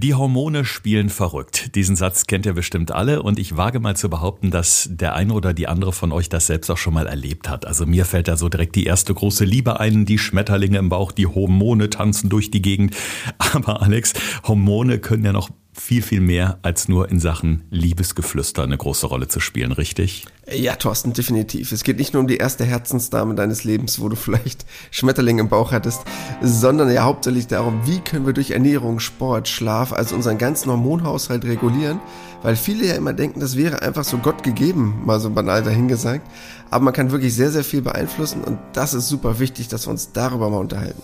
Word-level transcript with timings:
Die 0.00 0.14
Hormone 0.14 0.64
spielen 0.64 1.08
verrückt. 1.08 1.74
Diesen 1.74 1.96
Satz 1.96 2.28
kennt 2.28 2.46
ihr 2.46 2.52
bestimmt 2.52 2.92
alle 2.92 3.20
und 3.20 3.36
ich 3.36 3.56
wage 3.56 3.80
mal 3.80 3.96
zu 3.96 4.08
behaupten, 4.08 4.52
dass 4.52 4.88
der 4.92 5.16
eine 5.16 5.32
oder 5.32 5.52
die 5.52 5.66
andere 5.66 5.92
von 5.92 6.12
euch 6.12 6.28
das 6.28 6.46
selbst 6.46 6.70
auch 6.70 6.76
schon 6.76 6.94
mal 6.94 7.08
erlebt 7.08 7.48
hat. 7.48 7.66
Also 7.66 7.84
mir 7.84 8.04
fällt 8.04 8.28
da 8.28 8.36
so 8.36 8.48
direkt 8.48 8.76
die 8.76 8.84
erste 8.84 9.12
große 9.12 9.44
Liebe 9.44 9.80
ein, 9.80 10.06
die 10.06 10.18
Schmetterlinge 10.18 10.78
im 10.78 10.88
Bauch, 10.88 11.10
die 11.10 11.26
Hormone 11.26 11.90
tanzen 11.90 12.28
durch 12.28 12.52
die 12.52 12.62
Gegend. 12.62 12.94
Aber 13.38 13.82
Alex, 13.82 14.12
Hormone 14.46 15.00
können 15.00 15.24
ja 15.24 15.32
noch 15.32 15.50
viel, 15.80 16.02
viel 16.02 16.20
mehr 16.20 16.58
als 16.62 16.88
nur 16.88 17.10
in 17.10 17.20
Sachen 17.20 17.64
Liebesgeflüster 17.70 18.62
eine 18.62 18.76
große 18.76 19.06
Rolle 19.06 19.28
zu 19.28 19.40
spielen, 19.40 19.72
richtig? 19.72 20.26
Ja, 20.50 20.76
Thorsten, 20.76 21.12
definitiv. 21.12 21.72
Es 21.72 21.84
geht 21.84 21.98
nicht 21.98 22.14
nur 22.14 22.20
um 22.20 22.26
die 22.26 22.36
erste 22.36 22.64
Herzensdame 22.64 23.34
deines 23.34 23.64
Lebens, 23.64 24.00
wo 24.00 24.08
du 24.08 24.16
vielleicht 24.16 24.64
Schmetterlinge 24.90 25.40
im 25.40 25.48
Bauch 25.48 25.72
hattest, 25.72 26.02
sondern 26.42 26.90
ja 26.90 27.04
hauptsächlich 27.04 27.46
darum, 27.46 27.86
wie 27.86 28.00
können 28.00 28.26
wir 28.26 28.32
durch 28.32 28.50
Ernährung, 28.50 29.00
Sport, 29.00 29.48
Schlaf, 29.48 29.92
also 29.92 30.14
unseren 30.14 30.38
ganzen 30.38 30.70
Hormonhaushalt 30.70 31.44
regulieren, 31.44 32.00
weil 32.42 32.56
viele 32.56 32.86
ja 32.86 32.94
immer 32.94 33.12
denken, 33.12 33.40
das 33.40 33.56
wäre 33.56 33.82
einfach 33.82 34.04
so 34.04 34.18
Gott 34.18 34.42
gegeben, 34.42 35.02
mal 35.04 35.20
so 35.20 35.30
banal 35.30 35.62
dahingesagt. 35.62 36.26
Aber 36.70 36.84
man 36.84 36.94
kann 36.94 37.10
wirklich 37.10 37.34
sehr, 37.34 37.50
sehr 37.50 37.64
viel 37.64 37.82
beeinflussen 37.82 38.42
und 38.44 38.58
das 38.72 38.94
ist 38.94 39.08
super 39.08 39.38
wichtig, 39.38 39.68
dass 39.68 39.86
wir 39.86 39.90
uns 39.90 40.12
darüber 40.12 40.50
mal 40.50 40.58
unterhalten. 40.58 41.02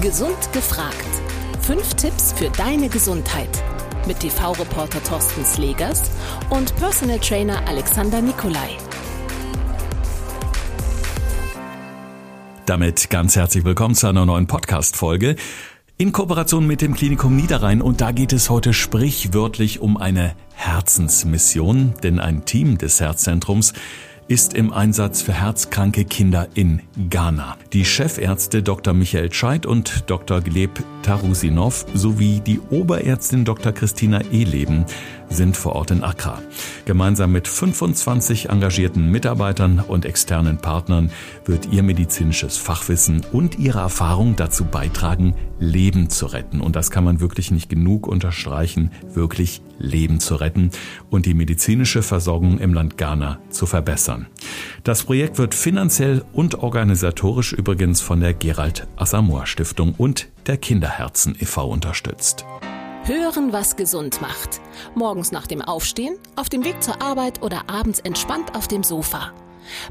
Gesund 0.00 0.52
gefragt. 0.52 1.06
Fünf 1.68 1.92
Tipps 1.96 2.32
für 2.32 2.48
deine 2.48 2.88
Gesundheit. 2.88 3.62
Mit 4.06 4.20
TV-Reporter 4.20 5.04
Thorsten 5.04 5.44
Slegers 5.44 6.10
und 6.48 6.74
Personal 6.76 7.18
Trainer 7.18 7.68
Alexander 7.68 8.22
Nikolai. 8.22 8.70
Damit 12.64 13.10
ganz 13.10 13.36
herzlich 13.36 13.66
willkommen 13.66 13.94
zu 13.94 14.06
einer 14.06 14.24
neuen 14.24 14.46
Podcast-Folge. 14.46 15.36
In 15.98 16.12
Kooperation 16.12 16.66
mit 16.66 16.80
dem 16.80 16.94
Klinikum 16.94 17.36
Niederrhein. 17.36 17.82
Und 17.82 18.00
da 18.00 18.12
geht 18.12 18.32
es 18.32 18.48
heute 18.48 18.72
sprichwörtlich 18.72 19.80
um 19.80 19.98
eine 19.98 20.34
Herzensmission, 20.54 21.92
denn 22.02 22.18
ein 22.18 22.46
Team 22.46 22.78
des 22.78 22.98
Herzzentrums 22.98 23.74
ist 24.28 24.52
im 24.52 24.74
Einsatz 24.74 25.22
für 25.22 25.32
herzkranke 25.32 26.04
Kinder 26.04 26.48
in 26.52 26.82
Ghana. 27.08 27.56
Die 27.72 27.86
Chefärzte 27.86 28.62
Dr. 28.62 28.92
Michael 28.92 29.32
Scheidt 29.32 29.64
und 29.64 30.04
Dr. 30.10 30.42
Gleb 30.42 30.84
Tarusinov 31.02 31.86
sowie 31.94 32.40
die 32.40 32.60
Oberärztin 32.70 33.46
Dr. 33.46 33.72
Christina 33.72 34.20
Ehleben 34.30 34.84
sind 35.30 35.56
vor 35.56 35.74
Ort 35.74 35.90
in 35.90 36.02
Accra. 36.02 36.40
Gemeinsam 36.84 37.32
mit 37.32 37.48
25 37.48 38.48
engagierten 38.48 39.10
Mitarbeitern 39.10 39.80
und 39.80 40.04
externen 40.04 40.58
Partnern 40.58 41.10
wird 41.44 41.72
ihr 41.72 41.82
medizinisches 41.82 42.56
Fachwissen 42.56 43.24
und 43.32 43.58
ihre 43.58 43.80
Erfahrung 43.80 44.36
dazu 44.36 44.64
beitragen, 44.64 45.34
Leben 45.58 46.08
zu 46.10 46.26
retten. 46.26 46.60
Und 46.60 46.76
das 46.76 46.90
kann 46.90 47.04
man 47.04 47.20
wirklich 47.20 47.50
nicht 47.50 47.68
genug 47.68 48.06
unterstreichen, 48.06 48.90
wirklich 49.12 49.60
Leben 49.78 50.20
zu 50.20 50.36
retten 50.36 50.70
und 51.10 51.26
die 51.26 51.34
medizinische 51.34 52.02
Versorgung 52.02 52.58
im 52.58 52.74
Land 52.74 52.96
Ghana 52.96 53.38
zu 53.50 53.66
verbessern. 53.66 54.26
Das 54.84 55.04
Projekt 55.04 55.38
wird 55.38 55.54
finanziell 55.54 56.24
und 56.32 56.62
organisatorisch 56.62 57.52
übrigens 57.52 58.00
von 58.00 58.20
der 58.20 58.34
Gerald 58.34 58.86
Asamoah 58.96 59.46
Stiftung 59.46 59.94
und 59.96 60.28
der 60.46 60.56
Kinderherzen 60.56 61.36
e.V. 61.38 61.68
unterstützt. 61.68 62.44
Hören, 63.08 63.54
was 63.54 63.76
gesund 63.76 64.20
macht. 64.20 64.60
Morgens 64.94 65.32
nach 65.32 65.46
dem 65.46 65.62
Aufstehen, 65.62 66.18
auf 66.36 66.50
dem 66.50 66.62
Weg 66.62 66.82
zur 66.82 67.00
Arbeit 67.00 67.40
oder 67.40 67.62
abends 67.66 68.00
entspannt 68.00 68.54
auf 68.54 68.68
dem 68.68 68.82
Sofa. 68.82 69.32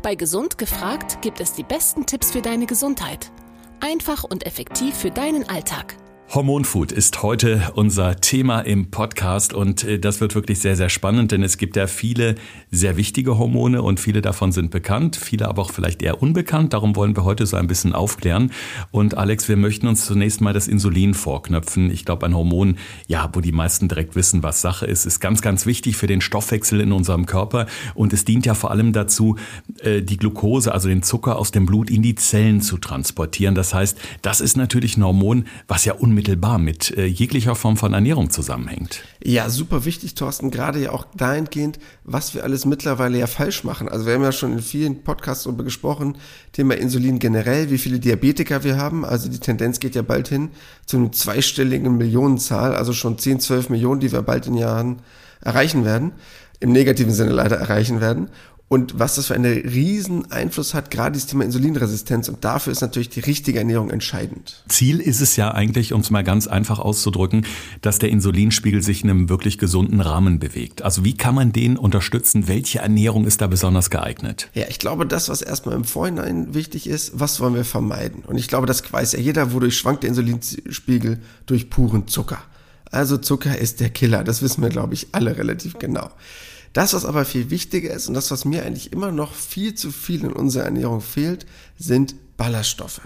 Bei 0.03 0.13
Gesund 0.13 0.59
gefragt 0.59 1.19
gibt 1.23 1.39
es 1.39 1.53
die 1.53 1.63
besten 1.63 2.05
Tipps 2.05 2.29
für 2.29 2.43
deine 2.43 2.67
Gesundheit. 2.67 3.31
Einfach 3.79 4.23
und 4.23 4.45
effektiv 4.45 4.95
für 4.95 5.09
deinen 5.09 5.49
Alltag. 5.49 5.95
Hormonfood 6.29 6.91
ist 6.91 7.23
heute 7.23 7.71
unser 7.75 8.19
Thema 8.19 8.59
im 8.59 8.91
Podcast 8.91 9.53
und 9.53 9.85
äh, 9.85 9.97
das 9.97 10.19
wird 10.19 10.35
wirklich 10.35 10.59
sehr, 10.59 10.75
sehr 10.75 10.89
spannend, 10.89 11.31
denn 11.31 11.41
es 11.41 11.57
gibt 11.57 11.77
ja 11.77 11.87
viele 11.87 12.35
sehr 12.69 12.97
wichtige 12.97 13.37
Hormone 13.37 13.81
und 13.81 14.01
viele 14.01 14.21
davon 14.21 14.51
sind 14.51 14.69
bekannt, 14.69 15.15
viele 15.15 15.47
aber 15.47 15.61
auch 15.61 15.71
vielleicht 15.71 16.01
eher 16.01 16.21
unbekannt. 16.21 16.73
Darum 16.73 16.97
wollen 16.97 17.15
wir 17.15 17.23
heute 17.23 17.45
so 17.45 17.55
ein 17.55 17.67
bisschen 17.67 17.93
aufklären. 17.93 18.51
Und 18.91 19.15
Alex, 19.15 19.47
wir 19.47 19.55
möchten 19.55 19.87
uns 19.87 20.05
zunächst 20.05 20.41
mal 20.41 20.51
das 20.51 20.67
Insulin 20.67 21.13
vorknöpfen. 21.13 21.89
Ich 21.91 22.03
glaube, 22.03 22.25
ein 22.25 22.35
Hormon, 22.35 22.75
ja, 23.07 23.29
wo 23.31 23.39
die 23.39 23.53
meisten 23.53 23.87
direkt 23.87 24.17
wissen, 24.17 24.43
was 24.43 24.59
Sache 24.59 24.85
ist, 24.85 25.05
ist 25.05 25.21
ganz, 25.21 25.41
ganz 25.41 25.65
wichtig 25.65 25.95
für 25.95 26.07
den 26.07 26.19
Stoffwechsel 26.19 26.81
in 26.81 26.91
unserem 26.91 27.25
Körper 27.25 27.67
und 27.95 28.11
es 28.11 28.25
dient 28.25 28.45
ja 28.45 28.53
vor 28.53 28.71
allem 28.71 28.91
dazu, 28.91 29.37
äh, 29.79 30.01
die 30.01 30.17
Glucose, 30.17 30.73
also 30.73 30.89
den 30.89 31.03
Zucker 31.03 31.37
aus 31.37 31.51
dem 31.51 31.65
Blut 31.65 31.89
in 31.89 32.01
die 32.01 32.15
Zellen 32.15 32.59
zu 32.59 32.77
transportieren. 32.77 33.55
Das 33.55 33.73
heißt, 33.73 33.97
das 34.23 34.41
ist 34.41 34.57
natürlich 34.57 34.97
ein 34.97 35.05
Hormon, 35.05 35.45
was 35.69 35.85
ja 35.85 35.93
unmittelbar 35.93 36.16
unmittelbar 36.17 36.57
mit 36.57 36.97
äh, 36.97 37.05
jeglicher 37.05 37.53
Form 37.53 37.77
von 37.77 37.93
Ernährung 37.93 38.31
zusammenhängt. 38.31 39.03
Ja, 39.23 39.51
super 39.51 39.85
wichtig, 39.85 40.15
Thorsten, 40.15 40.49
gerade 40.49 40.79
ja 40.79 40.91
auch 40.91 41.05
dahingehend, 41.15 41.77
was 42.05 42.33
wir 42.33 42.43
alles 42.43 42.65
mittlerweile 42.65 43.19
ja 43.19 43.27
falsch 43.27 43.63
machen. 43.63 43.87
Also 43.87 44.07
wir 44.07 44.15
haben 44.15 44.23
ja 44.23 44.31
schon 44.31 44.53
in 44.53 44.59
vielen 44.59 45.03
Podcasts 45.03 45.43
darüber 45.43 45.63
gesprochen, 45.63 46.17
Thema 46.53 46.75
Insulin 46.75 47.19
generell, 47.19 47.69
wie 47.69 47.77
viele 47.77 47.99
Diabetiker 47.99 48.63
wir 48.63 48.77
haben. 48.77 49.05
Also 49.05 49.29
die 49.29 49.37
Tendenz 49.37 49.79
geht 49.79 49.93
ja 49.93 50.01
bald 50.01 50.27
hin 50.27 50.49
zu 50.87 50.97
einer 50.97 51.11
zweistelligen 51.11 51.97
Millionenzahl, 51.97 52.73
also 52.73 52.93
schon 52.93 53.19
10, 53.19 53.39
12 53.39 53.69
Millionen, 53.69 53.99
die 53.99 54.11
wir 54.11 54.23
bald 54.23 54.47
in 54.47 54.55
Jahren 54.55 55.03
erreichen 55.41 55.85
werden 55.85 56.13
im 56.59 56.71
negativen 56.71 57.13
Sinne 57.13 57.33
leider 57.33 57.57
erreichen 57.57 58.01
werden 58.01 58.29
und 58.69 58.99
was 58.99 59.15
das 59.15 59.27
für 59.27 59.35
einen 59.35 59.45
riesen 59.45 60.29
Einfluss 60.29 60.73
hat, 60.73 60.91
gerade 60.91 61.13
das 61.13 61.25
Thema 61.25 61.45
Insulinresistenz. 61.45 62.27
Und 62.27 62.43
dafür 62.43 62.73
ist 62.73 62.81
natürlich 62.81 63.07
die 63.09 63.21
richtige 63.21 63.59
Ernährung 63.59 63.89
entscheidend. 63.89 64.61
Ziel 64.67 64.99
ist 64.99 65.21
es 65.21 65.37
ja 65.37 65.53
eigentlich, 65.53 65.93
um 65.93 66.01
es 66.01 66.09
mal 66.09 66.23
ganz 66.23 66.47
einfach 66.47 66.79
auszudrücken, 66.79 67.45
dass 67.81 67.99
der 67.99 68.09
Insulinspiegel 68.09 68.83
sich 68.83 69.05
in 69.05 69.09
einem 69.09 69.29
wirklich 69.29 69.57
gesunden 69.57 70.01
Rahmen 70.01 70.39
bewegt. 70.39 70.81
Also 70.81 71.05
wie 71.05 71.15
kann 71.15 71.33
man 71.33 71.53
den 71.53 71.77
unterstützen? 71.77 72.49
Welche 72.49 72.79
Ernährung 72.79 73.25
ist 73.25 73.39
da 73.39 73.47
besonders 73.47 73.89
geeignet? 73.89 74.49
Ja, 74.53 74.65
ich 74.67 74.79
glaube, 74.79 75.05
das, 75.05 75.29
was 75.29 75.41
erstmal 75.41 75.75
im 75.75 75.85
Vorhinein 75.85 76.53
wichtig 76.53 76.87
ist, 76.87 77.17
was 77.17 77.39
wollen 77.39 77.55
wir 77.55 77.63
vermeiden? 77.63 78.23
Und 78.25 78.37
ich 78.37 78.49
glaube, 78.49 78.67
das 78.67 78.91
weiß 78.91 79.13
ja 79.13 79.19
jeder, 79.19 79.53
wodurch 79.53 79.77
schwankt 79.77 80.03
der 80.03 80.09
Insulinspiegel 80.09 81.19
durch 81.45 81.69
puren 81.69 82.07
Zucker. 82.09 82.39
Also 82.91 83.17
Zucker 83.17 83.57
ist 83.57 83.79
der 83.79 83.89
Killer. 83.91 84.25
Das 84.25 84.41
wissen 84.41 84.61
wir, 84.61 84.69
glaube 84.69 84.93
ich, 84.93 85.07
alle 85.13 85.37
relativ 85.37 85.79
genau. 85.79 86.09
Das, 86.77 86.93
was 86.93 87.05
aber 87.05 87.25
viel 87.25 87.49
wichtiger 87.49 87.91
ist 87.91 88.07
und 88.07 88.13
das, 88.13 88.29
was 88.29 88.45
mir 88.45 88.63
eigentlich 88.63 88.93
immer 88.93 89.11
noch 89.11 89.33
viel 89.33 89.73
zu 89.73 89.89
viel 89.89 90.23
in 90.23 90.31
unserer 90.31 90.65
Ernährung 90.65 91.01
fehlt, 91.01 91.47
sind 91.79 92.13
Ballaststoffe. 92.37 93.01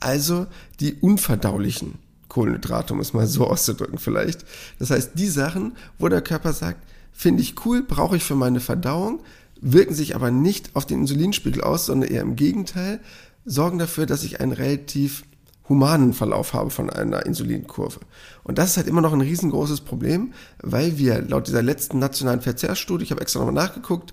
Also 0.00 0.46
die 0.80 0.94
unverdaulichen 0.94 1.98
Kohlenhydrate, 2.28 2.94
um 2.94 3.00
es 3.00 3.12
mal 3.12 3.26
so 3.26 3.46
auszudrücken 3.50 3.98
vielleicht. 3.98 4.46
Das 4.78 4.88
heißt, 4.88 5.10
die 5.12 5.28
Sachen, 5.28 5.76
wo 5.98 6.08
der 6.08 6.22
Körper 6.22 6.54
sagt, 6.54 6.78
finde 7.12 7.42
ich 7.42 7.66
cool, 7.66 7.82
brauche 7.82 8.16
ich 8.16 8.24
für 8.24 8.34
meine 8.34 8.60
Verdauung, 8.60 9.22
wirken 9.60 9.92
sich 9.92 10.14
aber 10.14 10.30
nicht 10.30 10.74
auf 10.74 10.86
den 10.86 11.00
Insulinspiegel 11.00 11.62
aus, 11.62 11.84
sondern 11.84 12.10
eher 12.10 12.22
im 12.22 12.34
Gegenteil, 12.34 12.98
sorgen 13.44 13.78
dafür, 13.78 14.06
dass 14.06 14.24
ich 14.24 14.40
einen 14.40 14.52
relativ 14.52 15.24
humanen 15.68 16.12
Verlauf 16.12 16.54
habe 16.54 16.70
von 16.70 16.90
einer 16.90 17.24
Insulinkurve. 17.26 18.00
Und 18.42 18.58
das 18.58 18.70
ist 18.70 18.76
halt 18.76 18.88
immer 18.88 19.00
noch 19.00 19.12
ein 19.12 19.20
riesengroßes 19.20 19.82
Problem, 19.82 20.32
weil 20.62 20.98
wir 20.98 21.22
laut 21.22 21.46
dieser 21.46 21.62
letzten 21.62 21.98
nationalen 21.98 22.40
Verzehrstudie, 22.40 23.04
ich 23.04 23.10
habe 23.10 23.20
extra 23.20 23.40
nochmal 23.40 23.54
nachgeguckt, 23.54 24.12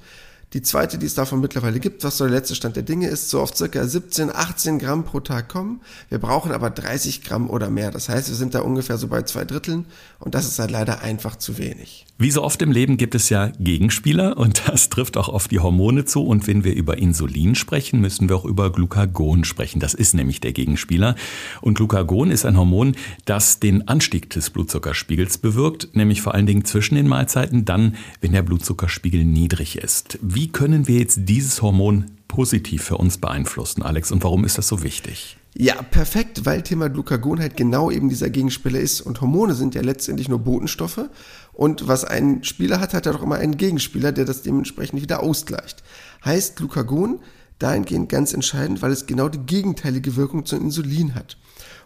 die 0.54 0.62
zweite, 0.62 0.98
die 0.98 1.06
es 1.06 1.14
davon 1.14 1.42
mittlerweile 1.42 1.80
gibt, 1.80 2.04
was 2.04 2.18
so 2.18 2.26
der 2.26 2.34
letzte 2.34 2.56
Stand 2.56 2.76
der 2.76 2.84
Dinge 2.84 3.08
ist, 3.08 3.30
so 3.30 3.40
auf 3.42 3.56
circa 3.56 3.86
17, 3.86 4.32
18 4.34 4.80
Gramm 4.80 5.04
pro 5.04 5.20
Tag 5.20 5.48
kommen. 5.50 5.82
Wir 6.10 6.18
brauchen 6.18 6.52
aber 6.52 6.70
30 6.70 7.24
Gramm 7.24 7.50
oder 7.50 7.70
mehr. 7.70 7.92
Das 7.92 8.10
heißt, 8.10 8.30
wir 8.30 8.36
sind 8.36 8.56
da 8.56 8.62
ungefähr 8.62 8.98
so 8.98 9.08
bei 9.08 9.22
zwei 9.24 9.46
Dritteln 9.46 9.86
und 10.20 10.36
das 10.36 10.48
ist 10.48 10.60
halt 10.60 10.72
leider 10.72 11.02
einfach 11.02 11.36
zu 11.36 11.58
wenig. 11.58 12.06
Wie 12.22 12.32
so 12.32 12.44
oft 12.44 12.62
im 12.62 12.74
Leben 12.74 12.98
gibt 12.98 13.16
es 13.16 13.30
ja 13.30 13.52
Gegenspieler 13.60 14.38
und 14.38 14.68
das 14.68 14.90
trifft 14.90 15.16
auch 15.16 15.30
auf 15.30 15.48
die 15.48 15.60
Hormone 15.60 16.04
zu. 16.04 16.26
Und 16.26 16.48
wenn 16.48 16.66
wir 16.66 16.74
über 16.74 16.98
Insulin 16.98 17.56
sprechen, 17.56 18.02
müssen 18.02 18.28
wir 18.28 18.36
auch 18.36 18.44
über 18.44 18.72
Glucagon 18.72 19.46
sprechen. 19.46 19.80
Das 19.80 19.94
ist 19.94 20.14
nämlich 20.14 20.42
der 20.42 20.52
Gegenspieler. 20.52 21.16
Und 21.62 21.76
Glucagon 21.76 22.32
ist 22.32 22.46
ein 22.46 22.58
Hormon, 22.58 22.96
das 23.24 23.60
den 23.60 23.88
Anstieg 23.88 24.30
des 24.32 24.50
Blutzuckerspiegels 24.50 25.38
bewirkt, 25.38 25.96
nämlich 25.96 26.22
vor 26.22 26.34
allen 26.34 26.46
Dingen 26.46 26.66
zwischen 26.66 26.96
den 26.96 27.08
Mahlzeiten, 27.08 27.64
dann, 27.64 27.96
wenn 28.20 28.34
der 28.34 28.42
Blutzuckerspiegel 28.42 29.24
niedrig 29.24 29.78
ist. 29.78 30.20
Wie 30.22 30.39
können 30.48 30.88
wir 30.88 31.00
jetzt 31.00 31.20
dieses 31.24 31.62
Hormon 31.62 32.12
positiv 32.28 32.84
für 32.84 32.98
uns 32.98 33.18
beeinflussen, 33.18 33.84
Alex? 33.84 34.12
Und 34.12 34.24
warum 34.24 34.46
ist 34.46 34.58
das 34.58 34.68
so 34.68 34.82
wichtig? 34.84 35.38
Ja, 35.56 35.82
perfekt, 35.82 36.46
weil 36.46 36.62
Thema 36.62 36.90
Glucagon 36.90 37.40
halt 37.40 37.58
genau 37.58 37.92
eben 37.92 38.08
dieser 38.08 38.30
Gegenspieler 38.30 38.80
ist. 38.80 39.02
Und 39.02 39.20
Hormone 39.20 39.56
sind 39.56 39.76
ja 39.76 39.82
letztendlich 39.82 40.30
nur 40.30 40.40
Botenstoffe. 40.40 41.10
Und 41.54 41.88
was 41.88 42.06
ein 42.06 42.44
Spieler 42.44 42.80
hat, 42.80 42.94
hat 42.94 43.06
er 43.06 43.14
doch 43.14 43.24
immer 43.24 43.36
einen 43.36 43.58
Gegenspieler, 43.58 44.12
der 44.12 44.26
das 44.26 44.44
dementsprechend 44.44 45.02
wieder 45.02 45.22
ausgleicht. 45.22 45.84
Heißt 46.24 46.56
Glucagon 46.56 47.20
dahingehend 47.58 48.08
ganz 48.10 48.34
entscheidend, 48.34 48.82
weil 48.82 48.92
es 48.92 49.06
genau 49.06 49.28
die 49.28 49.46
gegenteilige 49.46 50.16
Wirkung 50.16 50.46
zum 50.46 50.62
Insulin 50.62 51.16
hat. 51.16 51.38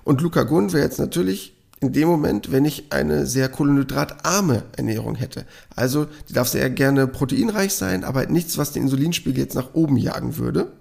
Und 0.03 0.17
Glucagon 0.17 0.71
wäre 0.71 0.83
jetzt 0.83 0.99
natürlich 0.99 1.55
in 1.83 1.91
dem 1.91 2.07
Moment, 2.07 2.51
wenn 2.53 2.63
ich 2.63 2.93
eine 2.93 3.25
sehr 3.25 3.49
kohlenhydratarme 3.49 4.63
Ernährung 4.77 5.15
hätte. 5.15 5.45
Also 5.75 6.07
die 6.29 6.33
darf 6.33 6.47
sehr 6.47 6.69
gerne 6.69 7.07
proteinreich 7.07 7.73
sein, 7.73 8.05
aber 8.05 8.19
halt 8.19 8.29
nichts, 8.29 8.57
was 8.57 8.71
den 8.71 8.83
Insulinspiegel 8.83 9.43
jetzt 9.43 9.55
nach 9.55 9.73
oben 9.73 9.97
jagen 9.97 10.37
würde. 10.37 10.71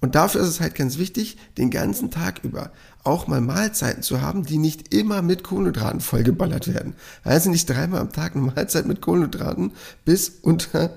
Und 0.00 0.14
dafür 0.14 0.42
ist 0.42 0.48
es 0.48 0.60
halt 0.60 0.74
ganz 0.74 0.98
wichtig, 0.98 1.38
den 1.56 1.70
ganzen 1.70 2.10
Tag 2.10 2.44
über 2.44 2.72
auch 3.04 3.26
mal 3.26 3.40
Mahlzeiten 3.40 4.02
zu 4.02 4.20
haben, 4.20 4.44
die 4.44 4.58
nicht 4.58 4.94
immer 4.94 5.22
mit 5.22 5.44
Kohlenhydraten 5.44 6.00
vollgeballert 6.00 6.68
werden. 6.68 6.92
Also 7.22 7.48
nicht 7.48 7.70
dreimal 7.70 8.00
am 8.00 8.12
Tag 8.12 8.36
eine 8.36 8.44
Mahlzeit 8.44 8.84
mit 8.84 9.00
Kohlenhydraten 9.00 9.72
bis 10.04 10.28
unter 10.42 10.90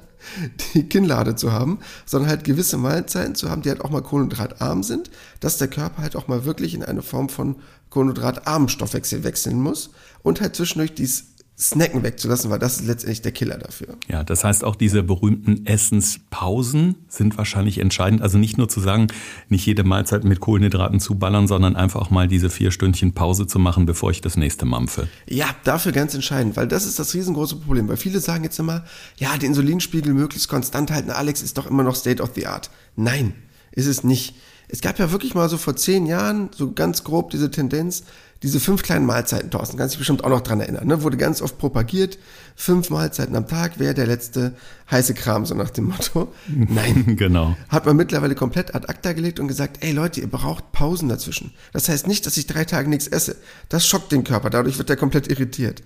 die 0.74 0.88
Kinnlade 0.88 1.35
zu 1.35 1.51
haben, 1.51 1.79
sondern 2.06 2.29
halt 2.29 2.44
gewisse 2.44 2.77
Mahlzeiten 2.77 3.35
zu 3.35 3.50
haben, 3.50 3.62
die 3.62 3.69
halt 3.69 3.81
auch 3.81 3.89
mal 3.89 4.01
kohlenhydratarm 4.01 4.83
sind, 4.83 5.09
dass 5.39 5.57
der 5.57 5.68
Körper 5.68 6.01
halt 6.01 6.15
auch 6.15 6.27
mal 6.27 6.45
wirklich 6.45 6.74
in 6.74 6.83
eine 6.83 7.01
Form 7.01 7.29
von 7.29 7.56
kohlenhydratarmen 7.89 8.69
Stoffwechsel 8.69 9.24
wechseln 9.24 9.62
muss 9.62 9.91
und 10.24 10.41
halt 10.41 10.56
zwischendurch 10.56 10.94
dies 10.94 11.25
Snacken 11.59 12.04
wegzulassen, 12.04 12.51
weil 12.51 12.59
das 12.59 12.80
ist 12.80 12.86
letztendlich 12.86 13.24
der 13.24 13.31
Killer 13.31 13.57
dafür. 13.57 13.98
Ja, 14.07 14.24
das 14.24 14.44
heißt 14.44 14.63
auch 14.63 14.75
diese 14.75 15.01
berühmten 15.01 15.65
Essenspausen 15.65 16.95
sind 17.07 17.36
wahrscheinlich 17.36 17.80
entscheidend. 17.80 18.21
Also 18.21 18.38
nicht 18.38 18.59
nur 18.59 18.69
zu 18.69 18.80
sagen, 18.80 19.07
nicht 19.50 19.65
jede 19.65 19.83
Mahlzeit 19.83 20.24
mit 20.24 20.39
Kohlenhydraten 20.39 21.00
zu 21.00 21.15
ballern, 21.15 21.48
sondern 21.48 21.75
einfach 21.75 22.00
auch 22.01 22.09
mal 22.12 22.27
diese 22.27 22.51
vier 22.51 22.69
Stündchen 22.69 23.13
Pause 23.13 23.48
zu 23.48 23.57
machen, 23.57 23.88
bevor 23.88 24.12
ich 24.12 24.21
das 24.21 24.38
nächste 24.38 24.65
mampfe. 24.65 25.07
Ja, 25.27 25.48
dafür 25.63 25.94
ganz 25.94 26.13
entscheidend, 26.13 26.57
weil 26.57 26.68
das 26.68 26.86
ist 26.86 27.00
das 27.00 27.15
riesengroße 27.15 27.56
Problem. 27.56 27.88
Weil 27.88 27.98
viele 27.98 28.19
sagen 28.19 28.44
jetzt 28.44 28.59
immer, 28.59 28.86
ja, 29.18 29.36
den 29.38 29.48
Insulinspiegel 29.48 30.13
möglichst 30.13 30.50
konstant 30.50 30.92
halten, 30.92 31.09
Alex 31.09 31.42
ist 31.42 31.57
doch 31.57 31.65
immer 31.65 31.81
noch 31.81 31.95
State 31.95 32.21
of 32.21 32.33
the 32.36 32.45
Art. 32.45 32.69
Nein, 32.95 33.33
ist 33.71 33.88
es 33.88 34.04
nicht. 34.04 34.36
Es 34.69 34.81
gab 34.81 35.00
ja 35.00 35.12
wirklich 35.12 35.33
mal 35.33 35.50
so 35.50 35.57
vor 35.57 35.75
zehn 35.75 36.06
Jahren 36.06 36.50
so 36.54 36.74
ganz 36.74 37.04
grob 37.04 37.31
diese 37.31 37.50
Tendenz, 37.50 38.04
diese 38.43 38.59
fünf 38.59 38.83
kleinen 38.83 39.05
Mahlzeiten, 39.05 39.49
Thorsten, 39.49 39.77
kannst 39.77 39.93
dich 39.93 39.99
bestimmt 39.99 40.23
auch 40.23 40.29
noch 40.29 40.41
dran 40.41 40.59
erinnern, 40.59 40.87
ne? 40.87 41.01
wurde 41.01 41.17
ganz 41.17 41.41
oft 41.41 41.57
propagiert, 41.57 42.17
fünf 42.55 42.89
Mahlzeiten 42.89 43.35
am 43.35 43.47
Tag 43.47 43.79
wäre 43.79 43.93
der 43.93 44.07
letzte 44.07 44.53
heiße 44.91 45.13
Kram, 45.13 45.45
so 45.45 45.55
nach 45.55 45.69
dem 45.69 45.85
Motto. 45.85 46.31
Nein, 46.47 47.15
genau. 47.17 47.55
Hat 47.69 47.85
man 47.85 47.95
mittlerweile 47.95 48.35
komplett 48.35 48.75
ad 48.75 48.87
acta 48.87 49.13
gelegt 49.13 49.39
und 49.39 49.47
gesagt, 49.47 49.83
ey 49.83 49.91
Leute, 49.91 50.21
ihr 50.21 50.29
braucht 50.29 50.71
Pausen 50.71 51.09
dazwischen. 51.09 51.53
Das 51.73 51.89
heißt 51.89 52.07
nicht, 52.07 52.25
dass 52.25 52.37
ich 52.37 52.47
drei 52.47 52.65
Tage 52.65 52.89
nichts 52.89 53.07
esse. 53.07 53.37
Das 53.69 53.87
schockt 53.87 54.11
den 54.11 54.23
Körper, 54.23 54.49
dadurch 54.49 54.77
wird 54.77 54.89
er 54.89 54.97
komplett 54.97 55.27
irritiert. 55.29 55.83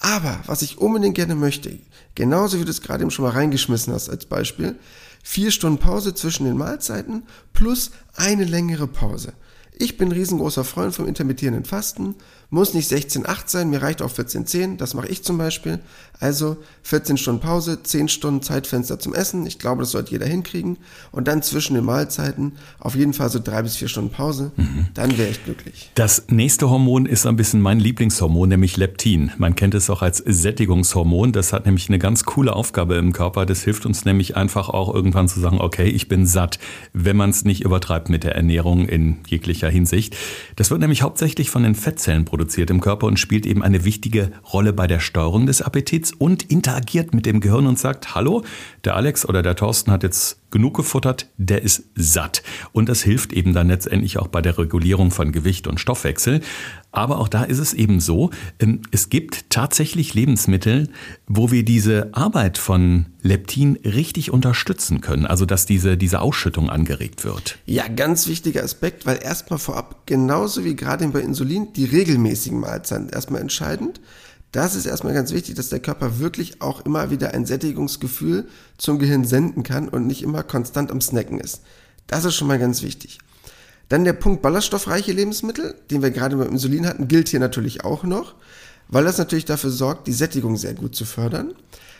Aber 0.00 0.40
was 0.46 0.62
ich 0.62 0.78
unbedingt 0.78 1.14
gerne 1.14 1.36
möchte, 1.36 1.78
genauso 2.16 2.58
wie 2.58 2.64
du 2.64 2.70
es 2.70 2.82
gerade 2.82 3.02
eben 3.02 3.12
schon 3.12 3.24
mal 3.24 3.32
reingeschmissen 3.32 3.92
hast 3.92 4.08
als 4.08 4.26
Beispiel, 4.26 4.74
vier 5.22 5.52
Stunden 5.52 5.78
Pause 5.78 6.14
zwischen 6.14 6.44
den 6.44 6.56
Mahlzeiten 6.56 7.22
plus 7.52 7.92
eine 8.16 8.44
längere 8.44 8.88
Pause. 8.88 9.32
Ich 9.78 9.96
bin 9.96 10.12
riesengroßer 10.12 10.64
Freund 10.64 10.94
vom 10.94 11.08
intermittierenden 11.08 11.64
Fasten. 11.64 12.14
Muss 12.50 12.74
nicht 12.74 12.92
16,8 12.92 13.44
sein, 13.46 13.70
mir 13.70 13.80
reicht 13.80 14.02
auch 14.02 14.12
14,10. 14.12 14.76
Das 14.76 14.92
mache 14.92 15.08
ich 15.08 15.24
zum 15.24 15.38
Beispiel. 15.38 15.80
Also 16.20 16.58
14 16.82 17.16
Stunden 17.16 17.40
Pause, 17.40 17.82
10 17.82 18.08
Stunden 18.08 18.42
Zeitfenster 18.42 18.98
zum 18.98 19.14
Essen. 19.14 19.46
Ich 19.46 19.58
glaube, 19.58 19.80
das 19.80 19.92
sollte 19.92 20.10
jeder 20.10 20.26
hinkriegen. 20.26 20.76
Und 21.12 21.28
dann 21.28 21.42
zwischen 21.42 21.74
den 21.74 21.84
Mahlzeiten 21.86 22.52
auf 22.78 22.94
jeden 22.94 23.14
Fall 23.14 23.30
so 23.30 23.38
drei 23.42 23.62
bis 23.62 23.76
vier 23.76 23.88
Stunden 23.88 24.10
Pause. 24.10 24.52
Mhm. 24.56 24.88
Dann 24.92 25.16
wäre 25.16 25.30
ich 25.30 25.42
glücklich. 25.42 25.90
Das 25.94 26.24
nächste 26.28 26.68
Hormon 26.68 27.06
ist 27.06 27.24
ein 27.24 27.36
bisschen 27.36 27.62
mein 27.62 27.80
Lieblingshormon, 27.80 28.50
nämlich 28.50 28.76
Leptin. 28.76 29.32
Man 29.38 29.56
kennt 29.56 29.72
es 29.72 29.88
auch 29.88 30.02
als 30.02 30.18
Sättigungshormon. 30.18 31.32
Das 31.32 31.54
hat 31.54 31.64
nämlich 31.64 31.88
eine 31.88 31.98
ganz 31.98 32.24
coole 32.24 32.54
Aufgabe 32.54 32.96
im 32.96 33.14
Körper. 33.14 33.46
Das 33.46 33.62
hilft 33.62 33.86
uns 33.86 34.04
nämlich 34.04 34.36
einfach 34.36 34.68
auch 34.68 34.94
irgendwann 34.94 35.26
zu 35.26 35.40
sagen, 35.40 35.58
okay, 35.58 35.88
ich 35.88 36.06
bin 36.06 36.26
satt, 36.26 36.58
wenn 36.92 37.16
man 37.16 37.30
es 37.30 37.46
nicht 37.46 37.64
übertreibt 37.64 38.10
mit 38.10 38.24
der 38.24 38.36
Ernährung 38.36 38.86
in 38.86 39.16
jeglicher 39.26 39.61
Hinsicht. 39.70 40.16
Das 40.56 40.70
wird 40.70 40.80
nämlich 40.80 41.02
hauptsächlich 41.02 41.50
von 41.50 41.62
den 41.62 41.74
Fettzellen 41.74 42.24
produziert 42.24 42.70
im 42.70 42.80
Körper 42.80 43.06
und 43.06 43.18
spielt 43.18 43.46
eben 43.46 43.62
eine 43.62 43.84
wichtige 43.84 44.32
Rolle 44.52 44.72
bei 44.72 44.86
der 44.86 45.00
Steuerung 45.00 45.46
des 45.46 45.62
Appetits 45.62 46.12
und 46.12 46.44
interagiert 46.44 47.14
mit 47.14 47.26
dem 47.26 47.40
Gehirn 47.40 47.66
und 47.66 47.78
sagt, 47.78 48.14
hallo, 48.14 48.42
der 48.84 48.96
Alex 48.96 49.26
oder 49.26 49.42
der 49.42 49.56
Thorsten 49.56 49.90
hat 49.90 50.02
jetzt 50.02 50.38
genug 50.50 50.76
gefuttert, 50.76 51.28
der 51.38 51.62
ist 51.62 51.84
satt. 51.96 52.42
Und 52.72 52.88
das 52.88 53.02
hilft 53.02 53.32
eben 53.32 53.54
dann 53.54 53.68
letztendlich 53.68 54.18
auch 54.18 54.28
bei 54.28 54.42
der 54.42 54.58
Regulierung 54.58 55.10
von 55.10 55.32
Gewicht 55.32 55.66
und 55.66 55.80
Stoffwechsel. 55.80 56.40
Aber 56.92 57.18
auch 57.18 57.28
da 57.28 57.42
ist 57.42 57.58
es 57.58 57.72
eben 57.72 58.00
so, 58.00 58.30
ähm, 58.60 58.82
es 58.90 59.08
gibt 59.08 59.50
tatsächlich 59.50 60.12
Lebensmittel, 60.14 60.90
wo 61.26 61.50
wir 61.50 61.64
diese 61.64 62.10
Arbeit 62.12 62.58
von 62.58 63.06
Leptin 63.22 63.78
richtig 63.82 64.30
unterstützen 64.30 65.00
können, 65.00 65.26
also 65.26 65.46
dass 65.46 65.64
diese, 65.64 65.96
diese 65.96 66.20
Ausschüttung 66.20 66.68
angeregt 66.68 67.24
wird. 67.24 67.58
Ja, 67.64 67.88
ganz 67.88 68.28
wichtiger 68.28 68.62
Aspekt, 68.62 69.06
weil 69.06 69.18
erstmal 69.22 69.58
vorab, 69.58 70.06
genauso 70.06 70.64
wie 70.64 70.76
gerade 70.76 71.08
bei 71.08 71.20
Insulin, 71.20 71.72
die 71.72 71.86
regelmäßigen 71.86 72.60
Mahlzeiten 72.60 73.08
erstmal 73.08 73.40
entscheidend. 73.40 74.00
Das 74.52 74.74
ist 74.74 74.84
erstmal 74.84 75.14
ganz 75.14 75.32
wichtig, 75.32 75.54
dass 75.54 75.70
der 75.70 75.80
Körper 75.80 76.18
wirklich 76.18 76.60
auch 76.60 76.84
immer 76.84 77.10
wieder 77.10 77.32
ein 77.32 77.46
Sättigungsgefühl 77.46 78.48
zum 78.76 78.98
Gehirn 78.98 79.24
senden 79.24 79.62
kann 79.62 79.88
und 79.88 80.06
nicht 80.06 80.22
immer 80.22 80.42
konstant 80.42 80.90
am 80.90 81.00
Snacken 81.00 81.40
ist. 81.40 81.62
Das 82.06 82.26
ist 82.26 82.34
schon 82.34 82.48
mal 82.48 82.58
ganz 82.58 82.82
wichtig. 82.82 83.18
Dann 83.92 84.04
der 84.04 84.14
Punkt 84.14 84.40
ballaststoffreiche 84.40 85.12
Lebensmittel, 85.12 85.74
den 85.90 86.00
wir 86.00 86.10
gerade 86.10 86.34
beim 86.38 86.48
Insulin 86.48 86.86
hatten, 86.86 87.08
gilt 87.08 87.28
hier 87.28 87.40
natürlich 87.40 87.84
auch 87.84 88.04
noch, 88.04 88.36
weil 88.88 89.04
das 89.04 89.18
natürlich 89.18 89.44
dafür 89.44 89.68
sorgt, 89.68 90.06
die 90.06 90.14
Sättigung 90.14 90.56
sehr 90.56 90.72
gut 90.72 90.96
zu 90.96 91.04
fördern. 91.04 91.52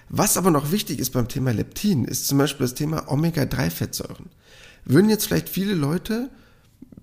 Was 0.09 0.39
aber 0.39 0.51
noch 0.51 0.73
wichtig 0.73 1.01
ist 1.01 1.11
beim 1.11 1.29
Thema 1.29 1.53
Leptin, 1.53 2.07
ist 2.07 2.27
zum 2.27 2.39
Beispiel 2.39 2.65
das 2.65 2.73
Thema 2.73 3.13
Omega-3-Fettsäuren. 3.13 4.31
Würden 4.87 5.11
jetzt 5.11 5.27
vielleicht 5.27 5.51
viele 5.51 5.75
Leute 5.75 6.31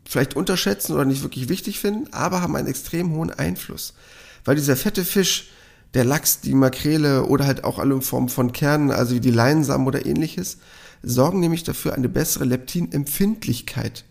vielleicht 0.06 0.36
unterschätzen 0.36 0.94
oder 0.94 1.06
nicht 1.06 1.22
wirklich 1.22 1.50
wichtig 1.50 1.80
finden, 1.80 2.12
aber 2.12 2.42
haben 2.42 2.56
einen 2.56 2.68
extrem 2.68 3.12
hohen 3.12 3.30
Einfluss. 3.30 3.94
Weil 4.44 4.56
dieser 4.56 4.76
fette 4.76 5.06
Fisch, 5.06 5.52
der 5.94 6.04
Lachs, 6.04 6.42
die 6.42 6.56
Makrele 6.56 7.26
oder 7.26 7.46
halt 7.46 7.64
auch 7.64 7.78
alle 7.78 7.94
in 7.94 8.02
Form 8.02 8.28
von 8.28 8.54
Kernen, 8.54 8.90
also 8.90 9.14
wie 9.14 9.20
die 9.20 9.30
Leinsamen 9.30 9.86
oder 9.86 10.08
ähnliches, 10.08 10.58
sorgen 11.04 11.42
nämlich 11.42 11.64
dafür, 11.64 11.94
eine 11.94 12.10
bessere 12.10 12.46
Leptinempfindlichkeit 12.46 14.06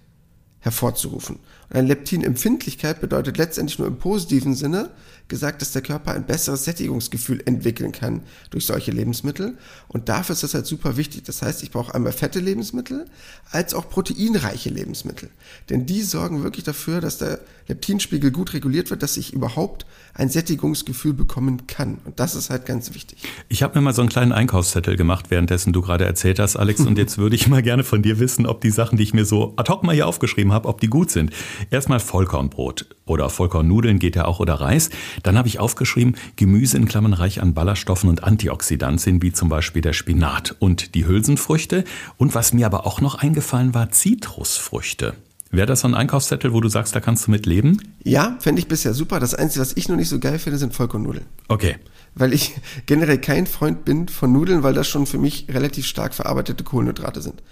hervorzurufen. 0.61 1.37
Und 1.69 1.77
eine 1.77 1.89
Leptinempfindlichkeit 1.89 3.01
bedeutet 3.01 3.39
letztendlich 3.39 3.79
nur 3.79 3.89
im 3.89 3.99
positiven 3.99 4.55
Sinne 4.55 4.91
gesagt, 5.29 5.63
dass 5.63 5.73
der 5.73 5.83
Körper 5.83 6.13
ein 6.13 6.27
besseres 6.27 6.65
Sättigungsgefühl 6.65 7.43
entwickeln 7.45 7.93
kann 7.93 8.23
durch 8.51 8.67
solche 8.67 8.91
Lebensmittel. 8.91 9.59
Und 9.89 10.09
dafür 10.09 10.33
ist 10.33 10.43
das 10.43 10.55
halt 10.55 10.67
super 10.67 10.97
wichtig. 10.97 11.25
Das 11.25 11.43
heißt, 11.43 11.63
ich 11.63 11.71
brauche 11.71 11.95
einmal 11.95 12.13
fette 12.13 12.41
Lebensmittel 12.41 13.07
als 13.51 13.75
auch 13.75 13.89
proteinreiche 13.89 14.71
Lebensmittel. 14.71 15.29
Denn 15.71 15.87
die 15.87 16.03
sorgen 16.03 16.43
wirklich 16.43 16.65
dafür, 16.65 17.01
dass 17.01 17.19
der 17.19 17.41
Leptinspiegel 17.69 18.31
gut 18.31 18.55
reguliert 18.55 18.91
wird, 18.91 19.03
dass 19.03 19.17
ich 19.17 19.33
überhaupt 19.33 19.87
ein 20.15 20.31
Sättigungsgefühl 20.31 21.13
bekommen 21.13 21.67
kann. 21.67 21.99
Und 22.05 22.19
das 22.19 22.35
ist 22.35 22.51
halt 22.51 22.67
ganz 22.67 22.95
wichtig. 22.95 23.23
Ich 23.49 23.63
habe 23.63 23.79
mir 23.79 23.83
mal 23.83 23.95
so 23.95 24.03
einen 24.03 24.09
kleinen 24.09 24.33
Einkaufszettel 24.33 24.97
gemacht, 24.97 25.27
währenddessen 25.31 25.73
du 25.73 25.83
gerade 25.83 26.05
erzählt 26.05 26.39
hast, 26.39 26.57
Alex. 26.57 26.81
Und 26.81 26.99
jetzt 26.99 27.19
würde 27.19 27.37
ich 27.37 27.49
mal 27.49 27.63
gerne 27.63 27.85
von 27.85 28.03
dir 28.03 28.19
wissen, 28.19 28.47
ob 28.47 28.63
die 28.63 28.71
Sachen, 28.71 28.97
die 28.97 29.05
ich 29.05 29.15
mir 29.15 29.25
so 29.25 29.53
ad 29.57 29.71
hoc 29.71 29.83
mal 29.85 29.95
hier 29.95 30.07
aufgeschrieben 30.07 30.53
habe, 30.53 30.69
ob 30.69 30.81
die 30.81 30.89
gut 30.89 31.11
sind. 31.11 31.33
Erstmal 31.71 32.01
Vollkornbrot 32.01 32.87
oder 33.09 33.31
Vollkornnudeln 33.31 33.99
geht 33.99 34.17
ja 34.17 34.25
auch 34.25 34.41
oder 34.41 34.55
Reis. 34.55 34.91
Dann 35.23 35.37
habe 35.39 35.49
ich 35.49 35.59
aufgeschrieben, 35.59 36.17
Gemüse 36.37 36.77
in 36.77 36.87
Klammern 36.87 37.13
reich 37.13 37.43
an 37.43 37.55
Ballaststoffen 37.55 38.09
und 38.09 38.25
Antioxidantien, 38.25 39.23
wie 39.23 39.33
zum 39.33 39.49
Beispiel 39.49 39.83
der 39.83 39.93
Spinat 39.93 40.55
und 40.59 40.95
die 40.95 41.07
Hülsenfrüchte. 41.07 41.85
Und 42.17 42.35
was 42.35 42.53
mir 42.53 42.67
aber 42.67 42.87
auch 42.87 43.01
noch 43.01 43.17
eingefallen 43.17 43.75
war, 43.75 43.91
Zitrusfrüchte. 43.91 45.15
Wäre 45.51 45.67
das 45.67 45.81
so 45.81 45.89
ein 45.89 45.95
Einkaufszettel, 45.95 46.53
wo 46.53 46.61
du 46.61 46.69
sagst, 46.69 46.95
da 46.95 47.01
kannst 47.01 47.27
du 47.27 47.31
mit 47.31 47.47
leben? 47.47 47.81
Ja, 48.05 48.37
fände 48.41 48.61
ich 48.61 48.69
bisher 48.69 48.93
super. 48.93 49.19
Das 49.19 49.35
Einzige, 49.35 49.63
was 49.63 49.73
ich 49.77 49.89
noch 49.89 49.97
nicht 49.97 50.09
so 50.09 50.19
geil 50.19 50.39
finde, 50.39 50.59
sind 50.59 50.75
Vollkornnudeln. 50.75 51.25
Okay. 51.49 51.77
Weil 52.15 52.35
ich 52.35 52.55
generell 52.87 53.19
kein 53.19 53.47
Freund 53.47 53.85
bin 53.85 54.09
von 54.09 54.33
Nudeln, 54.33 54.63
weil 54.63 54.75
das 54.75 54.89
schon 54.89 55.07
für 55.07 55.19
mich 55.19 55.47
relativ 55.49 55.87
stark 55.87 56.15
verarbeitete 56.15 56.65
Kohlenhydrate 56.65 57.23
sind. 57.23 57.43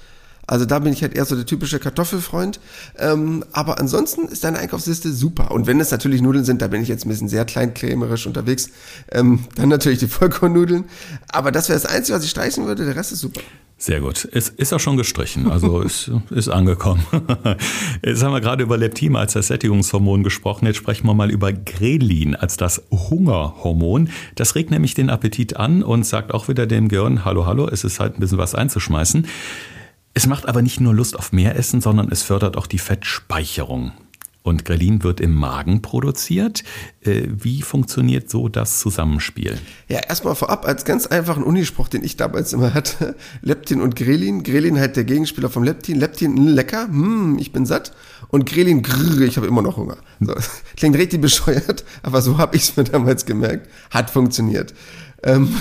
Also 0.46 0.64
da 0.64 0.78
bin 0.78 0.92
ich 0.92 1.02
halt 1.02 1.14
eher 1.14 1.24
so 1.24 1.34
der 1.34 1.46
typische 1.46 1.78
Kartoffelfreund. 1.78 2.60
Ähm, 2.98 3.44
aber 3.52 3.80
ansonsten 3.80 4.28
ist 4.28 4.44
deine 4.44 4.58
Einkaufsliste 4.58 5.12
super. 5.12 5.50
Und 5.50 5.66
wenn 5.66 5.80
es 5.80 5.90
natürlich 5.90 6.22
Nudeln 6.22 6.44
sind, 6.44 6.62
da 6.62 6.68
bin 6.68 6.82
ich 6.82 6.88
jetzt 6.88 7.04
ein 7.04 7.08
bisschen 7.08 7.28
sehr 7.28 7.44
kleinkrämerisch 7.44 8.26
unterwegs. 8.26 8.70
Ähm, 9.10 9.44
dann 9.56 9.68
natürlich 9.68 9.98
die 9.98 10.08
Vollkornnudeln. 10.08 10.84
Aber 11.28 11.50
das 11.50 11.68
wäre 11.68 11.78
das 11.78 11.86
Einzige, 11.86 12.16
was 12.16 12.24
ich 12.24 12.30
streichen 12.30 12.66
würde. 12.66 12.84
Der 12.84 12.96
Rest 12.96 13.12
ist 13.12 13.20
super. 13.20 13.40
Sehr 13.78 14.00
gut. 14.00 14.26
Es 14.32 14.48
ist 14.48 14.72
auch 14.72 14.80
schon 14.80 14.96
gestrichen, 14.96 15.50
also 15.50 15.80
ist, 15.82 16.10
ist 16.30 16.48
angekommen. 16.48 17.04
Jetzt 18.04 18.22
haben 18.22 18.32
wir 18.32 18.40
gerade 18.40 18.62
über 18.62 18.78
Leptin 18.78 19.16
als 19.16 19.34
das 19.34 19.48
Sättigungshormon 19.48 20.22
gesprochen. 20.22 20.64
Jetzt 20.64 20.76
sprechen 20.76 21.06
wir 21.06 21.12
mal 21.12 21.30
über 21.30 21.52
Grelin 21.52 22.34
als 22.34 22.56
das 22.56 22.82
Hungerhormon. 22.90 24.08
Das 24.34 24.54
regt 24.54 24.70
nämlich 24.70 24.94
den 24.94 25.10
Appetit 25.10 25.56
an 25.56 25.82
und 25.82 26.06
sagt 26.06 26.32
auch 26.32 26.48
wieder 26.48 26.66
dem 26.66 26.88
Gehirn, 26.88 27.26
hallo, 27.26 27.44
hallo, 27.44 27.68
es 27.68 27.84
ist 27.84 28.00
halt 28.00 28.16
ein 28.16 28.20
bisschen 28.20 28.38
was 28.38 28.54
einzuschmeißen. 28.54 29.26
Es 30.16 30.26
macht 30.26 30.48
aber 30.48 30.62
nicht 30.62 30.80
nur 30.80 30.94
Lust 30.94 31.14
auf 31.14 31.32
mehr 31.32 31.56
Essen, 31.56 31.82
sondern 31.82 32.10
es 32.10 32.22
fördert 32.22 32.56
auch 32.56 32.66
die 32.66 32.78
Fettspeicherung. 32.78 33.92
Und 34.42 34.64
Grelin 34.64 35.02
wird 35.02 35.20
im 35.20 35.34
Magen 35.34 35.82
produziert. 35.82 36.64
Äh, 37.02 37.24
wie 37.26 37.60
funktioniert 37.60 38.30
so 38.30 38.48
das 38.48 38.78
Zusammenspiel? 38.78 39.58
Ja, 39.88 39.98
erstmal 39.98 40.34
vorab 40.34 40.64
als 40.64 40.86
ganz 40.86 41.06
einfachen 41.06 41.42
Unispruch, 41.42 41.88
den 41.88 42.02
ich 42.02 42.16
damals 42.16 42.54
immer 42.54 42.72
hatte. 42.72 43.14
Leptin 43.42 43.82
und 43.82 43.94
Grelin. 43.94 44.42
Grelin 44.42 44.78
halt 44.78 44.96
der 44.96 45.04
Gegenspieler 45.04 45.50
vom 45.50 45.64
Leptin. 45.64 46.00
Leptin, 46.00 46.32
mh, 46.32 46.50
lecker, 46.52 46.88
hm, 46.88 47.36
ich 47.38 47.52
bin 47.52 47.66
satt. 47.66 47.92
Und 48.28 48.46
Grelin, 48.46 48.80
grrr, 48.80 49.20
ich 49.20 49.36
habe 49.36 49.46
immer 49.46 49.60
noch 49.60 49.76
Hunger. 49.76 49.98
So, 50.20 50.34
klingt 50.78 50.96
richtig 50.96 51.20
bescheuert, 51.20 51.84
aber 52.02 52.22
so 52.22 52.38
habe 52.38 52.56
ich 52.56 52.62
es 52.62 52.76
mir 52.78 52.84
damals 52.84 53.26
gemerkt. 53.26 53.68
Hat 53.90 54.08
funktioniert. 54.08 54.72
Ähm, 55.22 55.54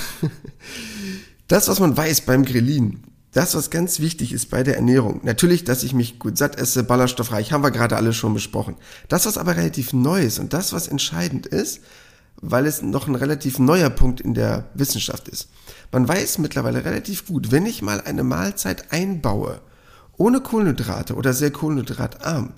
das, 1.50 1.68
was 1.68 1.82
man 1.82 1.98
weiß 1.98 2.22
beim 2.22 2.46
Grelin, 2.46 3.04
das, 3.36 3.54
was 3.54 3.70
ganz 3.70 4.00
wichtig 4.00 4.32
ist 4.32 4.50
bei 4.50 4.64
der 4.64 4.78
Ernährung, 4.78 5.20
natürlich, 5.24 5.66
dass 5.66 5.84
ich 5.84 5.94
mich 5.94 6.20
gut 6.20 6.38
satt 6.38 6.58
esse, 6.58 6.86
ballaststoffreich, 6.86 7.52
haben 7.52 7.64
wir 7.64 7.72
gerade 7.72 7.98
alle 7.98 8.14
schon 8.14 8.34
besprochen. 8.34 8.76
Das, 9.10 9.26
was 9.26 9.38
aber 9.38 9.58
relativ 9.58 9.92
neu 9.92 10.22
ist 10.22 10.40
und 10.40 10.54
das, 10.54 10.72
was 10.72 10.88
entscheidend 10.88 11.46
ist, 11.46 11.82
weil 12.38 12.66
es 12.66 12.82
noch 12.82 13.10
ein 13.10 13.16
relativ 13.16 13.60
neuer 13.60 13.90
Punkt 13.90 14.22
in 14.22 14.36
der 14.36 14.70
Wissenschaft 14.74 15.28
ist. 15.28 15.50
Man 15.92 16.08
weiß 16.08 16.38
mittlerweile 16.38 16.86
relativ 16.86 17.28
gut, 17.28 17.52
wenn 17.52 17.66
ich 17.66 17.82
mal 17.82 18.00
eine 18.00 18.24
Mahlzeit 18.24 18.94
einbaue, 18.94 19.60
ohne 20.16 20.40
Kohlenhydrate 20.40 21.16
oder 21.16 21.34
sehr 21.34 21.52
kohlenhydratarm, 21.52 22.54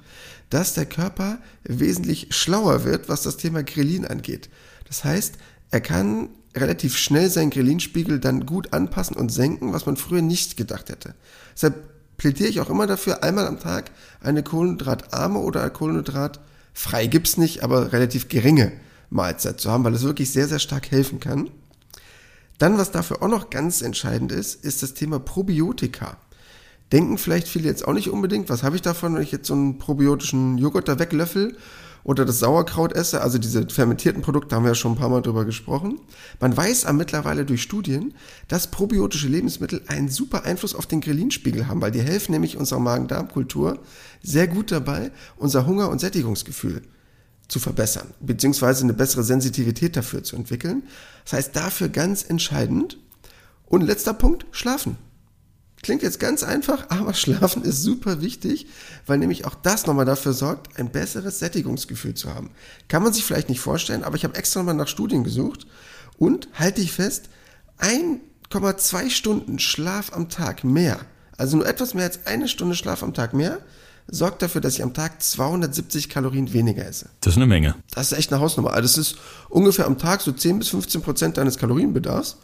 dass 0.51 0.75
der 0.75 0.85
Körper 0.85 1.39
wesentlich 1.63 2.27
schlauer 2.29 2.83
wird, 2.83 3.09
was 3.09 3.23
das 3.23 3.37
Thema 3.37 3.63
Grelin 3.63 4.05
angeht. 4.05 4.49
Das 4.87 5.03
heißt, 5.03 5.39
er 5.71 5.81
kann 5.81 6.29
relativ 6.55 6.97
schnell 6.97 7.29
seinen 7.29 7.49
Ghrelin-Spiegel 7.49 8.19
dann 8.19 8.45
gut 8.45 8.73
anpassen 8.73 9.15
und 9.15 9.31
senken, 9.31 9.73
was 9.73 9.85
man 9.85 9.97
früher 9.97 10.21
nicht 10.21 10.57
gedacht 10.57 10.89
hätte. 10.89 11.13
Deshalb 11.53 11.75
plädiere 12.17 12.49
ich 12.49 12.59
auch 12.59 12.69
immer 12.69 12.87
dafür, 12.87 13.23
einmal 13.23 13.47
am 13.47 13.59
Tag 13.59 13.91
eine 14.21 14.43
kohlenhydratarme 14.43 15.39
oder 15.39 15.69
kohlenhydratfrei 15.69 17.07
gibt's 17.07 17.37
nicht, 17.37 17.63
aber 17.63 17.93
relativ 17.93 18.27
geringe 18.27 18.71
Mahlzeit 19.09 19.59
zu 19.59 19.71
haben, 19.71 19.83
weil 19.83 19.93
es 19.93 20.03
wirklich 20.03 20.31
sehr, 20.31 20.47
sehr 20.47 20.59
stark 20.59 20.91
helfen 20.91 21.19
kann. 21.19 21.49
Dann, 22.57 22.77
was 22.77 22.91
dafür 22.91 23.21
auch 23.21 23.27
noch 23.27 23.49
ganz 23.49 23.81
entscheidend 23.81 24.31
ist, 24.31 24.63
ist 24.65 24.81
das 24.81 24.95
Thema 24.95 25.19
Probiotika. 25.19 26.17
Denken 26.91 27.17
vielleicht 27.17 27.47
viele 27.47 27.67
jetzt 27.67 27.87
auch 27.87 27.93
nicht 27.93 28.09
unbedingt, 28.09 28.49
was 28.49 28.63
habe 28.63 28.75
ich 28.75 28.81
davon, 28.81 29.13
wenn 29.13 29.21
ich 29.21 29.31
jetzt 29.31 29.47
so 29.47 29.53
einen 29.53 29.77
probiotischen 29.77 30.57
Joghurt 30.57 30.87
da 30.87 30.97
weglöffel 30.97 31.57
oder 32.03 32.25
das 32.25 32.39
Sauerkraut 32.39 32.93
esse, 32.93 33.21
also 33.21 33.37
diese 33.37 33.67
fermentierten 33.69 34.21
Produkte, 34.21 34.55
haben 34.55 34.63
wir 34.63 34.71
ja 34.71 34.75
schon 34.75 34.93
ein 34.93 34.97
paar 34.97 35.09
Mal 35.09 35.21
drüber 35.21 35.45
gesprochen. 35.45 35.99
Man 36.39 36.55
weiß 36.55 36.85
aber 36.85 36.97
mittlerweile 36.97 37.45
durch 37.45 37.61
Studien, 37.61 38.13
dass 38.47 38.67
probiotische 38.67 39.27
Lebensmittel 39.27 39.81
einen 39.87 40.09
super 40.09 40.45
Einfluss 40.45 40.75
auf 40.75 40.85
den 40.85 41.01
Ghrelin-Spiegel 41.01 41.67
haben, 41.67 41.81
weil 41.81 41.91
die 41.91 42.01
helfen 42.01 42.31
nämlich 42.31 42.57
unserer 42.57 42.79
Magen-Darm-Kultur 42.79 43.79
sehr 44.23 44.47
gut 44.47 44.71
dabei, 44.71 45.11
unser 45.37 45.65
Hunger- 45.65 45.89
und 45.89 45.99
Sättigungsgefühl 45.99 46.81
zu 47.47 47.59
verbessern, 47.59 48.07
beziehungsweise 48.19 48.83
eine 48.83 48.93
bessere 48.93 49.23
Sensitivität 49.23 49.95
dafür 49.95 50.23
zu 50.23 50.35
entwickeln. 50.35 50.83
Das 51.23 51.33
heißt, 51.33 51.55
dafür 51.55 51.89
ganz 51.89 52.23
entscheidend. 52.23 52.97
Und 53.65 53.81
letzter 53.81 54.13
Punkt, 54.13 54.45
schlafen. 54.51 54.97
Klingt 55.87 56.03
jetzt 56.03 56.19
ganz 56.19 56.43
einfach, 56.43 56.83
aber 56.89 57.13
Schlafen 57.13 57.63
ist 57.63 57.81
super 57.81 58.21
wichtig, 58.21 58.67
weil 59.05 59.19
nämlich 59.19 59.45
auch 59.45 59.55
das 59.55 59.85
nochmal 59.85 60.03
dafür 60.03 60.33
sorgt, 60.33 60.77
ein 60.77 60.91
besseres 60.91 61.39
Sättigungsgefühl 61.39 62.13
zu 62.13 62.35
haben. 62.35 62.49
Kann 62.89 63.03
man 63.03 63.13
sich 63.13 63.23
vielleicht 63.23 63.47
nicht 63.47 63.61
vorstellen, 63.61 64.03
aber 64.03 64.17
ich 64.17 64.25
habe 64.25 64.35
extra 64.35 64.61
mal 64.63 64.73
nach 64.73 64.89
Studien 64.89 65.23
gesucht 65.23 65.65
und 66.17 66.49
halte 66.55 66.81
ich 66.81 66.91
fest, 66.91 67.29
1,2 67.79 69.09
Stunden 69.09 69.59
Schlaf 69.59 70.11
am 70.11 70.27
Tag 70.27 70.65
mehr, 70.65 70.99
also 71.37 71.55
nur 71.55 71.65
etwas 71.65 71.93
mehr 71.93 72.03
als 72.03 72.25
eine 72.25 72.49
Stunde 72.49 72.75
Schlaf 72.75 73.01
am 73.01 73.13
Tag 73.13 73.33
mehr, 73.33 73.59
sorgt 74.09 74.41
dafür, 74.41 74.59
dass 74.59 74.73
ich 74.73 74.83
am 74.83 74.93
Tag 74.93 75.21
270 75.23 76.09
Kalorien 76.09 76.51
weniger 76.51 76.85
esse. 76.85 77.07
Das 77.21 77.35
ist 77.35 77.37
eine 77.37 77.47
Menge. 77.47 77.75
Das 77.91 78.11
ist 78.11 78.17
echt 78.17 78.33
eine 78.33 78.41
Hausnummer. 78.41 78.71
Also 78.73 78.81
das 78.81 78.97
ist 78.97 79.19
ungefähr 79.47 79.85
am 79.85 79.97
Tag 79.97 80.19
so 80.19 80.33
10 80.33 80.59
bis 80.59 80.67
15 80.67 81.01
Prozent 81.01 81.37
deines 81.37 81.57
Kalorienbedarfs. 81.57 82.35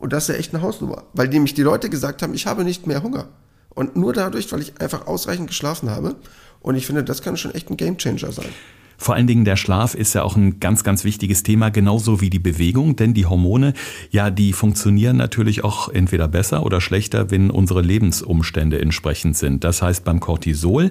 Und 0.00 0.12
das 0.12 0.24
ist 0.24 0.34
ja 0.34 0.40
echt 0.40 0.54
eine 0.54 0.62
Hausnummer, 0.62 1.04
weil 1.12 1.28
nämlich 1.28 1.54
die 1.54 1.62
Leute 1.62 1.90
gesagt 1.90 2.22
haben, 2.22 2.34
ich 2.34 2.46
habe 2.46 2.64
nicht 2.64 2.86
mehr 2.86 3.02
Hunger. 3.02 3.28
Und 3.68 3.96
nur 3.96 4.12
dadurch, 4.12 4.50
weil 4.50 4.62
ich 4.62 4.80
einfach 4.80 5.06
ausreichend 5.06 5.48
geschlafen 5.48 5.90
habe. 5.90 6.16
Und 6.60 6.74
ich 6.74 6.86
finde, 6.86 7.04
das 7.04 7.22
kann 7.22 7.36
schon 7.36 7.54
echt 7.54 7.70
ein 7.70 7.76
Gamechanger 7.76 8.32
sein. 8.32 8.48
Vor 8.96 9.14
allen 9.14 9.26
Dingen 9.26 9.46
der 9.46 9.56
Schlaf 9.56 9.94
ist 9.94 10.14
ja 10.14 10.22
auch 10.22 10.36
ein 10.36 10.60
ganz, 10.60 10.84
ganz 10.84 11.04
wichtiges 11.04 11.42
Thema, 11.42 11.70
genauso 11.70 12.20
wie 12.20 12.28
die 12.28 12.38
Bewegung, 12.38 12.96
denn 12.96 13.14
die 13.14 13.24
Hormone, 13.24 13.72
ja, 14.10 14.30
die 14.30 14.52
funktionieren 14.52 15.16
natürlich 15.16 15.64
auch 15.64 15.88
entweder 15.88 16.28
besser 16.28 16.66
oder 16.66 16.82
schlechter, 16.82 17.30
wenn 17.30 17.50
unsere 17.50 17.80
Lebensumstände 17.80 18.78
entsprechend 18.78 19.38
sind. 19.38 19.64
Das 19.64 19.80
heißt, 19.80 20.04
beim 20.04 20.20
Cortisol, 20.20 20.90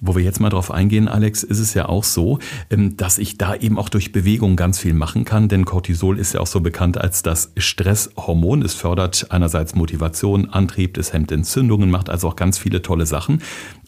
wo 0.00 0.14
wir 0.14 0.22
jetzt 0.22 0.40
mal 0.40 0.50
drauf 0.50 0.70
eingehen, 0.70 1.08
Alex, 1.08 1.42
ist 1.42 1.58
es 1.58 1.74
ja 1.74 1.88
auch 1.88 2.04
so, 2.04 2.38
ähm, 2.70 2.96
dass 2.96 3.18
ich 3.18 3.38
da 3.38 3.54
eben 3.54 3.78
auch 3.78 3.88
durch 3.88 4.12
Bewegung 4.12 4.56
ganz 4.56 4.78
viel 4.78 4.94
machen 4.94 5.24
kann, 5.24 5.48
denn 5.48 5.64
Cortisol 5.64 6.18
ist 6.18 6.34
ja 6.34 6.40
auch 6.40 6.46
so 6.46 6.60
bekannt 6.60 6.98
als 6.98 7.22
das 7.22 7.52
Stresshormon. 7.56 8.62
Es 8.62 8.74
fördert 8.74 9.26
einerseits 9.30 9.74
Motivation, 9.74 10.50
Antrieb, 10.50 10.98
es 10.98 11.12
hemmt 11.12 11.32
Entzündungen, 11.32 11.90
macht 11.90 12.10
also 12.10 12.28
auch 12.28 12.36
ganz 12.36 12.58
viele 12.58 12.82
tolle 12.82 13.06
Sachen. 13.06 13.40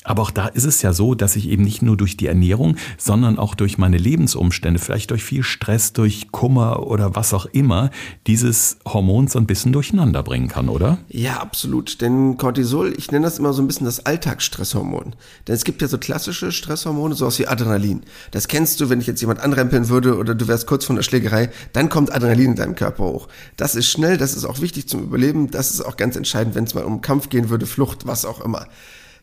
Aber 0.04 0.22
auch 0.22 0.30
da 0.30 0.46
ist 0.46 0.64
es 0.64 0.80
ja 0.80 0.94
so, 0.94 1.14
dass 1.14 1.36
ich 1.36 1.48
eben 1.48 1.64
nicht 1.64 1.82
nur 1.82 1.96
durch 1.96 2.16
die 2.16 2.28
Ernährung, 2.28 2.76
sondern 2.96 3.38
auch 3.38 3.54
durch 3.54 3.76
meine 3.76 3.98
Lebensumstände, 3.98 4.80
vielleicht 4.80 5.10
durch 5.10 5.22
viel 5.22 5.42
Stress, 5.42 5.92
durch 5.92 6.32
Kummer 6.32 6.86
oder 6.86 7.14
was 7.14 7.34
auch 7.34 7.44
immer, 7.46 7.90
dieses 8.26 8.78
Hormon 8.86 9.26
so 9.26 9.38
ein 9.38 9.46
bisschen 9.46 9.72
durcheinander 9.72 10.22
bringen 10.22 10.48
kann, 10.48 10.70
oder? 10.70 10.96
Ja, 11.08 11.40
absolut. 11.40 12.00
Denn 12.00 12.38
Cortisol, 12.38 12.94
ich 12.96 13.10
nenne 13.10 13.26
das 13.26 13.38
immer 13.38 13.52
so 13.52 13.60
ein 13.60 13.66
bisschen 13.66 13.84
das 13.84 14.06
Alltagsstresshormon. 14.06 15.14
Denn 15.46 15.54
es 15.54 15.64
gibt 15.64 15.82
ja 15.82 15.88
so 15.88 15.97
klassische 15.98 16.52
Stresshormone, 16.52 17.14
sowas 17.14 17.38
wie 17.38 17.46
Adrenalin. 17.46 18.02
Das 18.30 18.48
kennst 18.48 18.80
du, 18.80 18.88
wenn 18.90 19.00
ich 19.00 19.06
jetzt 19.06 19.20
jemand 19.20 19.40
anrempeln 19.40 19.88
würde 19.88 20.16
oder 20.16 20.34
du 20.34 20.48
wärst 20.48 20.66
kurz 20.66 20.84
von 20.84 20.96
der 20.96 21.02
Schlägerei, 21.02 21.50
dann 21.72 21.88
kommt 21.88 22.12
Adrenalin 22.12 22.50
in 22.50 22.56
deinem 22.56 22.74
Körper 22.74 23.04
hoch. 23.04 23.28
Das 23.56 23.74
ist 23.74 23.88
schnell, 23.88 24.16
das 24.16 24.34
ist 24.34 24.44
auch 24.44 24.60
wichtig 24.60 24.88
zum 24.88 25.02
Überleben, 25.02 25.50
das 25.50 25.70
ist 25.70 25.80
auch 25.80 25.96
ganz 25.96 26.16
entscheidend, 26.16 26.54
wenn 26.54 26.64
es 26.64 26.74
mal 26.74 26.84
um 26.84 27.00
Kampf 27.00 27.28
gehen 27.28 27.50
würde, 27.50 27.66
Flucht, 27.66 28.06
was 28.06 28.24
auch 28.24 28.40
immer. 28.40 28.66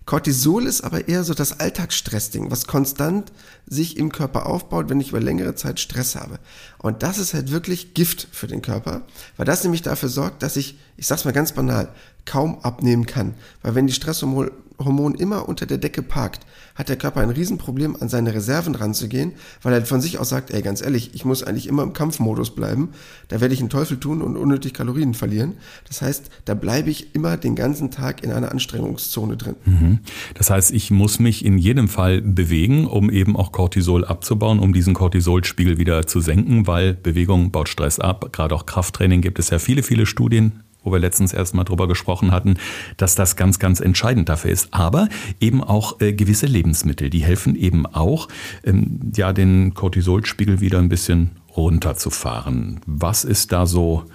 Cortisol 0.05 0.67
ist 0.67 0.81
aber 0.81 1.07
eher 1.07 1.23
so 1.23 1.33
das 1.33 1.59
Alltagsstressding, 1.59 2.51
was 2.51 2.67
konstant 2.67 3.31
sich 3.65 3.97
im 3.97 4.11
Körper 4.11 4.45
aufbaut, 4.45 4.87
wenn 4.87 4.99
ich 4.99 5.09
über 5.09 5.19
längere 5.19 5.55
Zeit 5.55 5.79
Stress 5.79 6.15
habe. 6.15 6.39
Und 6.77 7.01
das 7.01 7.17
ist 7.17 7.33
halt 7.33 7.51
wirklich 7.51 7.95
Gift 7.95 8.27
für 8.31 8.45
den 8.45 8.61
Körper, 8.61 9.01
weil 9.35 9.47
das 9.47 9.63
nämlich 9.63 9.81
dafür 9.81 10.09
sorgt, 10.09 10.43
dass 10.43 10.57
ich, 10.57 10.77
ich 10.95 11.07
sag's 11.07 11.25
mal 11.25 11.31
ganz 11.31 11.53
banal, 11.53 11.91
kaum 12.25 12.59
abnehmen 12.59 13.07
kann. 13.07 13.33
Weil 13.63 13.73
wenn 13.73 13.87
die 13.87 13.93
Stresshormone 13.93 14.51
Hormon 14.83 15.15
immer 15.15 15.47
unter 15.47 15.65
der 15.65 15.77
Decke 15.77 16.01
parkt, 16.01 16.45
hat 16.75 16.89
der 16.89 16.97
Körper 16.97 17.21
ein 17.21 17.29
Riesenproblem, 17.29 17.95
an 17.99 18.09
seine 18.09 18.33
Reserven 18.33 18.75
ranzugehen, 18.75 19.33
weil 19.61 19.73
er 19.73 19.85
von 19.85 20.01
sich 20.01 20.19
aus 20.19 20.29
sagt, 20.29 20.51
ey, 20.51 20.61
ganz 20.61 20.81
ehrlich, 20.81 21.11
ich 21.13 21.25
muss 21.25 21.43
eigentlich 21.43 21.67
immer 21.67 21.83
im 21.83 21.93
Kampfmodus 21.93 22.53
bleiben, 22.53 22.89
da 23.29 23.41
werde 23.41 23.53
ich 23.53 23.59
einen 23.59 23.69
Teufel 23.69 23.99
tun 23.99 24.21
und 24.21 24.35
unnötig 24.35 24.73
Kalorien 24.73 25.13
verlieren. 25.13 25.53
Das 25.87 26.01
heißt, 26.01 26.29
da 26.45 26.53
bleibe 26.53 26.89
ich 26.89 27.15
immer 27.15 27.37
den 27.37 27.55
ganzen 27.55 27.91
Tag 27.91 28.23
in 28.23 28.31
einer 28.31 28.51
Anstrengungszone 28.51 29.37
drin. 29.37 29.55
Mhm. 29.65 29.99
Das 30.33 30.49
heißt, 30.49 30.71
ich 30.71 30.91
muss 30.91 31.19
mich 31.19 31.45
in 31.45 31.57
jedem 31.57 31.87
Fall 31.87 32.21
bewegen, 32.21 32.87
um 32.87 33.09
eben 33.09 33.35
auch 33.35 33.51
Cortisol 33.51 34.05
abzubauen, 34.05 34.59
um 34.59 34.73
diesen 34.73 34.93
Cortisolspiegel 34.93 35.77
wieder 35.77 36.05
zu 36.07 36.19
senken, 36.19 36.67
weil 36.67 36.93
Bewegung 36.93 37.51
baut 37.51 37.69
Stress 37.69 37.99
ab. 37.99 38.29
Gerade 38.31 38.55
auch 38.55 38.65
Krafttraining 38.65 39.21
gibt 39.21 39.39
es 39.39 39.49
ja 39.49 39.59
viele, 39.59 39.83
viele 39.83 40.05
Studien, 40.05 40.63
wo 40.85 40.91
wir 40.91 40.99
letztens 40.99 41.33
erst 41.33 41.53
mal 41.53 41.65
drüber 41.65 41.87
gesprochen 41.87 42.31
hatten, 42.31 42.55
dass 42.95 43.15
das 43.15 43.35
ganz, 43.35 43.59
ganz 43.59 43.81
entscheidend 43.81 44.29
dafür 44.29 44.51
ist. 44.51 44.69
Aber 44.71 45.09
eben 45.41 45.61
auch 45.61 45.99
äh, 45.99 46.13
gewisse 46.13 46.45
Lebensmittel, 46.45 47.09
die 47.09 47.23
helfen 47.23 47.55
eben 47.55 47.85
auch, 47.85 48.29
ähm, 48.63 49.11
ja, 49.15 49.33
den 49.33 49.73
Cortisolspiegel 49.73 50.61
wieder 50.61 50.79
ein 50.79 50.89
bisschen 50.89 51.31
runterzufahren. 51.57 52.79
Was 52.85 53.23
ist 53.23 53.51
da 53.51 53.65
so 53.65 54.05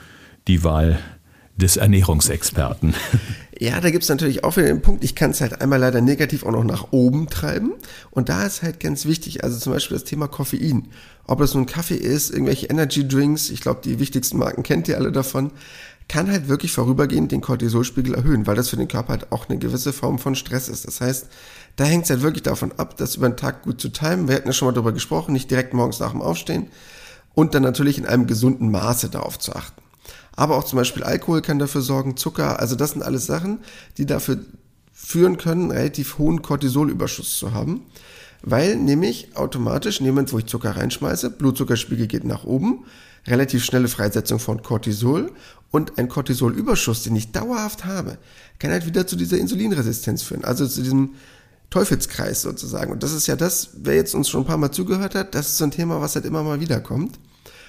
die 0.47 0.65
Wahl 0.65 0.99
des 1.57 1.77
Ernährungsexperten? 1.77 2.95
Ja, 3.63 3.79
da 3.79 3.91
gibt's 3.91 4.09
natürlich 4.09 4.43
auch 4.43 4.57
wieder 4.57 4.69
den 4.69 4.81
Punkt, 4.81 5.05
ich 5.05 5.15
kann 5.15 5.33
es 5.33 5.43
halt 5.43 5.61
einmal 5.61 5.79
leider 5.79 6.01
negativ 6.01 6.47
auch 6.47 6.51
noch 6.51 6.65
nach 6.65 6.93
oben 6.93 7.29
treiben. 7.29 7.75
Und 8.11 8.31
da 8.31 8.47
ist 8.47 8.63
halt 8.63 8.81
ganz 8.81 9.05
wichtig, 9.05 9.45
also 9.45 9.59
zum 9.59 9.75
Beispiel 9.75 9.99
das 9.99 10.05
Thema 10.05 10.29
Koffein. 10.29 10.89
Ob 11.27 11.43
es 11.43 11.53
nun 11.53 11.67
Kaffee 11.67 11.97
ist, 11.97 12.31
irgendwelche 12.31 12.69
Energy 12.69 13.07
Drinks, 13.07 13.51
ich 13.51 13.61
glaube, 13.61 13.83
die 13.85 13.99
wichtigsten 13.99 14.39
Marken 14.39 14.63
kennt 14.63 14.89
ihr 14.89 14.97
alle 14.97 15.13
davon 15.13 15.53
kann 16.11 16.29
halt 16.29 16.49
wirklich 16.49 16.73
vorübergehend 16.73 17.31
den 17.31 17.41
Cortisolspiegel 17.41 18.15
erhöhen, 18.15 18.45
weil 18.49 18.57
das 18.57 18.69
für 18.69 18.77
den 18.77 18.89
Körper 18.89 19.11
halt 19.11 19.31
auch 19.31 19.49
eine 19.49 19.61
gewisse 19.61 19.93
Form 19.93 20.19
von 20.19 20.35
Stress 20.35 20.69
ist. 20.69 20.85
Das 20.85 21.01
heißt, 21.01 21.29
da 21.77 21.85
hängt 21.85 22.03
es 22.03 22.11
halt 22.11 22.23
wirklich 22.23 22.43
davon 22.43 22.73
ab, 22.79 22.97
das 22.97 23.15
über 23.15 23.29
den 23.29 23.37
Tag 23.37 23.63
gut 23.63 23.81
zu 23.81 23.91
timen. 23.91 24.27
Wir 24.27 24.35
hatten 24.35 24.49
ja 24.49 24.53
schon 24.53 24.67
mal 24.67 24.73
darüber 24.73 24.91
gesprochen, 24.91 25.33
nicht 25.33 25.53
direkt 25.53 25.73
morgens 25.73 26.01
nach 26.01 26.11
dem 26.11 26.21
Aufstehen 26.21 26.67
und 27.35 27.55
dann 27.55 27.63
natürlich 27.63 27.97
in 27.97 28.07
einem 28.07 28.27
gesunden 28.27 28.73
Maße 28.73 29.09
darauf 29.09 29.39
zu 29.39 29.55
achten. 29.55 29.81
Aber 30.35 30.57
auch 30.57 30.65
zum 30.65 30.79
Beispiel 30.79 31.05
Alkohol 31.05 31.43
kann 31.43 31.61
dafür 31.61 31.81
sorgen, 31.81 32.17
Zucker, 32.17 32.59
also 32.59 32.75
das 32.75 32.91
sind 32.91 33.03
alles 33.03 33.27
Sachen, 33.27 33.61
die 33.97 34.05
dafür 34.05 34.41
führen 34.93 35.37
können, 35.37 35.71
relativ 35.71 36.19
hohen 36.19 36.43
Cortisolüberschuss 36.43 37.39
zu 37.39 37.55
haben. 37.55 37.83
Weil 38.43 38.75
nämlich 38.75 39.37
automatisch, 39.37 40.01
Moment, 40.01 40.33
wo 40.33 40.39
ich 40.39 40.47
Zucker 40.47 40.77
reinschmeiße, 40.77 41.31
Blutzuckerspiegel 41.31 42.09
geht 42.09 42.25
nach 42.25 42.43
oben, 42.43 42.85
relativ 43.27 43.65
schnelle 43.65 43.89
Freisetzung 43.89 44.41
von 44.41 44.63
Cortisol 44.63 45.31
und 45.71 45.99
ein 45.99 46.09
Cortisolüberschuss, 46.09 47.03
den 47.03 47.17
ich 47.17 47.33
dauerhaft 47.33 47.85
habe, 47.85 48.19
kann 48.59 48.71
halt 48.71 48.87
wieder 48.87 49.07
zu 49.07 49.17
dieser 49.17 49.39
Insulinresistenz 49.39 50.23
führen, 50.23 50.45
also 50.45 50.67
zu 50.67 50.83
diesem 50.83 51.15
Teufelskreis 51.71 52.43
sozusagen. 52.43 52.91
Und 52.91 53.03
das 53.03 53.13
ist 53.13 53.29
ja 53.29 53.37
das, 53.37 53.71
wer 53.75 53.95
jetzt 53.95 54.15
uns 54.15 54.29
schon 54.29 54.43
ein 54.43 54.47
paar 54.47 54.57
Mal 54.57 54.73
zugehört 54.73 55.15
hat, 55.15 55.35
das 55.35 55.49
ist 55.49 55.59
so 55.59 55.65
ein 55.65 55.71
Thema, 55.71 56.01
was 56.01 56.17
halt 56.17 56.25
immer 56.25 56.43
mal 56.43 56.61
wieder 56.61 56.81
kommt. 56.81 57.19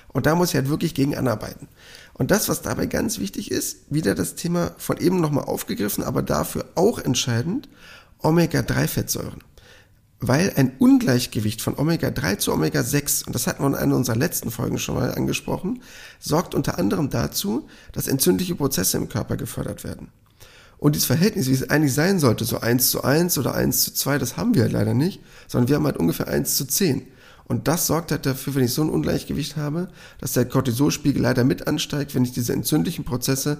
Und 0.08 0.26
da 0.26 0.36
muss 0.36 0.50
ich 0.50 0.56
halt 0.56 0.70
wirklich 0.70 0.94
gegen 0.94 1.16
anarbeiten. 1.16 1.68
Und 2.14 2.32
das, 2.32 2.50
was 2.50 2.62
dabei 2.62 2.88
ganz 2.88 3.20
wichtig 3.20 3.52
ist, 3.52 3.78
wieder 3.90 4.16
das 4.16 4.36
Thema 4.36 4.72
von 4.78 4.98
eben 4.98 5.22
nochmal 5.22 5.46
aufgegriffen, 5.46 6.04
aber 6.04 6.22
dafür 6.22 6.66
auch 6.76 7.00
entscheidend, 7.00 7.70
Omega-3-Fettsäuren 8.20 9.42
weil 10.22 10.54
ein 10.56 10.74
Ungleichgewicht 10.78 11.62
von 11.62 11.78
Omega-3 11.78 12.38
zu 12.38 12.54
Omega-6, 12.54 13.26
und 13.26 13.34
das 13.34 13.48
hatten 13.48 13.64
wir 13.64 13.68
in 13.68 13.76
einer 13.76 13.96
unserer 13.96 14.16
letzten 14.16 14.52
Folgen 14.52 14.78
schon 14.78 14.96
mal 14.96 15.14
angesprochen, 15.14 15.82
sorgt 16.20 16.54
unter 16.54 16.78
anderem 16.78 17.10
dazu, 17.10 17.68
dass 17.92 18.08
entzündliche 18.08 18.56
Prozesse 18.56 18.98
im 18.98 19.10
Körper 19.10 19.36
gefördert 19.36 19.84
werden. 19.84 20.10
Und 20.78 20.96
dieses 20.96 21.08
Verhältnis, 21.08 21.48
wie 21.48 21.54
es 21.54 21.70
eigentlich 21.70 21.94
sein 21.94 22.20
sollte, 22.20 22.46
so 22.46 22.60
1 22.60 22.92
zu 22.92 23.04
1 23.04 23.38
oder 23.40 23.56
1 23.56 23.84
zu 23.84 23.94
2, 23.94 24.20
das 24.20 24.38
haben 24.38 24.54
wir 24.54 24.64
halt 24.64 24.72
leider 24.72 24.94
nicht, 24.94 25.22
sondern 25.48 25.70
wir 25.70 25.76
haben 25.76 25.86
halt 25.86 25.98
ungefähr 25.98 26.28
1 26.28 26.56
zu 26.56 26.66
10. 26.66 27.08
Und 27.46 27.68
das 27.68 27.88
sorgt 27.88 28.12
halt 28.12 28.26
dafür, 28.26 28.56
wenn 28.56 28.64
ich 28.64 28.74
so 28.74 28.84
ein 28.84 28.90
Ungleichgewicht 28.90 29.58
habe, 29.58 29.90
dass 30.20 30.34
der 30.34 30.46
Cortisolspiegel 30.46 31.22
leider 31.22 31.44
mit 31.44 31.68
ansteigt, 31.68 32.16
wenn 32.16 32.24
ich 32.24 32.32
diese 32.32 32.54
entzündlichen 32.54 33.06
Prozesse 33.06 33.58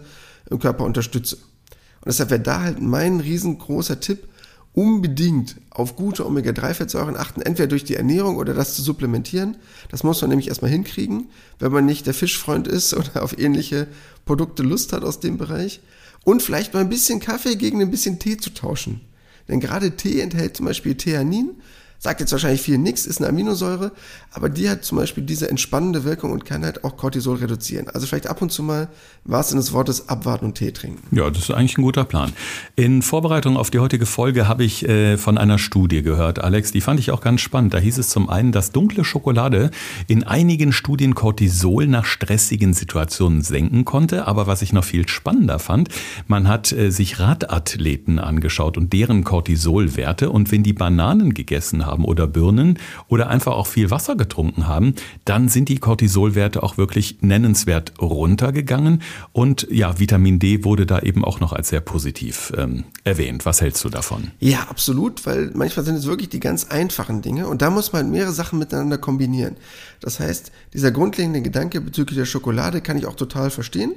im 0.50 0.60
Körper 0.60 0.86
unterstütze. 0.86 1.36
Und 1.36 2.08
deshalb 2.08 2.30
wäre 2.30 2.40
da 2.40 2.62
halt 2.62 2.82
mein 2.82 3.20
riesengroßer 3.20 4.00
Tipp, 4.00 4.28
unbedingt 4.74 5.58
auf 5.70 5.96
gute 5.96 6.26
Omega-3-Fettsäuren 6.26 7.18
achten, 7.18 7.42
entweder 7.42 7.68
durch 7.68 7.84
die 7.84 7.96
Ernährung 7.96 8.38
oder 8.38 8.54
das 8.54 8.76
zu 8.76 8.82
supplementieren. 8.82 9.58
Das 9.90 10.04
muss 10.04 10.22
man 10.22 10.30
nämlich 10.30 10.48
erstmal 10.48 10.72
hinkriegen, 10.72 11.30
wenn 11.60 11.72
man 11.72 11.86
nicht 11.86 12.08
der 12.08 12.14
Fischfreund 12.14 12.68
ist 12.68 12.94
oder 12.98 13.24
auf 13.24 13.38
ähnliche 13.38 13.88
Produkte 14.26 14.64
Lust 14.64 14.94
hat 14.94 15.04
aus 15.04 15.20
dem 15.20 15.38
Bereich. 15.38 15.82
Und 16.24 16.42
vielleicht 16.42 16.74
mal 16.74 16.82
ein 16.82 16.90
bisschen 16.90 17.20
Kaffee 17.20 17.56
gegen 17.56 17.82
ein 17.82 17.92
bisschen 17.92 18.20
Tee 18.20 18.38
zu 18.38 18.52
tauschen. 18.52 19.02
Denn 19.48 19.60
gerade 19.60 19.92
Tee 19.98 20.22
enthält 20.22 20.56
zum 20.56 20.68
Beispiel 20.68 20.96
Theanin, 20.96 21.56
Sagt 22.04 22.20
jetzt 22.20 22.32
wahrscheinlich 22.32 22.62
viel 22.62 22.80
nichts, 22.80 23.06
ist 23.06 23.20
eine 23.20 23.30
Aminosäure, 23.30 23.92
aber 24.32 24.50
die 24.50 24.68
hat 24.68 24.84
zum 24.84 24.98
Beispiel 24.98 25.24
diese 25.24 25.48
entspannende 25.52 26.04
Wirkung 26.04 26.32
und 26.32 26.46
kann 26.46 26.66
halt 26.66 26.84
auch 26.84 26.98
Cortisol 26.98 27.38
reduzieren. 27.38 27.90
Also 27.90 28.08
vielleicht 28.08 28.26
ab 28.26 28.42
und 28.42 28.52
zu 28.52 28.64
mal, 28.64 28.88
was 29.24 29.52
in 29.52 29.58
des 29.58 29.72
Wortes, 29.72 30.10
abwarten 30.10 30.46
und 30.46 30.56
Tee 30.56 30.72
trinken. 30.72 31.16
Ja, 31.16 31.30
das 31.30 31.44
ist 31.44 31.52
eigentlich 31.52 31.78
ein 31.78 31.84
guter 31.84 32.04
Plan. 32.04 32.34
In 32.76 33.04
Vorbereitung 33.04 33.56
auf 33.56 33.70
die 33.70 33.78
heutige 33.78 34.08
Folge 34.08 34.48
habe 34.48 34.64
ich 34.64 34.84
äh, 34.90 35.20
von 35.20 35.38
einer 35.38 35.60
Studie 35.60 36.02
gehört, 36.02 36.44
Alex, 36.44 36.72
die 36.72 36.82
fand 36.82 37.00
ich 37.00 37.12
auch 37.12 37.22
ganz 37.22 37.42
spannend. 37.42 37.76
Da 37.76 37.78
hieß 37.78 38.00
es 38.00 38.10
zum 38.10 38.32
einen, 38.32 38.52
dass 38.52 38.72
dunkle 38.72 39.04
Schokolade 39.04 39.70
in 40.08 40.24
einigen 40.24 40.72
Studien 40.72 41.14
Cortisol 41.14 41.86
nach 41.86 42.06
stressigen 42.06 42.74
Situationen 42.74 43.44
senken 43.44 43.86
konnte, 43.86 44.26
aber 44.26 44.48
was 44.48 44.64
ich 44.64 44.74
noch 44.74 44.86
viel 44.86 45.08
spannender 45.08 45.60
fand, 45.60 45.90
man 46.26 46.48
hat 46.48 46.72
äh, 46.72 46.90
sich 46.90 47.20
Radathleten 47.20 48.18
angeschaut 48.18 48.76
und 48.76 48.92
deren 48.92 49.24
Cortisolwerte 49.24 50.32
und 50.32 50.52
wenn 50.52 50.64
die 50.64 50.74
Bananen 50.74 51.36
gegessen 51.36 51.86
haben, 51.86 51.91
haben 51.92 52.06
oder 52.06 52.26
Birnen 52.26 52.80
oder 53.08 53.30
einfach 53.30 53.54
auch 53.54 53.68
viel 53.68 53.92
Wasser 53.92 54.16
getrunken 54.16 54.68
haben, 54.68 54.96
dann 55.26 55.50
sind 55.50 55.70
die 55.70 55.78
Cortisolwerte 55.78 56.64
auch 56.64 56.78
wirklich 56.78 57.18
nennenswert 57.22 57.94
runtergegangen. 58.02 59.04
Und 59.34 59.68
ja, 59.70 60.00
Vitamin 60.00 60.40
D 60.40 60.64
wurde 60.64 60.86
da 60.86 61.00
eben 61.00 61.24
auch 61.24 61.40
noch 61.40 61.54
als 61.54 61.70
sehr 61.70 61.82
positiv 61.82 62.52
ähm, 62.58 62.86
erwähnt. 63.04 63.46
Was 63.46 63.62
hältst 63.62 63.84
du 63.84 63.90
davon? 63.90 64.32
Ja, 64.40 64.62
absolut, 64.70 65.26
weil 65.26 65.52
manchmal 65.54 65.86
sind 65.86 65.96
es 65.96 66.08
wirklich 66.08 66.30
die 66.30 66.40
ganz 66.40 66.66
einfachen 66.66 67.22
Dinge 67.22 67.48
und 67.48 67.62
da 67.62 67.70
muss 67.70 67.94
man 67.94 68.10
mehrere 68.10 68.32
Sachen 68.32 68.58
miteinander 68.58 68.98
kombinieren. 68.98 69.58
Das 70.00 70.20
heißt, 70.20 70.52
dieser 70.74 70.92
grundlegende 70.92 71.42
Gedanke 71.42 71.82
bezüglich 71.82 72.18
der 72.18 72.26
Schokolade 72.26 72.82
kann 72.82 72.98
ich 72.98 73.06
auch 73.06 73.16
total 73.16 73.52
verstehen 73.52 73.94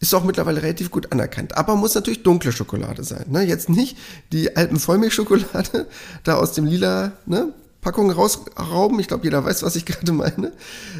ist 0.00 0.14
auch 0.14 0.24
mittlerweile 0.24 0.62
relativ 0.62 0.90
gut 0.90 1.12
anerkannt. 1.12 1.56
Aber 1.56 1.76
muss 1.76 1.94
natürlich 1.94 2.22
dunkle 2.22 2.52
Schokolade 2.52 3.04
sein. 3.04 3.26
Ne? 3.28 3.42
Jetzt 3.42 3.68
nicht 3.68 3.96
die 4.32 4.56
alten 4.56 4.78
Vollmilchschokolade 4.78 5.86
da 6.24 6.34
aus 6.34 6.52
dem 6.52 6.66
lila 6.66 7.12
ne, 7.26 7.52
Packung 7.80 8.10
rausrauben. 8.10 8.98
Ich 8.98 9.08
glaube, 9.08 9.24
jeder 9.24 9.44
weiß, 9.44 9.62
was 9.62 9.76
ich 9.76 9.84
gerade 9.86 10.12
meine. 10.12 10.52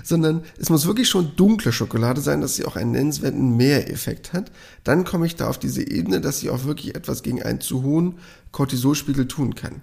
Sondern 0.04 0.44
es 0.58 0.70
muss 0.70 0.86
wirklich 0.86 1.08
schon 1.08 1.34
dunkle 1.34 1.72
Schokolade 1.72 2.20
sein, 2.20 2.40
dass 2.40 2.56
sie 2.56 2.64
auch 2.64 2.76
einen 2.76 2.92
nennenswerten 2.92 3.56
Mehreffekt 3.56 4.32
hat. 4.32 4.52
Dann 4.84 5.04
komme 5.04 5.26
ich 5.26 5.34
da 5.34 5.48
auf 5.48 5.58
diese 5.58 5.82
Ebene, 5.82 6.20
dass 6.20 6.40
sie 6.40 6.50
auch 6.50 6.64
wirklich 6.64 6.94
etwas 6.94 7.22
gegen 7.22 7.42
einen 7.42 7.60
zu 7.60 7.82
hohen 7.82 8.18
Cortisolspiegel 8.52 9.26
tun 9.26 9.54
kann. 9.54 9.82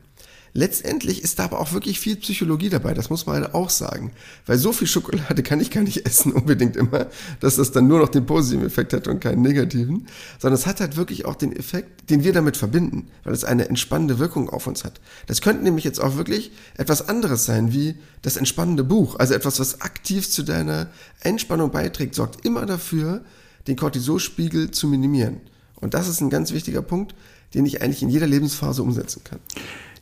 Letztendlich 0.54 1.24
ist 1.24 1.40
da 1.40 1.46
aber 1.46 1.60
auch 1.62 1.72
wirklich 1.72 2.00
viel 2.00 2.18
Psychologie 2.18 2.70
dabei, 2.70 2.94
das 2.94 3.10
muss 3.10 3.26
man 3.26 3.42
halt 3.42 3.54
auch 3.54 3.70
sagen. 3.70 4.12
Weil 4.46 4.58
so 4.58 4.74
viel 4.74 4.88
Schokolade 4.88 5.44
kann 5.44 5.62
ich 5.62 5.72
gar 5.72 5.82
nicht 5.82 6.06
essen 6.06 6.34
unbedingt 6.34 6.76
immer, 6.76 7.08
dass 7.40 7.56
das 7.56 7.72
dann 7.72 7.88
nur 7.88 8.00
noch 8.00 8.10
den 8.10 8.26
positiven 8.26 8.66
Effekt 8.66 8.92
hat 8.92 9.08
und 9.08 9.22
keinen 9.22 9.42
negativen, 9.42 10.08
sondern 10.40 10.60
es 10.60 10.66
hat 10.66 10.82
halt 10.82 10.98
wirklich 10.98 11.26
auch 11.26 11.36
den 11.36 11.56
Effekt, 11.56 12.10
den 12.10 12.24
wir 12.24 12.34
damit 12.34 12.58
verbinden, 12.58 13.08
weil 13.24 13.34
es 13.34 13.46
eine 13.46 13.70
entspannende 13.70 14.20
Wirkung 14.20 14.50
auf 14.50 14.68
uns 14.68 14.84
hat. 14.84 15.00
Das 15.28 15.42
könnte 15.42 15.64
nämlich 15.64 15.86
jetzt 15.86 16.02
auch 16.02 16.18
wirklich 16.18 16.52
etwas 16.76 17.08
anderes 17.08 17.46
sein, 17.46 17.72
wie 17.72 17.96
das 18.22 18.36
entspannende 18.36 18.84
Buch, 18.84 19.16
also 19.20 19.34
etwas, 19.34 19.60
was 19.60 19.80
aktiv 19.80 20.30
zu 20.30 20.44
deiner 20.44 20.88
Entspannung 21.22 21.72
beiträgt, 21.72 22.14
sorgt 22.16 22.46
immer 22.46 22.66
dafür, 22.66 23.24
den 23.68 23.78
Cortisolspiegel 23.78 24.72
zu 24.72 24.88
minimieren. 24.88 25.38
Und 25.76 25.94
das 25.94 26.10
ist 26.10 26.20
ein 26.20 26.30
ganz 26.30 26.52
wichtiger 26.52 26.82
Punkt, 26.82 27.16
den 27.54 27.66
ich 27.66 27.82
eigentlich 27.82 28.04
in 28.04 28.10
jeder 28.10 28.28
Lebensphase 28.28 28.84
umsetzen 28.84 29.24
kann. 29.24 29.40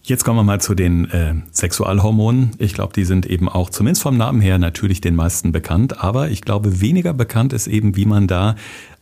Jetzt 0.09 0.23
kommen 0.23 0.39
wir 0.39 0.43
mal 0.43 0.59
zu 0.59 0.73
den 0.73 1.07
äh, 1.11 1.35
Sexualhormonen. 1.51 2.53
Ich 2.57 2.73
glaube, 2.73 2.93
die 2.93 3.05
sind 3.05 3.27
eben 3.27 3.47
auch 3.47 3.69
zumindest 3.69 4.01
vom 4.01 4.17
Namen 4.17 4.41
her 4.41 4.57
natürlich 4.57 5.01
den 5.01 5.15
meisten 5.15 5.51
bekannt, 5.51 6.03
aber 6.03 6.31
ich 6.31 6.41
glaube, 6.41 6.81
weniger 6.81 7.13
bekannt 7.13 7.53
ist 7.53 7.67
eben, 7.67 7.95
wie 7.95 8.07
man 8.07 8.25
da 8.25 8.55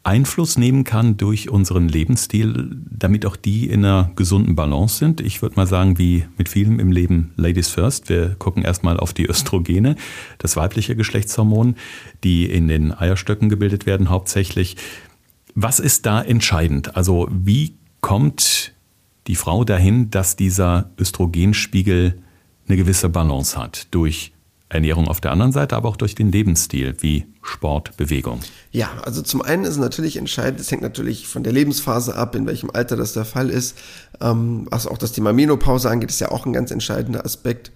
Einfluss 0.03 0.57
nehmen 0.57 0.83
kann 0.83 1.15
durch 1.15 1.49
unseren 1.49 1.87
Lebensstil, 1.87 2.75
damit 2.91 3.25
auch 3.25 3.37
die 3.37 3.69
in 3.69 3.85
einer 3.85 4.11
gesunden 4.17 4.57
Balance 4.57 4.97
sind. 4.97 5.21
Ich 5.21 5.41
würde 5.41 5.55
mal 5.55 5.65
sagen, 5.65 5.97
wie 5.97 6.25
mit 6.37 6.49
vielem 6.49 6.77
im 6.77 6.91
Leben 6.91 7.31
Ladies 7.37 7.69
First. 7.69 8.09
Wir 8.09 8.35
gucken 8.37 8.63
erstmal 8.63 8.99
auf 8.99 9.13
die 9.13 9.29
Östrogene, 9.29 9.95
das 10.39 10.57
weibliche 10.57 10.97
Geschlechtshormon, 10.97 11.77
die 12.25 12.51
in 12.51 12.67
den 12.67 12.91
Eierstöcken 12.91 13.47
gebildet 13.47 13.85
werden 13.85 14.09
hauptsächlich. 14.09 14.75
Was 15.55 15.79
ist 15.79 16.05
da 16.05 16.21
entscheidend? 16.21 16.97
Also 16.97 17.29
wie 17.31 17.77
kommt 18.01 18.73
die 19.27 19.35
Frau 19.35 19.63
dahin, 19.63 20.09
dass 20.09 20.35
dieser 20.35 20.89
Östrogenspiegel 20.99 22.21
eine 22.67 22.77
gewisse 22.77 23.09
Balance 23.09 23.57
hat 23.57 23.87
durch 23.91 24.33
Ernährung 24.69 25.07
auf 25.07 25.21
der 25.21 25.31
anderen 25.31 25.53
Seite, 25.53 25.75
aber 25.75 25.87
auch 25.87 25.95
durch 25.95 26.15
den 26.15 26.31
Lebensstil 26.31 26.95
wie 26.99 27.25
Sport, 27.41 27.95
Bewegung. 27.95 28.41
Ja, 28.71 28.89
also 29.03 29.21
zum 29.21 29.41
einen 29.41 29.63
ist 29.63 29.77
natürlich 29.77 30.17
entscheidend, 30.17 30.59
es 30.59 30.69
hängt 30.69 30.81
natürlich 30.81 31.27
von 31.27 31.43
der 31.43 31.53
Lebensphase 31.53 32.15
ab, 32.15 32.35
in 32.35 32.45
welchem 32.45 32.69
Alter 32.71 32.97
das 32.97 33.13
der 33.13 33.23
Fall 33.23 33.49
ist. 33.49 33.77
Ähm, 34.19 34.67
was 34.69 34.85
auch 34.85 34.97
das 34.97 35.13
Thema 35.13 35.31
Menopause 35.31 35.89
angeht, 35.89 36.09
ist 36.09 36.19
ja 36.19 36.31
auch 36.31 36.45
ein 36.45 36.51
ganz 36.51 36.71
entscheidender 36.71 37.23
Aspekt, 37.23 37.71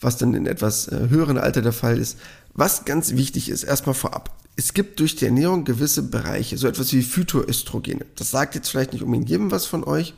was 0.00 0.16
dann 0.16 0.32
in 0.32 0.46
etwas 0.46 0.88
äh, 0.88 1.08
höheren 1.10 1.36
Alter 1.36 1.60
der 1.60 1.72
Fall 1.72 1.98
ist. 1.98 2.18
Was 2.54 2.84
ganz 2.84 3.12
wichtig 3.12 3.48
ist, 3.48 3.64
erstmal 3.64 3.94
vorab. 3.94 4.30
Es 4.56 4.72
gibt 4.72 5.00
durch 5.00 5.16
die 5.16 5.24
Ernährung 5.24 5.64
gewisse 5.64 6.02
Bereiche, 6.04 6.56
so 6.56 6.68
etwas 6.68 6.92
wie 6.92 7.02
Phytoöstrogene. 7.02 8.06
Das 8.14 8.30
sagt 8.30 8.54
jetzt 8.54 8.68
vielleicht 8.68 8.92
nicht 8.92 9.02
unbedingt 9.02 9.28
jedem 9.28 9.50
was 9.50 9.66
von 9.66 9.82
euch, 9.82 10.14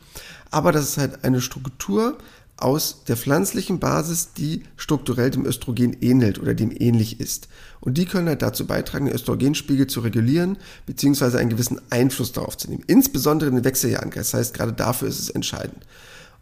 aber 0.51 0.73
das 0.73 0.85
ist 0.85 0.99
halt 0.99 1.25
eine 1.25 1.41
Struktur 1.41 2.19
aus 2.59 3.05
der 3.07 3.17
pflanzlichen 3.17 3.79
Basis, 3.79 4.33
die 4.33 4.63
strukturell 4.77 5.31
dem 5.31 5.45
Östrogen 5.45 5.97
ähnelt 6.01 6.39
oder 6.39 6.55
dem 6.55 6.71
ähnlich 6.75 7.21
ist. 7.21 7.49
Und 7.81 7.99
die 7.99 8.07
können 8.07 8.29
halt 8.29 8.43
dazu 8.43 8.67
beitragen, 8.67 9.07
den 9.07 9.15
Östrogenspiegel 9.15 9.87
zu 9.87 10.01
regulieren, 10.01 10.57
beziehungsweise 10.87 11.39
einen 11.39 11.51
gewissen 11.51 11.81
Einfluss 11.91 12.33
darauf 12.33 12.57
zu 12.57 12.71
nehmen. 12.71 12.85
Insbesondere 12.87 13.51
in 13.51 13.57
den 13.57 13.65
Wechseljahren. 13.65 14.11
Das 14.11 14.33
heißt, 14.33 14.55
gerade 14.55 14.73
dafür 14.73 15.09
ist 15.09 15.19
es 15.19 15.31
entscheidend. 15.31 15.87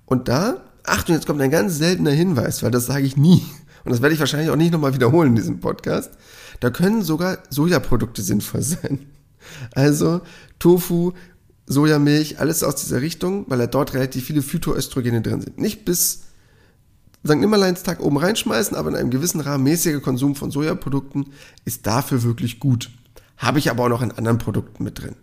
Und 0.07 0.29
da, 0.29 0.63
Achtung, 0.85 1.17
jetzt 1.17 1.27
kommt 1.27 1.41
ein 1.41 1.51
ganz 1.51 1.79
seltener 1.79 2.13
Hinweis, 2.13 2.63
weil 2.63 2.71
das 2.71 2.87
sage 2.87 3.07
ich 3.07 3.17
nie. 3.17 3.43
Und 3.85 3.93
das 3.93 4.03
werde 4.03 4.15
ich 4.15 4.21
wahrscheinlich 4.21 4.51
auch 4.51 4.57
nicht 4.57 4.73
nochmal 4.73 4.95
wiederholen 4.95 5.31
in 5.31 5.37
diesem 5.37 5.61
Podcast. 5.61 6.13
Da 6.61 6.71
können 6.71 7.03
sogar 7.03 7.39
Sojaprodukte 7.51 8.23
sinnvoll 8.23 8.63
sein. 8.63 9.07
Also 9.75 10.23
Tofu, 10.59 11.13
Sojamilch, 11.67 12.41
alles 12.41 12.63
aus 12.63 12.77
dieser 12.77 13.01
Richtung, 13.01 13.45
weil 13.49 13.59
da 13.59 13.67
dort 13.67 13.95
relativ 13.95 14.25
viele 14.25 14.43
Phytoöstrogene 14.43 15.23
drin 15.23 15.41
sind. 15.41 15.59
Nicht 15.59 15.85
bis 15.85 16.25
St. 17.27 17.37
Nimmerleinstag 17.37 18.01
oben 18.01 18.19
reinschmeißen, 18.19 18.77
aber 18.77 18.91
in 18.91 18.97
einem 18.97 19.11
gewissen 19.11 19.41
Rahmen 19.41 19.65
mäßiger 19.65 20.01
Konsum 20.01 20.35
von 20.35 20.51
Sojaprodukten 20.51 21.27
ist 21.65 21.87
dafür 21.87 22.23
wirklich 22.23 22.61
gut. 22.61 22.91
Habe 23.39 23.59
ich 23.59 23.71
aber 23.71 23.85
auch 23.85 23.89
noch 23.89 24.03
in 24.03 24.13
anderen 24.13 24.39
Produkten 24.39 24.85
mit 24.85 25.03
drin. 25.03 25.17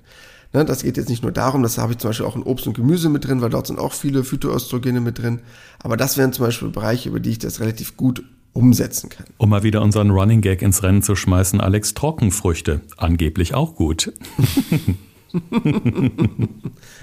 Ne, 0.53 0.65
das 0.65 0.83
geht 0.83 0.97
jetzt 0.97 1.09
nicht 1.09 1.23
nur 1.23 1.31
darum, 1.31 1.63
das 1.63 1.77
habe 1.77 1.93
ich 1.93 1.99
zum 1.99 2.09
Beispiel 2.09 2.25
auch 2.25 2.35
in 2.35 2.43
Obst 2.43 2.67
und 2.67 2.73
Gemüse 2.73 3.07
mit 3.07 3.25
drin, 3.25 3.41
weil 3.41 3.49
dort 3.49 3.67
sind 3.67 3.79
auch 3.79 3.93
viele 3.93 4.23
Phytoöstrogene 4.23 4.99
mit 4.99 5.19
drin. 5.19 5.41
Aber 5.79 5.95
das 5.95 6.17
wären 6.17 6.33
zum 6.33 6.45
Beispiel 6.45 6.69
Bereiche, 6.69 7.09
über 7.09 7.19
die 7.19 7.29
ich 7.29 7.39
das 7.39 7.61
relativ 7.61 7.95
gut 7.95 8.23
umsetzen 8.53 9.09
kann. 9.09 9.25
Um 9.37 9.49
mal 9.49 9.63
wieder 9.63 9.81
unseren 9.81 10.11
Running 10.11 10.41
Gag 10.41 10.61
ins 10.61 10.83
Rennen 10.83 11.01
zu 11.01 11.15
schmeißen, 11.15 11.61
Alex, 11.61 11.93
Trockenfrüchte, 11.93 12.81
angeblich 12.97 13.53
auch 13.53 13.75
gut. 13.75 14.13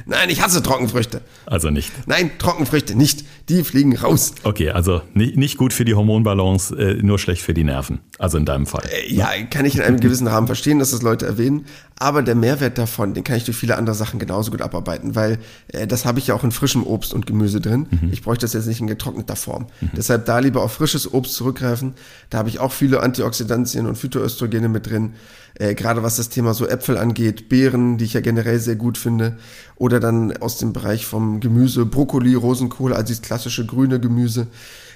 Nein, 0.06 0.28
ich 0.28 0.42
hasse 0.42 0.62
Trockenfrüchte. 0.62 1.22
Also 1.46 1.70
nicht. 1.70 1.92
Nein, 2.06 2.32
Trockenfrüchte 2.38 2.94
nicht. 2.94 3.24
Die 3.48 3.64
fliegen 3.64 3.96
raus. 3.96 4.34
Okay, 4.42 4.70
also 4.70 5.00
nicht, 5.14 5.36
nicht 5.36 5.56
gut 5.56 5.72
für 5.72 5.84
die 5.84 5.94
Hormonbalance, 5.94 6.76
äh, 6.76 7.02
nur 7.02 7.18
schlecht 7.18 7.42
für 7.42 7.54
die 7.54 7.64
Nerven. 7.64 8.00
Also 8.18 8.36
in 8.36 8.44
deinem 8.44 8.66
Fall. 8.66 8.82
Äh, 8.90 9.12
ja, 9.12 9.28
kann 9.48 9.64
ich 9.64 9.76
in 9.76 9.82
einem 9.82 10.00
gewissen 10.00 10.26
Rahmen 10.26 10.48
verstehen, 10.48 10.80
dass 10.80 10.90
das 10.90 11.02
Leute 11.02 11.24
erwähnen. 11.24 11.66
Aber 12.00 12.22
der 12.22 12.34
Mehrwert 12.34 12.76
davon, 12.76 13.14
den 13.14 13.22
kann 13.22 13.36
ich 13.36 13.44
durch 13.44 13.56
viele 13.56 13.76
andere 13.76 13.94
Sachen 13.94 14.18
genauso 14.18 14.50
gut 14.50 14.60
abarbeiten, 14.60 15.14
weil 15.14 15.38
äh, 15.68 15.86
das 15.86 16.04
habe 16.04 16.18
ich 16.18 16.26
ja 16.26 16.34
auch 16.34 16.42
in 16.42 16.50
frischem 16.50 16.84
Obst 16.84 17.14
und 17.14 17.26
Gemüse 17.26 17.60
drin. 17.60 17.86
Mhm. 17.90 18.10
Ich 18.12 18.22
bräuchte 18.22 18.44
das 18.44 18.52
jetzt 18.54 18.66
nicht 18.66 18.80
in 18.80 18.88
getrockneter 18.88 19.36
Form. 19.36 19.66
Mhm. 19.80 19.90
Deshalb 19.96 20.26
da 20.26 20.40
lieber 20.40 20.62
auf 20.62 20.72
frisches 20.72 21.12
Obst 21.12 21.34
zurückgreifen. 21.34 21.94
Da 22.30 22.38
habe 22.38 22.48
ich 22.48 22.58
auch 22.58 22.72
viele 22.72 23.00
Antioxidantien 23.02 23.86
und 23.86 23.96
Phytoöstrogene 23.96 24.68
mit 24.68 24.88
drin. 24.88 25.14
Äh, 25.54 25.74
gerade 25.74 26.02
was 26.02 26.16
das 26.16 26.28
Thema 26.28 26.54
so 26.54 26.66
Äpfel 26.66 26.98
angeht, 26.98 27.48
Beeren, 27.48 27.98
die 27.98 28.04
ich 28.04 28.14
ja 28.14 28.20
generell 28.20 28.58
sehr 28.58 28.76
gut 28.76 28.98
finde. 28.98 29.38
Oder 29.76 30.00
dann 30.00 30.36
aus 30.36 30.58
dem 30.58 30.72
Bereich 30.72 31.06
vom 31.06 31.38
Gemüse, 31.38 31.86
Brokkoli, 31.86 32.34
Rosenkohl, 32.34 32.92
also 32.92 33.06
dieses 33.06 33.22
klassische 33.22 33.64
grüne 33.64 34.00
Gemüse. 34.00 34.48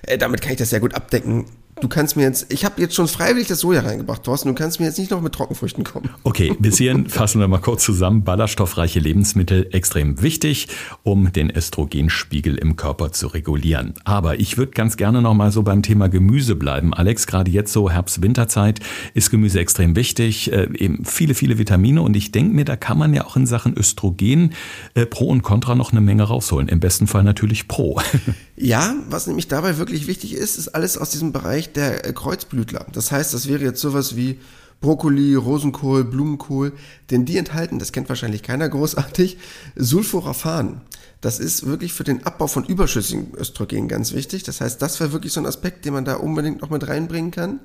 Äh, 0.02 0.18
damit 0.18 0.40
kann 0.40 0.52
ich 0.52 0.58
das 0.58 0.70
sehr 0.70 0.80
gut 0.80 0.94
abdecken. 0.94 1.46
Du 1.80 1.88
kannst 1.88 2.16
mir 2.16 2.22
jetzt, 2.22 2.52
ich 2.52 2.64
habe 2.64 2.80
jetzt 2.80 2.94
schon 2.94 3.08
freiwillig 3.08 3.48
das 3.48 3.60
Soja 3.60 3.80
reingebracht, 3.80 4.22
Thorsten, 4.22 4.48
du 4.48 4.54
kannst 4.54 4.78
mir 4.78 4.86
jetzt 4.86 4.98
nicht 4.98 5.10
noch 5.10 5.20
mit 5.20 5.32
Trockenfrüchten 5.32 5.84
kommen. 5.84 6.10
Okay, 6.22 6.54
bis 6.58 6.78
hierhin 6.78 7.08
fassen 7.08 7.40
wir 7.40 7.48
mal 7.48 7.58
kurz 7.58 7.84
zusammen. 7.84 8.24
Ballaststoffreiche 8.24 9.00
Lebensmittel 9.00 9.68
extrem 9.72 10.22
wichtig, 10.22 10.68
um 11.02 11.32
den 11.32 11.50
Östrogenspiegel 11.50 12.56
im 12.56 12.76
Körper 12.76 13.12
zu 13.12 13.28
regulieren. 13.28 13.94
Aber 14.04 14.38
ich 14.38 14.58
würde 14.58 14.72
ganz 14.72 14.96
gerne 14.96 15.22
noch 15.22 15.34
mal 15.34 15.50
so 15.50 15.62
beim 15.62 15.82
Thema 15.82 16.08
Gemüse 16.08 16.56
bleiben. 16.56 16.94
Alex, 16.94 17.26
gerade 17.26 17.50
jetzt 17.50 17.72
so 17.72 17.90
Herbst-Winterzeit 17.90 18.80
ist 19.14 19.30
Gemüse 19.30 19.58
extrem 19.60 19.96
wichtig, 19.96 20.52
äh, 20.52 20.68
eben 20.76 21.04
viele, 21.04 21.34
viele 21.34 21.58
Vitamine 21.58 22.02
und 22.02 22.16
ich 22.16 22.32
denke 22.32 22.54
mir, 22.54 22.64
da 22.64 22.76
kann 22.76 22.98
man 22.98 23.14
ja 23.14 23.24
auch 23.24 23.36
in 23.36 23.46
Sachen 23.46 23.76
Östrogen 23.76 24.52
äh, 24.94 25.06
pro 25.06 25.28
und 25.28 25.42
contra 25.42 25.74
noch 25.74 25.92
eine 25.92 26.00
Menge 26.00 26.24
rausholen. 26.24 26.68
Im 26.68 26.80
besten 26.80 27.06
Fall 27.06 27.22
natürlich 27.22 27.68
pro. 27.68 28.00
Ja, 28.54 28.94
was 29.08 29.26
nämlich 29.26 29.48
dabei 29.48 29.78
wirklich 29.78 30.06
wichtig 30.06 30.34
ist, 30.34 30.56
ist 30.56 30.68
alles 30.68 30.96
aus 30.96 31.10
diesem 31.10 31.32
Bereich 31.32 31.61
der 31.70 32.06
äh, 32.06 32.12
Kreuzblütler. 32.12 32.86
Das 32.92 33.12
heißt, 33.12 33.34
das 33.34 33.48
wäre 33.48 33.62
jetzt 33.62 33.80
sowas 33.80 34.16
wie 34.16 34.40
Brokkoli, 34.80 35.34
Rosenkohl, 35.34 36.04
Blumenkohl, 36.04 36.72
denn 37.10 37.24
die 37.24 37.36
enthalten, 37.36 37.78
das 37.78 37.92
kennt 37.92 38.08
wahrscheinlich 38.08 38.42
keiner 38.42 38.68
großartig, 38.68 39.38
Sulforaphan. 39.76 40.80
Das 41.20 41.38
ist 41.38 41.66
wirklich 41.66 41.92
für 41.92 42.02
den 42.02 42.24
Abbau 42.26 42.48
von 42.48 42.64
überschüssigem 42.64 43.28
Östrogen 43.36 43.86
ganz 43.86 44.12
wichtig. 44.12 44.42
Das 44.42 44.60
heißt, 44.60 44.82
das 44.82 44.98
wäre 44.98 45.12
wirklich 45.12 45.32
so 45.32 45.40
ein 45.40 45.46
Aspekt, 45.46 45.84
den 45.84 45.92
man 45.92 46.04
da 46.04 46.16
unbedingt 46.16 46.62
noch 46.62 46.70
mit 46.70 46.88
reinbringen 46.88 47.30
kann. 47.30 47.60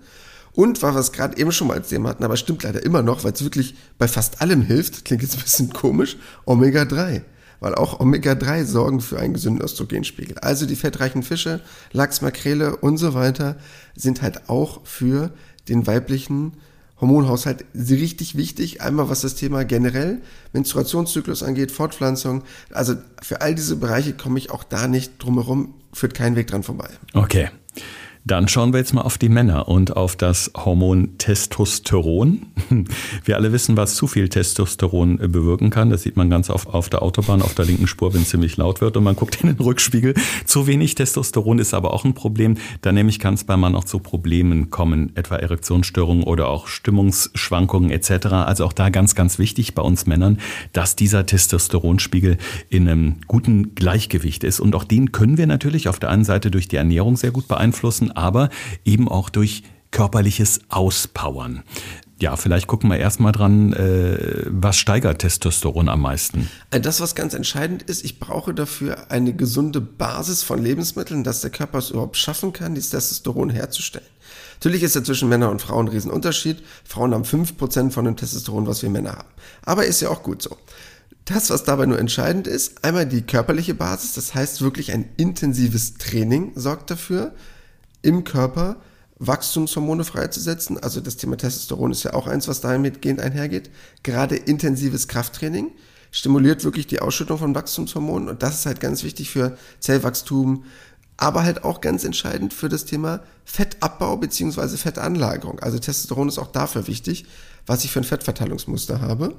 Und 0.53 0.81
weil 0.83 0.93
wir 0.93 0.99
es 0.99 1.11
gerade 1.11 1.37
eben 1.37 1.51
schon 1.51 1.67
mal 1.67 1.77
als 1.77 1.89
Thema 1.89 2.09
hatten, 2.09 2.23
aber 2.23 2.37
stimmt 2.37 2.63
leider 2.63 2.83
immer 2.83 3.01
noch, 3.01 3.23
weil 3.23 3.33
es 3.33 3.43
wirklich 3.43 3.75
bei 3.97 4.07
fast 4.07 4.41
allem 4.41 4.61
hilft, 4.61 5.05
klingt 5.05 5.23
jetzt 5.23 5.35
ein 5.35 5.41
bisschen 5.41 5.73
komisch, 5.73 6.17
Omega-3 6.45 7.23
weil 7.59 7.75
auch 7.75 7.99
Omega-3 7.99 8.65
sorgen 8.65 9.01
für 9.01 9.19
einen 9.19 9.33
gesunden 9.33 9.63
Östrogenspiegel. 9.63 10.37
Also 10.39 10.65
die 10.65 10.75
fettreichen 10.75 11.23
Fische, 11.23 11.61
Lachs, 11.91 12.21
Makrele 12.21 12.77
und 12.77 12.97
so 12.97 13.13
weiter 13.13 13.57
sind 13.95 14.21
halt 14.21 14.49
auch 14.49 14.81
für 14.85 15.31
den 15.67 15.87
weiblichen 15.87 16.53
Hormonhaushalt 16.99 17.65
richtig 17.75 18.35
wichtig. 18.35 18.81
Einmal 18.81 19.09
was 19.09 19.21
das 19.21 19.35
Thema 19.35 19.63
generell 19.65 20.21
Menstruationszyklus 20.53 21.43
angeht, 21.43 21.71
Fortpflanzung. 21.71 22.43
Also 22.71 22.95
für 23.21 23.41
all 23.41 23.53
diese 23.53 23.75
Bereiche 23.75 24.13
komme 24.13 24.39
ich 24.39 24.49
auch 24.49 24.63
da 24.63 24.87
nicht 24.87 25.23
drumherum, 25.23 25.73
führt 25.93 26.13
kein 26.13 26.35
Weg 26.35 26.47
dran 26.47 26.63
vorbei. 26.63 26.89
Okay. 27.13 27.49
Dann 28.27 28.49
schauen 28.49 28.73
wir 28.73 28.79
jetzt 28.79 28.93
mal 28.93 29.03
auf 29.03 29.17
die 29.17 29.29
Männer 29.29 29.69
und 29.69 29.95
auf 29.95 30.17
das 30.17 30.51
Hormon 30.53 31.17
Testosteron. 31.17 32.47
Wir 33.23 33.37
alle 33.37 33.53
wissen, 33.53 33.77
was 33.77 33.95
zu 33.95 34.05
viel 34.05 34.27
Testosteron 34.27 35.15
bewirken 35.31 35.69
kann. 35.69 35.89
Das 35.89 36.01
sieht 36.01 36.17
man 36.17 36.29
ganz 36.29 36.49
oft 36.49 36.67
auf 36.67 36.89
der 36.89 37.03
Autobahn, 37.03 37.41
auf 37.41 37.53
der 37.53 37.63
linken 37.63 37.87
Spur, 37.87 38.13
wenn 38.13 38.23
es 38.23 38.29
ziemlich 38.29 38.57
laut 38.57 38.81
wird 38.81 38.97
und 38.97 39.05
man 39.05 39.15
guckt 39.15 39.41
in 39.41 39.47
den 39.47 39.65
Rückspiegel. 39.65 40.13
Zu 40.43 40.67
wenig 40.67 40.95
Testosteron 40.95 41.57
ist 41.57 41.73
aber 41.73 41.93
auch 41.93 42.03
ein 42.03 42.15
Problem. 42.15 42.57
Da 42.81 42.91
nämlich 42.91 43.19
kann 43.19 43.35
es 43.35 43.45
beim 43.45 43.61
Mann 43.61 43.75
auch 43.75 43.85
zu 43.85 43.99
Problemen 43.99 44.71
kommen, 44.71 45.13
etwa 45.15 45.37
Erektionsstörungen 45.37 46.25
oder 46.25 46.49
auch 46.49 46.67
Stimmungsschwankungen 46.67 47.91
etc. 47.91 48.25
Also 48.25 48.65
auch 48.65 48.73
da 48.73 48.89
ganz, 48.89 49.15
ganz 49.15 49.39
wichtig 49.39 49.73
bei 49.73 49.83
uns 49.83 50.05
Männern, 50.05 50.39
dass 50.73 50.97
dieser 50.97 51.25
Testosteronspiegel 51.25 52.37
in 52.67 52.89
einem 52.89 53.15
guten 53.27 53.73
Gleichgewicht 53.73 54.43
ist. 54.43 54.59
Und 54.59 54.75
auch 54.75 54.83
den 54.83 55.13
können 55.13 55.37
wir 55.37 55.47
natürlich 55.47 55.87
auf 55.87 55.97
der 55.97 56.09
einen 56.09 56.25
Seite 56.25 56.51
durch 56.51 56.67
die 56.67 56.75
Ernährung 56.75 57.15
sehr 57.15 57.31
gut 57.31 57.47
beeinflussen, 57.47 58.16
aber 58.17 58.49
eben 58.83 59.07
auch 59.07 59.29
durch 59.29 59.63
körperliches 59.91 60.61
Auspowern. 60.69 61.63
Ja, 62.19 62.35
vielleicht 62.35 62.65
gucken 62.65 62.89
wir 62.89 62.97
erstmal 62.97 63.31
dran, 63.31 63.73
äh, 63.73 64.45
was 64.47 64.77
steigert 64.77 65.19
Testosteron 65.19 65.87
am 65.87 66.01
meisten? 66.01 66.49
Äh, 66.71 66.79
das, 66.79 66.99
was 66.99 67.13
ganz 67.13 67.35
entscheidend 67.35 67.83
ist, 67.83 68.03
ich 68.03 68.19
brauche 68.19 68.55
dafür 68.55 69.11
eine 69.11 69.33
gesunde 69.33 69.81
Basis 69.81 70.41
von 70.41 70.61
Lebensmitteln, 70.61 71.23
dass 71.23 71.41
der 71.41 71.51
Körper 71.51 71.77
es 71.77 71.91
überhaupt 71.91 72.17
schaffen 72.17 72.53
kann, 72.53 72.73
dieses 72.73 72.89
Testosteron 72.89 73.51
herzustellen. 73.51 74.05
Natürlich 74.55 74.81
ist 74.81 74.95
ja 74.95 75.03
zwischen 75.03 75.29
Männern 75.29 75.51
und 75.51 75.61
Frauen 75.61 75.85
ein 75.85 75.91
Riesenunterschied. 75.91 76.63
Frauen 76.83 77.13
haben 77.13 77.23
5% 77.23 77.91
von 77.91 78.05
dem 78.05 78.15
Testosteron, 78.15 78.65
was 78.65 78.81
wir 78.81 78.89
Männer 78.89 79.11
haben. 79.11 79.29
Aber 79.63 79.85
ist 79.85 80.01
ja 80.01 80.09
auch 80.09 80.23
gut 80.23 80.41
so. 80.41 80.57
Das, 81.25 81.51
was 81.51 81.65
dabei 81.65 81.85
nur 81.85 81.99
entscheidend 81.99 82.47
ist, 82.47 82.83
einmal 82.83 83.05
die 83.05 83.21
körperliche 83.21 83.75
Basis, 83.75 84.13
das 84.13 84.33
heißt 84.33 84.61
wirklich 84.61 84.91
ein 84.91 85.09
intensives 85.17 85.95
Training 85.95 86.53
sorgt 86.55 86.89
dafür, 86.89 87.35
im 88.01 88.23
Körper 88.23 88.77
Wachstumshormone 89.19 90.03
freizusetzen. 90.03 90.77
Also 90.81 91.01
das 91.01 91.17
Thema 91.17 91.37
Testosteron 91.37 91.91
ist 91.91 92.03
ja 92.03 92.13
auch 92.13 92.27
eins, 92.27 92.47
was 92.47 92.61
damit 92.61 93.01
gehend 93.01 93.19
einhergeht. 93.19 93.69
Gerade 94.03 94.35
intensives 94.35 95.07
Krafttraining 95.07 95.71
stimuliert 96.11 96.63
wirklich 96.63 96.87
die 96.87 96.99
Ausschüttung 96.99 97.37
von 97.37 97.55
Wachstumshormonen 97.55 98.29
und 98.29 98.43
das 98.43 98.59
ist 98.59 98.65
halt 98.65 98.79
ganz 98.79 99.03
wichtig 99.03 99.29
für 99.29 99.57
Zellwachstum, 99.79 100.63
aber 101.17 101.43
halt 101.43 101.63
auch 101.63 101.81
ganz 101.81 102.03
entscheidend 102.03 102.53
für 102.53 102.69
das 102.69 102.85
Thema 102.85 103.21
Fettabbau 103.43 104.17
bzw. 104.17 104.77
Fettanlagerung. 104.77 105.59
Also 105.59 105.79
Testosteron 105.79 106.29
ist 106.29 106.37
auch 106.37 106.51
dafür 106.51 106.87
wichtig, 106.87 107.25
was 107.65 107.83
ich 107.83 107.91
für 107.91 107.99
ein 107.99 108.05
Fettverteilungsmuster 108.05 109.01
habe. 109.01 109.35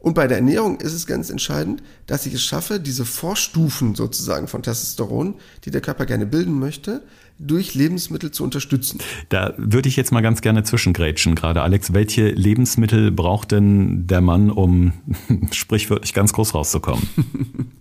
Und 0.00 0.14
bei 0.14 0.26
der 0.26 0.38
Ernährung 0.38 0.80
ist 0.80 0.94
es 0.94 1.06
ganz 1.06 1.28
entscheidend, 1.28 1.82
dass 2.06 2.24
ich 2.24 2.32
es 2.32 2.42
schaffe, 2.42 2.80
diese 2.80 3.04
Vorstufen 3.04 3.94
sozusagen 3.94 4.48
von 4.48 4.62
Testosteron, 4.62 5.34
die 5.64 5.70
der 5.70 5.82
Körper 5.82 6.06
gerne 6.06 6.24
bilden 6.24 6.58
möchte, 6.58 7.02
durch 7.38 7.74
Lebensmittel 7.74 8.30
zu 8.30 8.44
unterstützen. 8.44 9.00
Da 9.28 9.54
würde 9.56 9.88
ich 9.88 9.96
jetzt 9.96 10.12
mal 10.12 10.20
ganz 10.20 10.40
gerne 10.40 10.62
zwischengrätschen 10.62 11.34
gerade. 11.34 11.62
Alex, 11.62 11.92
welche 11.92 12.28
Lebensmittel 12.28 13.10
braucht 13.10 13.52
denn 13.52 14.06
der 14.06 14.20
Mann, 14.20 14.50
um 14.50 14.92
sprichwörtlich 15.52 16.14
ganz 16.14 16.32
groß 16.32 16.54
rauszukommen? 16.54 17.06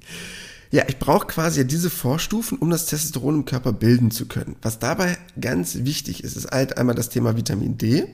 Ja, 0.72 0.84
ich 0.88 1.00
brauche 1.00 1.26
quasi 1.26 1.66
diese 1.66 1.90
Vorstufen, 1.90 2.60
um 2.60 2.70
das 2.70 2.86
Testosteron 2.86 3.38
im 3.38 3.46
Körper 3.46 3.74
bilden 3.74 4.12
zu 4.12 4.28
können. 4.28 4.56
Was 4.62 4.78
dabei 4.78 5.18
ganz 5.42 5.80
wichtig 5.80 6.24
ist, 6.24 6.38
ist 6.38 6.52
halt 6.52 6.78
einmal 6.78 6.94
das 6.94 7.10
Thema 7.10 7.36
Vitamin 7.36 7.80
D, 7.80 8.06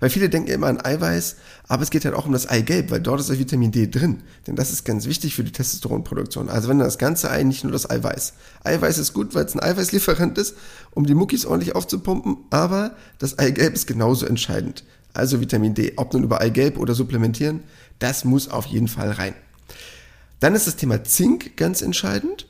weil 0.00 0.10
viele 0.10 0.28
denken 0.28 0.50
immer 0.50 0.66
an 0.66 0.84
Eiweiß, 0.84 1.36
aber 1.68 1.84
es 1.84 1.90
geht 1.90 2.04
halt 2.04 2.16
auch 2.16 2.26
um 2.26 2.32
das 2.32 2.48
Eigelb, 2.48 2.90
weil 2.90 3.00
dort 3.00 3.20
ist 3.20 3.30
das 3.30 3.38
Vitamin 3.38 3.70
D 3.70 3.86
drin. 3.86 4.24
Denn 4.48 4.56
das 4.56 4.72
ist 4.72 4.84
ganz 4.84 5.06
wichtig 5.06 5.36
für 5.36 5.44
die 5.44 5.52
Testosteronproduktion. 5.52 6.48
Also 6.48 6.68
wenn 6.68 6.80
das 6.80 6.98
ganze 6.98 7.30
Ei, 7.30 7.44
nicht 7.44 7.62
nur 7.62 7.72
das 7.72 7.88
Eiweiß. 7.88 8.32
Eiweiß 8.64 8.98
ist 8.98 9.12
gut, 9.12 9.36
weil 9.36 9.44
es 9.44 9.54
ein 9.54 9.62
Eiweißlieferant 9.62 10.36
ist, 10.36 10.56
um 10.90 11.06
die 11.06 11.14
Muckis 11.14 11.46
ordentlich 11.46 11.76
aufzupumpen, 11.76 12.38
aber 12.50 12.96
das 13.20 13.38
Eigelb 13.38 13.74
ist 13.74 13.86
genauso 13.86 14.26
entscheidend. 14.26 14.82
Also 15.12 15.40
Vitamin 15.40 15.74
D, 15.74 15.92
ob 15.94 16.12
nun 16.12 16.24
über 16.24 16.40
Eigelb 16.40 16.76
oder 16.76 16.94
supplementieren, 16.94 17.62
das 18.00 18.24
muss 18.24 18.48
auf 18.48 18.66
jeden 18.66 18.88
Fall 18.88 19.12
rein. 19.12 19.34
Dann 20.40 20.54
ist 20.54 20.66
das 20.66 20.76
Thema 20.76 21.04
Zink 21.04 21.56
ganz 21.56 21.82
entscheidend. 21.82 22.46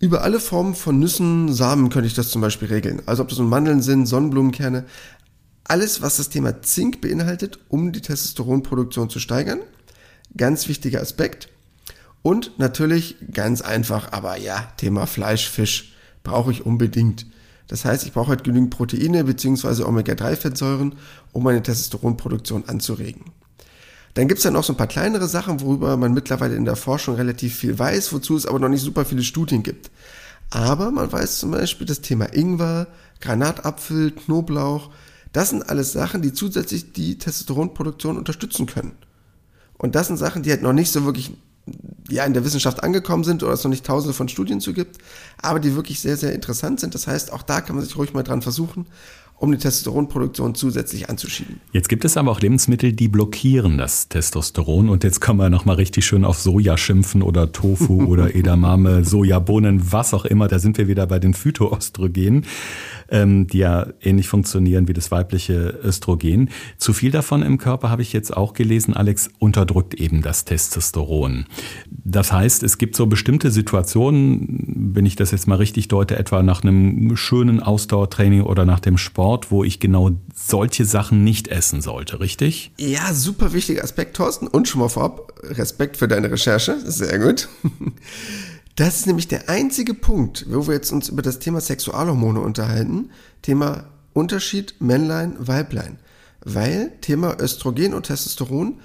Über 0.00 0.22
alle 0.22 0.40
Formen 0.40 0.74
von 0.74 0.98
Nüssen, 0.98 1.52
Samen 1.52 1.90
könnte 1.90 2.06
ich 2.06 2.14
das 2.14 2.30
zum 2.30 2.40
Beispiel 2.40 2.68
regeln. 2.68 3.02
Also 3.06 3.22
ob 3.22 3.28
das 3.28 3.38
nun 3.38 3.48
Mandeln 3.48 3.82
sind, 3.82 4.06
Sonnenblumenkerne. 4.06 4.84
Alles, 5.64 6.02
was 6.02 6.18
das 6.18 6.28
Thema 6.28 6.62
Zink 6.62 7.00
beinhaltet, 7.00 7.58
um 7.68 7.92
die 7.92 8.00
Testosteronproduktion 8.00 9.10
zu 9.10 9.18
steigern. 9.18 9.60
Ganz 10.36 10.68
wichtiger 10.68 11.00
Aspekt. 11.00 11.48
Und 12.22 12.58
natürlich 12.58 13.16
ganz 13.32 13.60
einfach, 13.60 14.12
aber 14.12 14.36
ja, 14.36 14.72
Thema 14.76 15.06
Fleisch, 15.06 15.48
Fisch 15.48 15.94
brauche 16.22 16.50
ich 16.50 16.64
unbedingt. 16.64 17.26
Das 17.66 17.84
heißt, 17.84 18.04
ich 18.04 18.12
brauche 18.12 18.28
halt 18.28 18.44
genügend 18.44 18.70
Proteine 18.70 19.24
bzw. 19.24 19.84
Omega-3-Fettsäuren, 19.84 20.94
um 21.32 21.42
meine 21.42 21.62
Testosteronproduktion 21.62 22.68
anzuregen. 22.68 23.32
Dann 24.14 24.28
gibt's 24.28 24.44
ja 24.44 24.50
noch 24.50 24.64
so 24.64 24.72
ein 24.72 24.76
paar 24.76 24.86
kleinere 24.86 25.26
Sachen, 25.26 25.60
worüber 25.60 25.96
man 25.96 26.14
mittlerweile 26.14 26.54
in 26.54 26.64
der 26.64 26.76
Forschung 26.76 27.16
relativ 27.16 27.56
viel 27.56 27.78
weiß, 27.78 28.12
wozu 28.12 28.36
es 28.36 28.46
aber 28.46 28.60
noch 28.60 28.68
nicht 28.68 28.82
super 28.82 29.04
viele 29.04 29.24
Studien 29.24 29.62
gibt. 29.62 29.90
Aber 30.50 30.92
man 30.92 31.10
weiß 31.10 31.40
zum 31.40 31.50
Beispiel 31.50 31.86
das 31.86 32.00
Thema 32.00 32.32
Ingwer, 32.32 32.86
Granatapfel, 33.20 34.12
Knoblauch. 34.12 34.90
Das 35.32 35.50
sind 35.50 35.68
alles 35.68 35.92
Sachen, 35.92 36.22
die 36.22 36.32
zusätzlich 36.32 36.92
die 36.92 37.18
Testosteronproduktion 37.18 38.16
unterstützen 38.16 38.66
können. 38.66 38.92
Und 39.78 39.96
das 39.96 40.06
sind 40.06 40.16
Sachen, 40.16 40.44
die 40.44 40.50
halt 40.50 40.62
noch 40.62 40.72
nicht 40.72 40.92
so 40.92 41.04
wirklich 41.04 41.32
ja, 42.08 42.24
in 42.24 42.34
der 42.34 42.44
Wissenschaft 42.44 42.84
angekommen 42.84 43.24
sind 43.24 43.42
oder 43.42 43.54
es 43.54 43.64
noch 43.64 43.70
nicht 43.70 43.86
tausende 43.86 44.14
von 44.14 44.28
Studien 44.28 44.60
zu 44.60 44.74
gibt, 44.74 44.98
aber 45.40 45.58
die 45.58 45.74
wirklich 45.74 45.98
sehr, 45.98 46.16
sehr 46.16 46.34
interessant 46.34 46.78
sind. 46.78 46.94
Das 46.94 47.06
heißt, 47.06 47.32
auch 47.32 47.42
da 47.42 47.62
kann 47.62 47.74
man 47.74 47.84
sich 47.84 47.96
ruhig 47.96 48.12
mal 48.12 48.22
dran 48.22 48.42
versuchen 48.42 48.86
um 49.36 49.52
die 49.52 49.58
Testosteronproduktion 49.58 50.54
zusätzlich 50.54 51.10
anzuschieben. 51.10 51.60
Jetzt 51.72 51.88
gibt 51.88 52.04
es 52.04 52.16
aber 52.16 52.30
auch 52.30 52.40
Lebensmittel, 52.40 52.92
die 52.92 53.08
blockieren 53.08 53.78
das 53.78 54.08
Testosteron. 54.08 54.88
Und 54.88 55.04
jetzt 55.04 55.20
können 55.20 55.38
wir 55.38 55.50
nochmal 55.50 55.76
richtig 55.76 56.06
schön 56.06 56.24
auf 56.24 56.38
Soja 56.38 56.76
schimpfen 56.76 57.20
oder 57.20 57.52
Tofu 57.52 58.04
oder 58.06 58.34
Edamame, 58.34 59.04
Sojabohnen, 59.04 59.92
was 59.92 60.14
auch 60.14 60.24
immer. 60.24 60.48
Da 60.48 60.58
sind 60.58 60.78
wir 60.78 60.88
wieder 60.88 61.06
bei 61.06 61.18
den 61.18 61.34
Phytoöstrogenen, 61.34 62.46
ähm, 63.10 63.46
die 63.48 63.58
ja 63.58 63.88
ähnlich 64.00 64.28
funktionieren 64.28 64.88
wie 64.88 64.92
das 64.92 65.10
weibliche 65.10 65.80
Östrogen. 65.82 66.50
Zu 66.78 66.92
viel 66.92 67.10
davon 67.10 67.42
im 67.42 67.58
Körper 67.58 67.90
habe 67.90 68.02
ich 68.02 68.12
jetzt 68.12 68.34
auch 68.36 68.54
gelesen, 68.54 68.94
Alex, 68.94 69.30
unterdrückt 69.40 69.94
eben 69.94 70.22
das 70.22 70.44
Testosteron. 70.44 71.46
Das 71.90 72.32
heißt, 72.32 72.62
es 72.62 72.78
gibt 72.78 72.94
so 72.96 73.06
bestimmte 73.06 73.50
Situationen, 73.50 74.92
wenn 74.94 75.06
ich 75.06 75.16
das 75.16 75.32
jetzt 75.32 75.48
mal 75.48 75.56
richtig 75.56 75.88
deute, 75.88 76.16
etwa 76.16 76.42
nach 76.42 76.62
einem 76.62 77.16
schönen 77.16 77.60
Ausdauertraining 77.60 78.42
oder 78.42 78.64
nach 78.64 78.80
dem 78.80 78.96
Sport, 78.96 79.23
Sport, 79.24 79.50
wo 79.50 79.64
ich 79.64 79.80
genau 79.80 80.10
solche 80.34 80.84
Sachen 80.84 81.24
nicht 81.24 81.48
essen 81.48 81.80
sollte, 81.80 82.20
richtig? 82.20 82.72
Ja, 82.78 83.14
super 83.14 83.54
wichtiger 83.54 83.82
Aspekt, 83.82 84.16
Thorsten. 84.16 84.46
Und 84.46 84.68
schon 84.68 84.82
mal 84.82 84.90
vorab, 84.90 85.32
Respekt 85.42 85.96
für 85.96 86.06
deine 86.06 86.30
Recherche. 86.30 86.78
Sehr 86.84 87.18
gut. 87.18 87.48
Das 88.76 88.96
ist 88.96 89.06
nämlich 89.06 89.28
der 89.28 89.48
einzige 89.48 89.94
Punkt, 89.94 90.46
wo 90.50 90.66
wir 90.66 90.74
jetzt 90.74 90.90
uns 90.90 91.08
über 91.08 91.22
das 91.22 91.38
Thema 91.38 91.60
Sexualhormone 91.60 92.40
unterhalten. 92.40 93.10
Thema 93.40 93.84
Unterschied 94.14 94.74
Männlein, 94.80 95.36
Weiblein. 95.38 96.00
Weil 96.40 96.90
Thema 97.00 97.40
Östrogen 97.40 97.94
und 97.94 98.06
Testosteron 98.06 98.80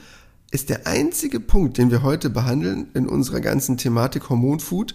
ist 0.51 0.69
der 0.69 0.85
einzige 0.85 1.39
Punkt, 1.39 1.79
den 1.79 1.89
wir 1.89 2.03
heute 2.03 2.29
behandeln 2.29 2.91
in 2.93 3.07
unserer 3.07 3.41
ganzen 3.41 3.77
Thematik 3.77 4.29
Hormonfood, 4.29 4.93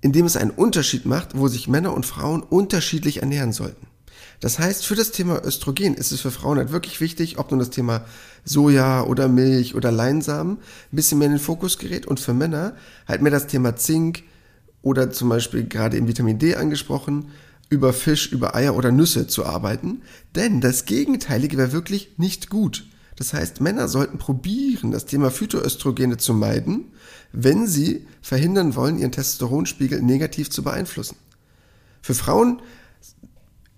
in 0.00 0.12
dem 0.12 0.26
es 0.26 0.36
einen 0.36 0.52
Unterschied 0.52 1.04
macht, 1.04 1.36
wo 1.36 1.48
sich 1.48 1.66
Männer 1.66 1.92
und 1.92 2.06
Frauen 2.06 2.44
unterschiedlich 2.44 3.20
ernähren 3.20 3.52
sollten. 3.52 3.88
Das 4.42 4.58
heißt, 4.58 4.84
für 4.84 4.96
das 4.96 5.12
Thema 5.12 5.40
Östrogen 5.44 5.94
ist 5.94 6.10
es 6.10 6.20
für 6.20 6.32
Frauen 6.32 6.58
halt 6.58 6.72
wirklich 6.72 7.00
wichtig, 7.00 7.38
ob 7.38 7.52
nun 7.52 7.60
das 7.60 7.70
Thema 7.70 8.04
Soja 8.44 9.04
oder 9.04 9.28
Milch 9.28 9.76
oder 9.76 9.92
Leinsamen 9.92 10.56
ein 10.56 10.96
bisschen 10.96 11.18
mehr 11.18 11.26
in 11.26 11.34
den 11.34 11.40
Fokus 11.40 11.78
gerät 11.78 12.08
und 12.08 12.18
für 12.18 12.34
Männer 12.34 12.74
halt 13.06 13.22
mehr 13.22 13.30
das 13.30 13.46
Thema 13.46 13.76
Zink 13.76 14.24
oder 14.82 15.12
zum 15.12 15.28
Beispiel 15.28 15.68
gerade 15.68 15.96
im 15.96 16.08
Vitamin 16.08 16.40
D 16.40 16.56
angesprochen, 16.56 17.30
über 17.68 17.92
Fisch, 17.92 18.32
über 18.32 18.56
Eier 18.56 18.74
oder 18.74 18.90
Nüsse 18.90 19.28
zu 19.28 19.46
arbeiten, 19.46 20.02
denn 20.34 20.60
das 20.60 20.86
Gegenteilige 20.86 21.56
wäre 21.56 21.70
wirklich 21.70 22.14
nicht 22.16 22.50
gut. 22.50 22.88
Das 23.14 23.34
heißt, 23.34 23.60
Männer 23.60 23.86
sollten 23.86 24.18
probieren, 24.18 24.90
das 24.90 25.06
Thema 25.06 25.30
Phytoöstrogene 25.30 26.16
zu 26.16 26.34
meiden, 26.34 26.86
wenn 27.30 27.68
sie 27.68 28.08
verhindern 28.20 28.74
wollen, 28.74 28.98
ihren 28.98 29.12
Testosteronspiegel 29.12 30.02
negativ 30.02 30.50
zu 30.50 30.64
beeinflussen. 30.64 31.14
Für 32.00 32.14
Frauen 32.14 32.60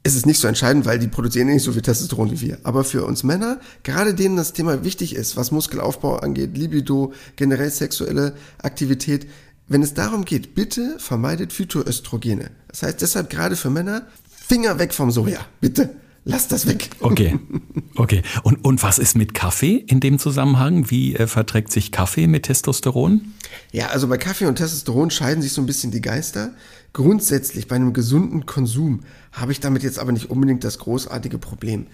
ist 0.05 0.15
es 0.15 0.27
nicht 0.27 0.39
so 0.39 0.47
entscheidend, 0.47 0.85
weil 0.85 0.99
die 0.99 1.09
produzieren 1.09 1.49
nicht 1.49 1.63
so 1.63 1.73
viel 1.73 1.83
Testosteron 1.83 2.31
wie 2.31 2.41
wir. 2.41 2.59
Aber 2.63 2.85
für 2.85 3.05
uns 3.05 3.25
Männer, 3.25 3.59
gerade 3.83 4.15
denen 4.15 4.37
das 4.37 4.53
Thema 4.53 4.85
wichtig 4.85 5.17
ist, 5.17 5.37
was 5.37 5.51
Muskelaufbau 5.51 6.17
angeht, 6.17 6.57
Libido, 6.57 7.13
generell 7.37 7.71
sexuelle 7.71 8.35
Aktivität, 8.63 9.27
wenn 9.67 9.83
es 9.83 9.95
darum 9.95 10.27
geht, 10.27 10.55
bitte 10.55 10.97
vermeidet 10.99 11.55
Phytoöstrogene. 11.55 12.51
Das 12.69 12.83
heißt 12.83 13.01
deshalb 13.01 13.31
gerade 13.31 13.57
für 13.57 13.71
Männer, 13.71 14.07
Finger 14.47 14.79
weg 14.79 14.93
vom 14.93 15.11
Soja, 15.11 15.41
bitte. 15.63 15.97
Lass 16.27 16.49
das 16.49 16.67
weg. 16.67 16.91
Okay. 17.01 17.39
Okay. 17.97 18.23
Und, 18.43 18.65
und 18.65 18.83
was 18.83 18.99
ist 18.99 19.15
mit 19.15 19.35
Kaffee 19.35 19.77
in 19.77 20.01
dem 20.01 20.19
Zusammenhang? 20.19 20.91
Wie 20.91 21.15
äh, 21.15 21.29
verträgt 21.29 21.71
sich 21.71 21.93
Kaffee 21.93 22.27
mit 22.27 22.43
Testosteron? 22.43 23.35
Ja, 23.71 23.91
also 23.91 24.09
bei 24.09 24.19
Kaffee 24.19 24.47
und 24.47 24.57
Testosteron 24.57 25.13
scheiden 25.13 25.43
sich 25.43 25.53
so 25.53 25.63
ein 25.63 25.67
bisschen 25.67 25.93
die 25.93 26.01
Geister. 26.01 26.51
Grundsätzlich 26.95 27.67
bei 27.67 27.75
einem 27.75 27.93
gesunden 27.93 28.47
Konsum 28.47 29.01
habe 29.33 29.51
ich 29.51 29.59
damit 29.59 29.83
jetzt 29.83 29.99
aber 29.99 30.13
nicht 30.13 30.31
unbedingt 30.31 30.63
das 30.63 30.79
großartige 30.79 31.39
Problem. 31.39 31.89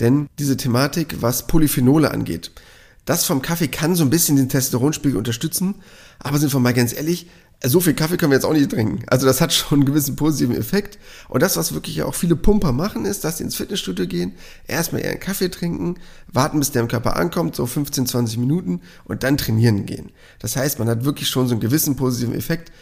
Denn 0.00 0.28
diese 0.38 0.56
Thematik, 0.56 1.16
was 1.20 1.46
Polyphenole 1.46 2.10
angeht, 2.10 2.52
das 3.04 3.26
vom 3.26 3.42
Kaffee 3.42 3.68
kann 3.68 3.94
so 3.94 4.02
ein 4.02 4.08
bisschen 4.08 4.36
den 4.36 4.48
Testosteronspiegel 4.48 5.18
unterstützen. 5.18 5.74
Aber 6.18 6.38
sind 6.38 6.54
wir 6.54 6.58
mal 6.58 6.72
ganz 6.72 6.94
ehrlich, 6.94 7.28
so 7.62 7.80
viel 7.80 7.92
Kaffee 7.92 8.16
können 8.16 8.32
wir 8.32 8.36
jetzt 8.36 8.46
auch 8.46 8.54
nicht 8.54 8.70
trinken. 8.70 9.04
Also 9.08 9.26
das 9.26 9.42
hat 9.42 9.52
schon 9.52 9.80
einen 9.80 9.84
gewissen 9.84 10.16
positiven 10.16 10.56
Effekt. 10.56 10.98
Und 11.28 11.42
das, 11.42 11.58
was 11.58 11.74
wirklich 11.74 12.02
auch 12.02 12.14
viele 12.14 12.34
Pumper 12.34 12.72
machen, 12.72 13.04
ist, 13.04 13.24
dass 13.24 13.38
sie 13.38 13.44
ins 13.44 13.56
Fitnessstudio 13.56 14.06
gehen, 14.06 14.32
erstmal 14.66 15.02
ihren 15.02 15.20
Kaffee 15.20 15.50
trinken, 15.50 15.96
warten, 16.32 16.58
bis 16.58 16.72
der 16.72 16.80
im 16.80 16.88
Körper 16.88 17.16
ankommt, 17.16 17.56
so 17.56 17.66
15, 17.66 18.06
20 18.06 18.38
Minuten 18.38 18.80
und 19.04 19.22
dann 19.22 19.36
trainieren 19.36 19.84
gehen. 19.84 20.12
Das 20.38 20.56
heißt, 20.56 20.78
man 20.78 20.88
hat 20.88 21.04
wirklich 21.04 21.28
schon 21.28 21.46
so 21.46 21.52
einen 21.54 21.60
gewissen 21.60 21.96
positiven 21.96 22.34
Effekt. 22.34 22.72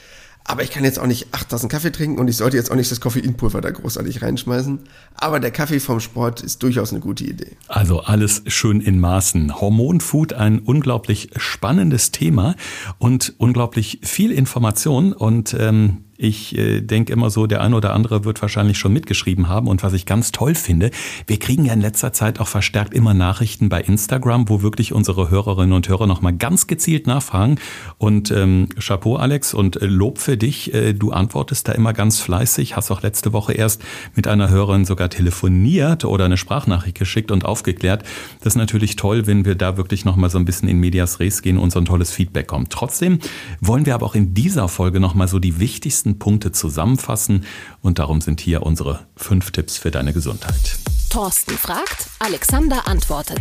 Aber 0.46 0.62
ich 0.62 0.70
kann 0.70 0.84
jetzt 0.84 0.98
auch 0.98 1.06
nicht 1.06 1.32
8000 1.32 1.72
Kaffee 1.72 1.90
trinken 1.90 2.18
und 2.18 2.28
ich 2.28 2.36
sollte 2.36 2.58
jetzt 2.58 2.70
auch 2.70 2.76
nicht 2.76 2.90
das 2.90 3.00
Koffeinpulver 3.00 3.62
da 3.62 3.70
großartig 3.70 4.20
reinschmeißen. 4.20 4.80
Aber 5.14 5.40
der 5.40 5.50
Kaffee 5.50 5.80
vom 5.80 6.00
Sport 6.00 6.42
ist 6.42 6.62
durchaus 6.62 6.90
eine 6.90 7.00
gute 7.00 7.24
Idee. 7.24 7.56
Also 7.68 8.00
alles 8.00 8.42
schön 8.46 8.82
in 8.82 9.00
Maßen. 9.00 9.58
Hormonfood, 9.58 10.34
ein 10.34 10.58
unglaublich 10.58 11.30
spannendes 11.36 12.10
Thema 12.10 12.56
und 12.98 13.34
unglaublich 13.38 14.00
viel 14.02 14.30
Information. 14.30 15.14
Und 15.14 15.56
ähm, 15.58 16.04
ich 16.16 16.56
äh, 16.56 16.80
denke 16.80 17.12
immer 17.12 17.30
so, 17.30 17.46
der 17.46 17.60
eine 17.60 17.76
oder 17.76 17.92
andere 17.92 18.24
wird 18.24 18.40
wahrscheinlich 18.40 18.78
schon 18.78 18.92
mitgeschrieben 18.92 19.48
haben. 19.48 19.68
Und 19.68 19.82
was 19.82 19.92
ich 19.92 20.06
ganz 20.06 20.32
toll 20.32 20.54
finde, 20.54 20.90
wir 21.26 21.38
kriegen 21.38 21.64
ja 21.64 21.72
in 21.72 21.80
letzter 21.80 22.12
Zeit 22.12 22.40
auch 22.40 22.48
verstärkt 22.48 22.94
immer 22.94 23.14
Nachrichten 23.14 23.68
bei 23.68 23.80
Instagram, 23.80 24.48
wo 24.48 24.62
wirklich 24.62 24.92
unsere 24.92 25.30
Hörerinnen 25.30 25.72
und 25.72 25.88
Hörer 25.88 26.06
nochmal 26.06 26.32
ganz 26.32 26.66
gezielt 26.66 27.06
nachfragen. 27.06 27.56
Und 27.98 28.30
ähm, 28.30 28.68
Chapeau, 28.78 29.16
Alex, 29.16 29.54
und 29.54 29.80
äh, 29.80 29.86
Lob 29.86 30.18
für 30.18 30.36
dich. 30.36 30.72
Äh, 30.72 30.92
du 30.92 31.10
antwortest 31.10 31.68
da 31.68 31.72
immer 31.72 31.92
ganz 31.92 32.20
fleißig. 32.20 32.76
Hast 32.76 32.90
auch 32.90 33.02
letzte 33.02 33.32
Woche 33.32 33.52
erst 33.52 33.82
mit 34.14 34.26
einer 34.28 34.50
Hörerin 34.50 34.84
sogar 34.84 35.08
telefoniert 35.10 36.04
oder 36.04 36.26
eine 36.26 36.36
Sprachnachricht 36.36 36.98
geschickt 36.98 37.30
und 37.30 37.44
aufgeklärt. 37.44 38.04
Das 38.40 38.52
ist 38.52 38.56
natürlich 38.56 38.96
toll, 38.96 39.26
wenn 39.26 39.44
wir 39.44 39.54
da 39.54 39.76
wirklich 39.76 40.04
nochmal 40.04 40.30
so 40.30 40.38
ein 40.38 40.44
bisschen 40.44 40.68
in 40.68 40.78
Medias 40.78 41.18
Res 41.18 41.42
gehen 41.42 41.58
und 41.58 41.70
so 41.70 41.78
ein 41.78 41.84
tolles 41.84 42.12
Feedback 42.12 42.46
kommt. 42.46 42.70
Trotzdem 42.70 43.18
wollen 43.60 43.86
wir 43.86 43.94
aber 43.94 44.06
auch 44.06 44.14
in 44.14 44.34
dieser 44.34 44.68
Folge 44.68 45.00
nochmal 45.00 45.28
so 45.28 45.38
die 45.38 45.58
wichtigsten 45.58 46.03
wichtigsten 46.04 46.18
Punkte 46.18 46.52
zusammenfassen 46.52 47.44
und 47.82 47.98
darum 47.98 48.20
sind 48.20 48.40
hier 48.40 48.62
unsere 48.62 49.06
fünf 49.16 49.50
Tipps 49.50 49.78
für 49.78 49.90
deine 49.90 50.12
Gesundheit. 50.12 50.78
Thorsten 51.10 51.56
fragt, 51.56 52.08
Alexander 52.18 52.86
antwortet. 52.86 53.40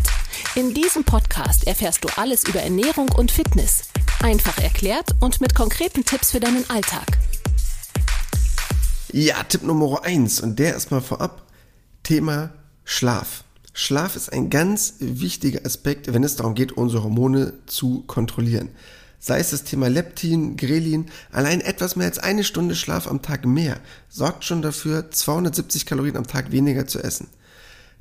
In 0.55 0.73
diesem 0.73 1.03
Podcast 1.03 1.67
erfährst 1.67 2.03
du 2.03 2.09
alles 2.15 2.43
über 2.47 2.61
Ernährung 2.61 3.09
und 3.17 3.31
Fitness. 3.31 3.89
Einfach 4.21 4.57
erklärt 4.59 5.15
und 5.19 5.41
mit 5.41 5.55
konkreten 5.55 6.05
Tipps 6.05 6.31
für 6.31 6.39
deinen 6.39 6.69
Alltag. 6.69 7.17
Ja, 9.11 9.43
Tipp 9.43 9.63
Nummer 9.63 10.03
eins 10.03 10.39
und 10.39 10.57
der 10.57 10.73
erstmal 10.73 11.01
vorab. 11.01 11.43
Thema 12.03 12.51
Schlaf. 12.85 13.43
Schlaf 13.73 14.15
ist 14.15 14.31
ein 14.31 14.49
ganz 14.49 14.95
wichtiger 14.99 15.65
Aspekt, 15.65 16.13
wenn 16.13 16.23
es 16.23 16.35
darum 16.35 16.53
geht, 16.53 16.71
unsere 16.73 17.03
Hormone 17.03 17.53
zu 17.65 18.03
kontrollieren 18.07 18.69
sei 19.23 19.39
es 19.39 19.51
das 19.51 19.63
Thema 19.63 19.87
Leptin, 19.87 20.57
Grelin, 20.57 21.05
allein 21.31 21.61
etwas 21.61 21.95
mehr 21.95 22.07
als 22.07 22.19
eine 22.19 22.43
Stunde 22.43 22.75
Schlaf 22.75 23.07
am 23.07 23.21
Tag 23.21 23.45
mehr 23.45 23.79
sorgt 24.09 24.43
schon 24.43 24.61
dafür, 24.61 25.11
270 25.11 25.85
Kalorien 25.85 26.17
am 26.17 26.27
Tag 26.27 26.51
weniger 26.51 26.87
zu 26.87 27.01
essen. 27.01 27.29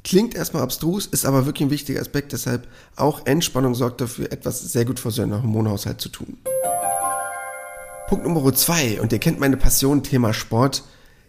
Klingt 0.03 0.35
erstmal 0.35 0.65
abstrus, 0.65 1.07
ist 1.07 1.25
aber 1.25 1.47
wirklich 1.47 1.69
ein 1.69 1.71
wichtiger 1.71 2.01
Aspekt, 2.01 2.33
deshalb 2.33 2.67
auch 2.97 3.25
Entspannung 3.25 3.77
sorgt 3.77 4.01
dafür, 4.01 4.33
etwas 4.33 4.73
sehr 4.73 4.85
gut 4.85 4.99
für 4.99 5.13
seinen 5.13 5.41
Hormonhaushalt 5.41 6.01
zu 6.01 6.09
tun. 6.09 6.39
Punkt 8.09 8.27
Nummer 8.27 8.53
zwei, 8.53 9.01
und 9.01 9.13
ihr 9.13 9.21
kennt 9.21 9.39
meine 9.39 9.57
Passion, 9.57 10.03
Thema 10.03 10.35
Sport, 10.35 10.83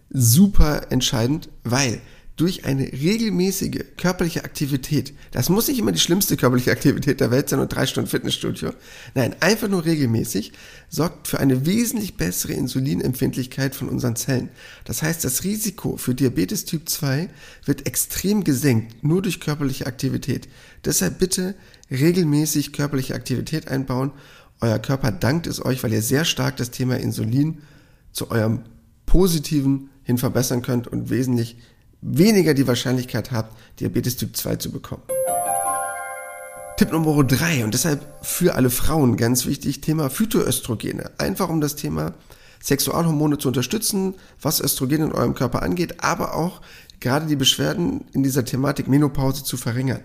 super 0.10 0.92
entscheidend, 0.92 1.50
weil 1.64 2.02
durch 2.36 2.66
eine 2.66 2.92
regelmäßige 2.92 3.84
körperliche 3.96 4.44
Aktivität, 4.44 5.14
das 5.32 5.50
muss 5.50 5.68
nicht 5.68 5.78
immer 5.78 5.92
die 5.92 6.00
schlimmste 6.00 6.36
körperliche 6.36 6.72
Aktivität 6.72 7.20
der 7.20 7.30
Welt 7.30 7.48
sein 7.48 7.60
und 7.60 7.70
drei 7.70 7.86
Stunden 7.86 8.10
Fitnessstudio, 8.10 8.72
nein, 9.14 9.36
einfach 9.40 9.68
nur 9.68 9.86
regelmäßig, 9.86 10.52
sorgt 10.90 11.28
für 11.28 11.40
eine 11.40 11.68
wesentlich 11.68 12.16
bessere 12.18 12.54
Insulinempfindlichkeit 12.54 13.76
von 13.76 13.88
unseren 13.88 14.16
Zellen. 14.16 14.50
Das 14.86 15.04
heißt, 15.04 15.24
das 15.24 15.44
Risiko 15.44 15.98
für 15.98 16.16
Diabetes 16.16 16.66
Typ 16.66 16.90
2 16.90 17.30
wird 17.66 17.86
extrem 17.86 18.44
gesenkt, 18.44 19.04
nur 19.04 19.22
durch 19.22 19.40
körperliche 19.40 19.86
Aktivität. 19.86 20.48
Deshalb 20.86 21.20
bitte 21.20 21.54
regelmäßig 21.92 22.74
körperliche 22.74 23.14
Aktivität 23.14 23.68
einbauen. 23.68 24.12
Euer 24.60 24.80
Körper 24.80 25.12
dankt 25.12 25.46
es 25.46 25.64
euch, 25.64 25.84
weil 25.84 25.94
ihr 25.94 26.02
sehr 26.02 26.26
stark 26.26 26.58
das 26.58 26.72
Thema 26.72 26.98
Insulin 26.98 27.60
zu 28.12 28.32
eurem 28.32 28.62
positiven 29.06 29.90
hin 30.04 30.18
verbessern 30.18 30.62
könnt 30.62 30.88
und 30.88 31.10
wesentlich 31.10 31.58
weniger 32.04 32.54
die 32.54 32.68
Wahrscheinlichkeit 32.68 33.32
habt, 33.32 33.56
Diabetes 33.80 34.18
Typ 34.18 34.36
2 34.36 34.58
zu 34.58 34.72
bekommen. 34.72 35.04
Tipp 36.78 36.92
Nummer 36.92 37.24
3 37.24 37.64
und 37.64 37.74
deshalb 37.74 38.02
für 38.22 38.56
alle 38.56 38.70
Frauen 38.70 39.16
ganz 39.16 39.46
wichtig, 39.46 39.82
Thema 39.82 40.10
Phytoöstrogene. 40.10 41.12
Einfach 41.18 41.50
um 41.50 41.62
das 41.62 41.76
Thema 41.76 42.14
Sexualhormone 42.64 43.38
zu 43.38 43.50
unterstützen, 43.50 44.16
was 44.42 44.62
Östrogen 44.62 45.04
in 45.04 45.12
eurem 45.12 45.36
Körper 45.36 45.62
angeht, 45.62 46.02
aber 46.02 46.34
auch 46.34 46.62
gerade 47.02 47.26
die 47.26 47.36
Beschwerden 47.36 48.06
in 48.14 48.24
dieser 48.24 48.46
Thematik 48.46 48.88
Menopause 48.88 49.44
zu 49.44 49.58
verringern. 49.58 50.00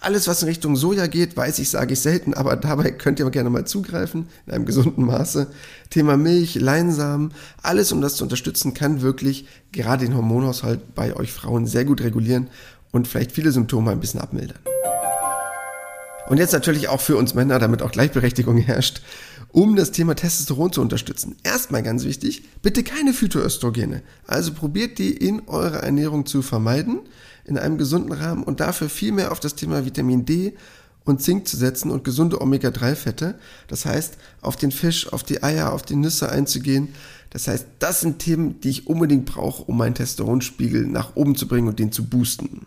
Alles, 0.00 0.26
was 0.26 0.42
in 0.42 0.48
Richtung 0.48 0.74
Soja 0.74 1.06
geht, 1.06 1.36
weiß 1.36 1.60
ich, 1.60 1.70
sage 1.70 1.92
ich 1.92 2.00
selten, 2.00 2.34
aber 2.34 2.56
dabei 2.56 2.90
könnt 2.90 3.20
ihr 3.20 3.30
gerne 3.30 3.50
mal 3.50 3.66
zugreifen, 3.66 4.26
in 4.46 4.52
einem 4.52 4.66
gesunden 4.66 5.04
Maße. 5.04 5.46
Thema 5.90 6.16
Milch, 6.16 6.56
Leinsamen, 6.56 7.32
alles, 7.62 7.92
um 7.92 8.00
das 8.00 8.16
zu 8.16 8.24
unterstützen, 8.24 8.74
kann 8.74 9.02
wirklich 9.02 9.46
gerade 9.70 10.04
den 10.04 10.16
Hormonhaushalt 10.16 10.94
bei 10.96 11.14
euch 11.14 11.32
Frauen 11.32 11.66
sehr 11.66 11.84
gut 11.84 12.00
regulieren 12.00 12.48
und 12.90 13.06
vielleicht 13.06 13.30
viele 13.30 13.52
Symptome 13.52 13.92
ein 13.92 14.00
bisschen 14.00 14.20
abmildern. 14.20 14.58
Und 16.30 16.38
jetzt 16.38 16.52
natürlich 16.52 16.86
auch 16.86 17.00
für 17.00 17.16
uns 17.16 17.34
Männer, 17.34 17.58
damit 17.58 17.82
auch 17.82 17.90
Gleichberechtigung 17.90 18.56
herrscht, 18.56 19.02
um 19.50 19.74
das 19.74 19.90
Thema 19.90 20.14
Testosteron 20.14 20.72
zu 20.72 20.80
unterstützen. 20.80 21.34
Erstmal 21.42 21.82
ganz 21.82 22.04
wichtig, 22.04 22.44
bitte 22.62 22.84
keine 22.84 23.12
Phytoöstrogene. 23.12 24.02
Also 24.28 24.52
probiert 24.52 25.00
die 25.00 25.10
in 25.10 25.48
eurer 25.48 25.82
Ernährung 25.82 26.26
zu 26.26 26.42
vermeiden, 26.42 27.00
in 27.44 27.58
einem 27.58 27.78
gesunden 27.78 28.12
Rahmen 28.12 28.44
und 28.44 28.60
dafür 28.60 28.88
viel 28.88 29.10
mehr 29.10 29.32
auf 29.32 29.40
das 29.40 29.56
Thema 29.56 29.84
Vitamin 29.84 30.24
D 30.24 30.54
und 31.04 31.20
Zink 31.20 31.48
zu 31.48 31.56
setzen 31.56 31.90
und 31.90 32.04
gesunde 32.04 32.40
Omega-3-Fette. 32.40 33.34
Das 33.66 33.84
heißt, 33.84 34.16
auf 34.40 34.54
den 34.54 34.70
Fisch, 34.70 35.12
auf 35.12 35.24
die 35.24 35.42
Eier, 35.42 35.72
auf 35.72 35.82
die 35.82 35.96
Nüsse 35.96 36.28
einzugehen. 36.28 36.90
Das 37.30 37.48
heißt, 37.48 37.66
das 37.80 38.02
sind 38.02 38.20
Themen, 38.20 38.60
die 38.60 38.70
ich 38.70 38.86
unbedingt 38.86 39.26
brauche, 39.26 39.64
um 39.64 39.76
meinen 39.76 39.96
Testosteronspiegel 39.96 40.86
nach 40.86 41.16
oben 41.16 41.34
zu 41.34 41.48
bringen 41.48 41.66
und 41.66 41.80
den 41.80 41.90
zu 41.90 42.04
boosten. 42.04 42.66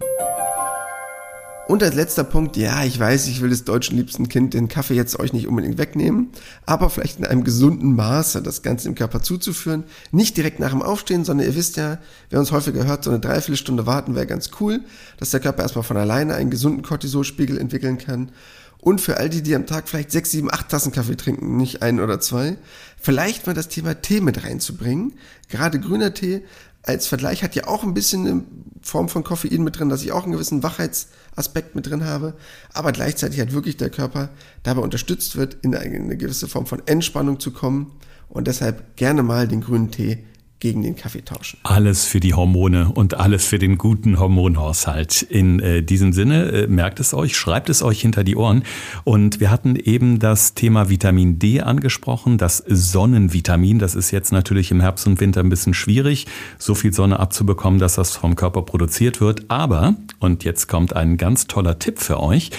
Und 1.66 1.82
als 1.82 1.96
letzter 1.96 2.26
Punkt, 2.26 2.58
ja, 2.58 2.84
ich 2.84 3.00
weiß, 3.00 3.28
ich 3.28 3.42
will 3.42 3.50
des 3.50 3.64
deutschen 3.64 3.96
liebsten 3.96 4.28
Kind 4.28 4.54
den 4.54 4.68
Kaffee 4.68 4.96
jetzt 4.96 5.18
euch 5.18 5.32
nicht 5.32 5.48
unbedingt 5.48 5.78
wegnehmen, 5.78 6.30
aber 6.66 6.90
vielleicht 6.90 7.20
in 7.20 7.26
einem 7.26 7.46
gesunden 7.46 7.96
Maße 7.96 8.42
das 8.42 8.64
Ganze 8.64 8.90
im 8.90 8.96
Körper 8.96 9.22
zuzuführen. 9.22 9.86
Nicht 10.12 10.36
direkt 10.36 10.60
nach 10.60 10.72
dem 10.72 10.82
Aufstehen, 10.82 11.24
sondern 11.24 11.48
ihr 11.48 11.56
wisst 11.56 11.78
ja, 11.78 12.00
wer 12.30 12.40
uns 12.40 12.52
häufiger 12.52 12.86
hört, 12.86 13.06
so 13.06 13.12
eine 13.12 13.22
Dreiviertelstunde 13.22 13.86
warten 13.86 14.14
wäre 14.14 14.28
ganz 14.28 14.52
cool, 14.60 14.82
dass 15.18 15.32
der 15.32 15.40
Körper 15.40 15.64
erstmal 15.64 15.86
von 15.86 15.96
alleine 15.96 16.36
einen 16.36 16.50
gesunden 16.50 16.84
Cortisolspiegel 16.84 17.58
entwickeln 17.58 17.98
kann. 17.98 18.32
Und 18.80 19.00
für 19.00 19.16
all 19.16 19.30
die, 19.30 19.42
die 19.42 19.56
am 19.56 19.66
Tag 19.66 19.88
vielleicht 19.88 20.12
sechs, 20.12 20.32
sieben, 20.32 20.52
acht 20.52 20.68
Tassen 20.68 20.92
Kaffee 20.92 21.16
trinken, 21.16 21.56
nicht 21.56 21.82
ein 21.82 22.02
oder 22.02 22.20
zwei, 22.20 22.58
vielleicht 23.00 23.48
mal 23.48 23.54
das 23.54 23.70
Thema 23.70 24.02
Tee 24.02 24.20
mit 24.20 24.44
reinzubringen. 24.44 25.14
Gerade 25.48 25.80
grüner 25.80 26.14
Tee 26.14 26.42
als 26.84 27.08
Vergleich 27.08 27.44
hat 27.44 27.56
ja 27.56 27.68
auch 27.68 27.84
ein 27.84 27.94
bisschen 27.94 28.28
eine 28.28 28.44
Form 28.82 29.08
von 29.08 29.24
Koffein 29.24 29.64
mit 29.64 29.80
drin, 29.80 29.90
dass 29.90 30.04
ich 30.04 30.12
auch 30.12 30.24
einen 30.24 30.34
gewissen 30.34 30.64
Wachheitsaspekt 30.64 31.76
mit 31.76 31.88
drin 31.90 32.04
habe, 32.04 32.34
aber 32.74 32.92
gleichzeitig 32.92 33.40
hat 33.40 33.54
wirklich 33.54 33.78
der 33.78 33.90
Körper 33.90 34.30
dabei 34.64 34.82
unterstützt 34.82 35.38
wird, 35.38 35.58
in 35.62 35.74
eine 35.74 36.18
gewisse 36.18 36.50
Form 36.50 36.66
von 36.66 36.82
Entspannung 36.86 37.40
zu 37.40 37.52
kommen 37.52 37.94
und 38.28 38.48
deshalb 38.48 38.98
gerne 38.98 39.24
mal 39.24 39.48
den 39.48 39.62
grünen 39.62 39.92
Tee 39.92 40.26
gegen 40.64 40.82
den 40.82 40.96
Kaffee 40.96 41.24
tauschen. 41.26 41.60
Alles 41.64 42.06
für 42.06 42.22
die 42.22 42.34
Hormone 42.34 42.90
und 42.94 43.20
alles 43.20 43.46
für 43.46 43.60
den 43.60 43.78
guten 43.78 44.18
Hormonhaushalt. 44.18 45.22
In 45.22 45.60
äh, 45.60 45.84
diesem 45.84 46.14
Sinne, 46.14 46.46
äh, 46.46 46.68
merkt 46.68 47.02
es 47.02 47.14
euch, 47.14 47.36
schreibt 47.36 47.70
es 47.70 47.84
euch 47.84 48.00
hinter 48.00 48.24
die 48.24 48.38
Ohren. 48.38 48.64
Und 49.04 49.42
wir 49.42 49.52
hatten 49.52 49.76
eben 49.76 50.20
das 50.20 50.54
Thema 50.54 50.90
Vitamin 50.90 51.38
D 51.38 51.60
angesprochen, 51.60 52.38
das 52.38 52.64
Sonnenvitamin. 52.66 53.78
Das 53.78 53.94
ist 53.94 54.12
jetzt 54.12 54.32
natürlich 54.32 54.72
im 54.72 54.80
Herbst 54.80 55.06
und 55.06 55.20
Winter 55.20 55.42
ein 55.42 55.50
bisschen 55.50 55.74
schwierig, 55.74 56.28
so 56.58 56.76
viel 56.76 56.94
Sonne 56.94 57.20
abzubekommen, 57.20 57.78
dass 57.78 57.96
das 57.96 58.16
vom 58.16 58.38
Körper 58.38 58.62
produziert 58.62 59.20
wird. 59.20 59.44
Aber, 59.50 59.96
und 60.20 60.46
jetzt 60.46 60.70
kommt 60.70 60.96
ein 60.96 61.18
ganz 61.18 61.46
toller 61.48 61.78
Tipp 61.78 62.00
für 62.00 62.22
euch, 62.22 62.52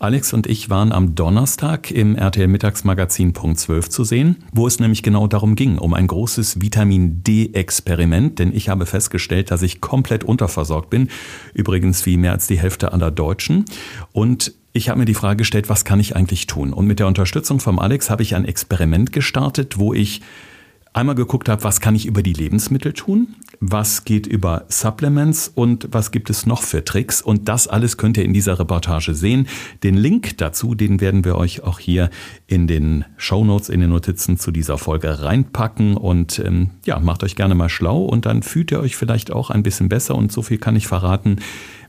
Alex 0.00 0.32
und 0.32 0.46
ich 0.46 0.70
waren 0.70 0.92
am 0.92 1.16
Donnerstag 1.16 1.90
im 1.90 2.14
RTL 2.14 2.46
Mittagsmagazin 2.46 3.32
Punkt 3.32 3.58
12 3.58 3.88
zu 3.88 4.04
sehen, 4.04 4.36
wo 4.52 4.68
es 4.68 4.78
nämlich 4.78 5.02
genau 5.02 5.26
darum 5.26 5.56
ging, 5.56 5.76
um 5.76 5.92
ein 5.92 6.06
großes 6.06 6.60
Vitamin 6.60 7.24
D-Experiment, 7.24 8.38
denn 8.38 8.54
ich 8.54 8.68
habe 8.68 8.86
festgestellt, 8.86 9.50
dass 9.50 9.62
ich 9.62 9.80
komplett 9.80 10.22
unterversorgt 10.22 10.88
bin, 10.88 11.08
übrigens 11.52 12.06
wie 12.06 12.16
mehr 12.16 12.30
als 12.30 12.46
die 12.46 12.60
Hälfte 12.60 12.92
aller 12.92 13.10
Deutschen. 13.10 13.64
Und 14.12 14.54
ich 14.72 14.88
habe 14.88 15.00
mir 15.00 15.04
die 15.04 15.14
Frage 15.14 15.38
gestellt, 15.38 15.68
was 15.68 15.84
kann 15.84 15.98
ich 15.98 16.14
eigentlich 16.14 16.46
tun? 16.46 16.72
Und 16.72 16.86
mit 16.86 17.00
der 17.00 17.08
Unterstützung 17.08 17.58
vom 17.58 17.80
Alex 17.80 18.08
habe 18.08 18.22
ich 18.22 18.36
ein 18.36 18.44
Experiment 18.44 19.10
gestartet, 19.10 19.78
wo 19.78 19.94
ich 19.94 20.20
einmal 20.92 21.16
geguckt 21.16 21.48
habe, 21.48 21.64
was 21.64 21.80
kann 21.80 21.96
ich 21.96 22.06
über 22.06 22.22
die 22.22 22.34
Lebensmittel 22.34 22.92
tun, 22.92 23.34
was 23.60 24.04
geht 24.04 24.26
über 24.26 24.64
Supplements 24.68 25.50
und 25.54 25.88
was 25.90 26.10
gibt 26.10 26.30
es 26.30 26.46
noch 26.46 26.62
für 26.62 26.84
Tricks. 26.84 27.20
Und 27.20 27.48
das 27.48 27.66
alles 27.66 27.96
könnt 27.96 28.16
ihr 28.16 28.24
in 28.24 28.32
dieser 28.32 28.58
Reportage 28.58 29.14
sehen. 29.14 29.48
Den 29.82 29.96
Link 29.96 30.38
dazu, 30.38 30.74
den 30.74 31.00
werden 31.00 31.24
wir 31.24 31.36
euch 31.36 31.62
auch 31.62 31.78
hier 31.78 32.10
in 32.46 32.66
den 32.66 33.04
Show 33.16 33.44
Notes, 33.44 33.68
in 33.68 33.80
den 33.80 33.90
Notizen 33.90 34.38
zu 34.38 34.50
dieser 34.50 34.78
Folge 34.78 35.22
reinpacken. 35.22 35.96
Und 35.96 36.38
ähm, 36.38 36.70
ja, 36.84 36.98
macht 37.00 37.24
euch 37.24 37.36
gerne 37.36 37.54
mal 37.54 37.68
schlau 37.68 38.04
und 38.04 38.26
dann 38.26 38.42
fühlt 38.42 38.70
ihr 38.70 38.80
euch 38.80 38.96
vielleicht 38.96 39.32
auch 39.32 39.50
ein 39.50 39.62
bisschen 39.62 39.88
besser. 39.88 40.14
Und 40.14 40.30
so 40.32 40.42
viel 40.42 40.58
kann 40.58 40.76
ich 40.76 40.86
verraten. 40.86 41.36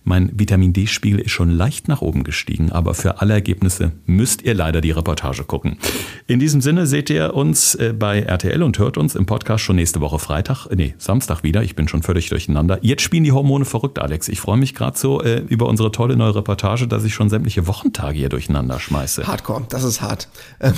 Mein 0.04 0.32
Vitamin 0.34 0.74
D-Spiegel 0.74 1.20
ist 1.20 1.32
schon 1.32 1.52
leicht 1.52 1.88
nach 1.88 2.02
oben 2.02 2.24
gestiegen, 2.24 2.72
aber 2.72 2.94
für 2.94 3.22
alle 3.22 3.34
Ergebnisse 3.34 3.92
müsst 4.06 4.42
ihr 4.42 4.54
leider 4.54 4.82
die 4.82 4.92
Reportage 4.92 5.44
gucken. 5.44 5.78
In 6.26 6.40
diesem 6.40 6.62
Sinne 6.62 6.88
seht 6.88 7.10
ihr 7.10 7.36
uns 7.36 7.76
äh, 7.76 7.94
bei 7.94 8.22
RTL 8.22 8.64
und 8.64 8.80
hört 8.80 8.98
uns 8.98 9.16
im 9.16 9.26
Podcast 9.26 9.64
schon 9.64 9.76
nächste 9.76 10.02
Woche 10.02 10.18
Freitag, 10.18 10.66
äh, 10.68 10.76
nee, 10.76 10.96
Samstag 10.98 11.44
wieder. 11.44 11.64
Ich 11.64 11.76
bin 11.76 11.88
schon 11.88 12.02
völlig 12.02 12.30
durcheinander. 12.30 12.80
Jetzt 12.82 13.04
spielen 13.04 13.24
die 13.24 13.32
Hormone 13.32 13.66
verrückt, 13.66 14.00
Alex. 14.00 14.30
Ich 14.30 14.40
freue 14.40 14.58
mich 14.58 14.74
gerade 14.74 14.98
so 14.98 15.22
äh, 15.22 15.44
über 15.48 15.68
unsere 15.68 15.92
tolle 15.92 16.16
neue 16.16 16.36
Reportage, 16.36 16.88
dass 16.88 17.04
ich 17.04 17.14
schon 17.14 17.30
sämtliche 17.30 17.68
Wochentage 17.68 18.18
hier 18.18 18.30
durcheinander 18.30 18.80
schmeiße. 18.80 19.28
Hardcore, 19.28 19.66
das 19.70 19.84
ist 19.84 20.02
hart. 20.02 20.28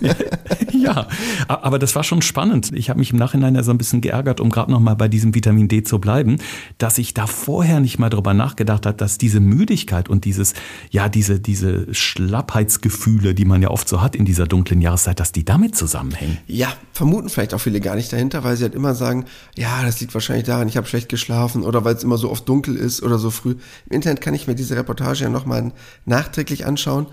ja, 0.72 1.06
aber 1.46 1.78
das 1.78 1.94
war 1.94 2.02
schon 2.02 2.22
spannend. 2.22 2.72
Ich 2.74 2.90
habe 2.90 2.98
mich 2.98 3.12
im 3.12 3.18
Nachhinein 3.18 3.54
ja 3.54 3.62
so 3.62 3.70
ein 3.70 3.78
bisschen 3.78 4.00
geärgert, 4.00 4.40
um 4.40 4.50
gerade 4.50 4.72
noch 4.72 4.80
mal 4.80 4.94
bei 4.94 5.08
diesem 5.08 5.34
Vitamin 5.34 5.68
D 5.68 5.82
zu 5.82 6.00
bleiben, 6.00 6.38
dass 6.78 6.98
ich 6.98 7.14
da 7.14 7.26
vorher 7.26 7.80
nicht 7.80 7.98
mal 7.98 8.10
drüber 8.10 8.34
nachgedacht 8.34 8.55
nachgedacht 8.56 8.86
hat, 8.86 9.00
dass 9.00 9.18
diese 9.18 9.40
Müdigkeit 9.40 10.08
und 10.08 10.24
dieses, 10.24 10.54
ja, 10.90 11.08
diese, 11.08 11.38
diese 11.38 11.92
Schlappheitsgefühle, 11.92 13.34
die 13.34 13.44
man 13.44 13.60
ja 13.62 13.70
oft 13.70 13.88
so 13.88 14.00
hat 14.00 14.16
in 14.16 14.24
dieser 14.24 14.46
dunklen 14.46 14.80
Jahreszeit, 14.80 15.20
dass 15.20 15.32
die 15.32 15.44
damit 15.44 15.76
zusammenhängen. 15.76 16.38
Ja, 16.46 16.72
vermuten 16.92 17.28
vielleicht 17.28 17.52
auch 17.52 17.60
viele 17.60 17.80
gar 17.80 17.96
nicht 17.96 18.12
dahinter, 18.12 18.44
weil 18.44 18.56
sie 18.56 18.64
halt 18.64 18.74
immer 18.74 18.94
sagen, 18.94 19.26
ja, 19.56 19.82
das 19.82 20.00
liegt 20.00 20.14
wahrscheinlich 20.14 20.46
daran, 20.46 20.68
ich 20.68 20.76
habe 20.76 20.86
schlecht 20.86 21.08
geschlafen 21.08 21.62
oder 21.62 21.84
weil 21.84 21.94
es 21.94 22.04
immer 22.04 22.16
so 22.16 22.30
oft 22.30 22.48
dunkel 22.48 22.76
ist 22.76 23.02
oder 23.02 23.18
so 23.18 23.30
früh. 23.30 23.56
Im 23.86 23.96
Internet 23.96 24.20
kann 24.22 24.34
ich 24.34 24.46
mir 24.46 24.54
diese 24.54 24.76
Reportage 24.76 25.24
ja 25.24 25.30
nochmal 25.30 25.72
nachträglich 26.06 26.66
anschauen 26.66 27.06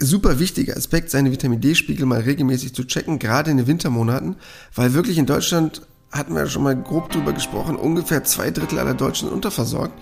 super 0.00 0.38
wichtiger 0.38 0.76
Aspekt, 0.76 1.10
seine 1.10 1.32
Vitamin 1.32 1.60
D-Spiegel 1.60 2.06
mal 2.06 2.20
regelmäßig 2.20 2.72
zu 2.72 2.84
checken, 2.84 3.18
gerade 3.18 3.50
in 3.50 3.56
den 3.56 3.66
Wintermonaten, 3.66 4.36
weil 4.72 4.94
wirklich 4.94 5.18
in 5.18 5.26
Deutschland 5.26 5.82
hatten 6.10 6.34
wir 6.34 6.42
ja 6.42 6.46
schon 6.46 6.62
mal 6.62 6.76
grob 6.76 7.10
drüber 7.10 7.32
gesprochen, 7.32 7.76
ungefähr 7.76 8.24
zwei 8.24 8.50
Drittel 8.50 8.78
aller 8.78 8.94
Deutschen 8.94 9.28
unterversorgt. 9.28 9.92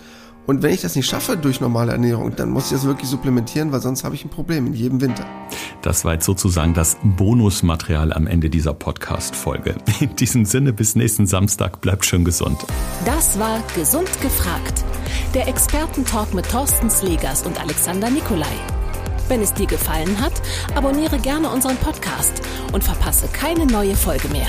Und 0.46 0.62
wenn 0.62 0.72
ich 0.72 0.80
das 0.80 0.94
nicht 0.94 1.08
schaffe 1.08 1.36
durch 1.36 1.60
normale 1.60 1.92
Ernährung, 1.92 2.34
dann 2.36 2.50
muss 2.50 2.66
ich 2.66 2.72
das 2.72 2.84
wirklich 2.84 3.10
supplementieren, 3.10 3.72
weil 3.72 3.80
sonst 3.80 4.04
habe 4.04 4.14
ich 4.14 4.24
ein 4.24 4.30
Problem 4.30 4.66
in 4.66 4.74
jedem 4.74 5.00
Winter. 5.00 5.26
Das 5.82 6.04
war 6.04 6.14
jetzt 6.14 6.24
sozusagen 6.24 6.72
das 6.72 6.96
Bonusmaterial 7.02 8.12
am 8.12 8.26
Ende 8.26 8.48
dieser 8.48 8.72
Podcast-Folge. 8.72 9.74
In 10.00 10.14
diesem 10.16 10.44
Sinne, 10.44 10.72
bis 10.72 10.94
nächsten 10.94 11.26
Samstag, 11.26 11.80
bleibt 11.80 12.04
schön 12.04 12.24
gesund. 12.24 12.58
Das 13.04 13.38
war 13.38 13.60
Gesund 13.74 14.08
gefragt. 14.20 14.84
Der 15.34 15.48
Expertentalk 15.48 16.32
mit 16.32 16.48
Thorsten 16.48 16.90
Slegers 16.90 17.42
und 17.42 17.60
Alexander 17.60 18.08
Nikolai. 18.10 18.46
Wenn 19.28 19.42
es 19.42 19.52
dir 19.52 19.66
gefallen 19.66 20.20
hat, 20.20 20.34
abonniere 20.76 21.18
gerne 21.18 21.50
unseren 21.50 21.76
Podcast 21.76 22.42
und 22.72 22.84
verpasse 22.84 23.26
keine 23.32 23.66
neue 23.66 23.96
Folge 23.96 24.28
mehr. 24.28 24.46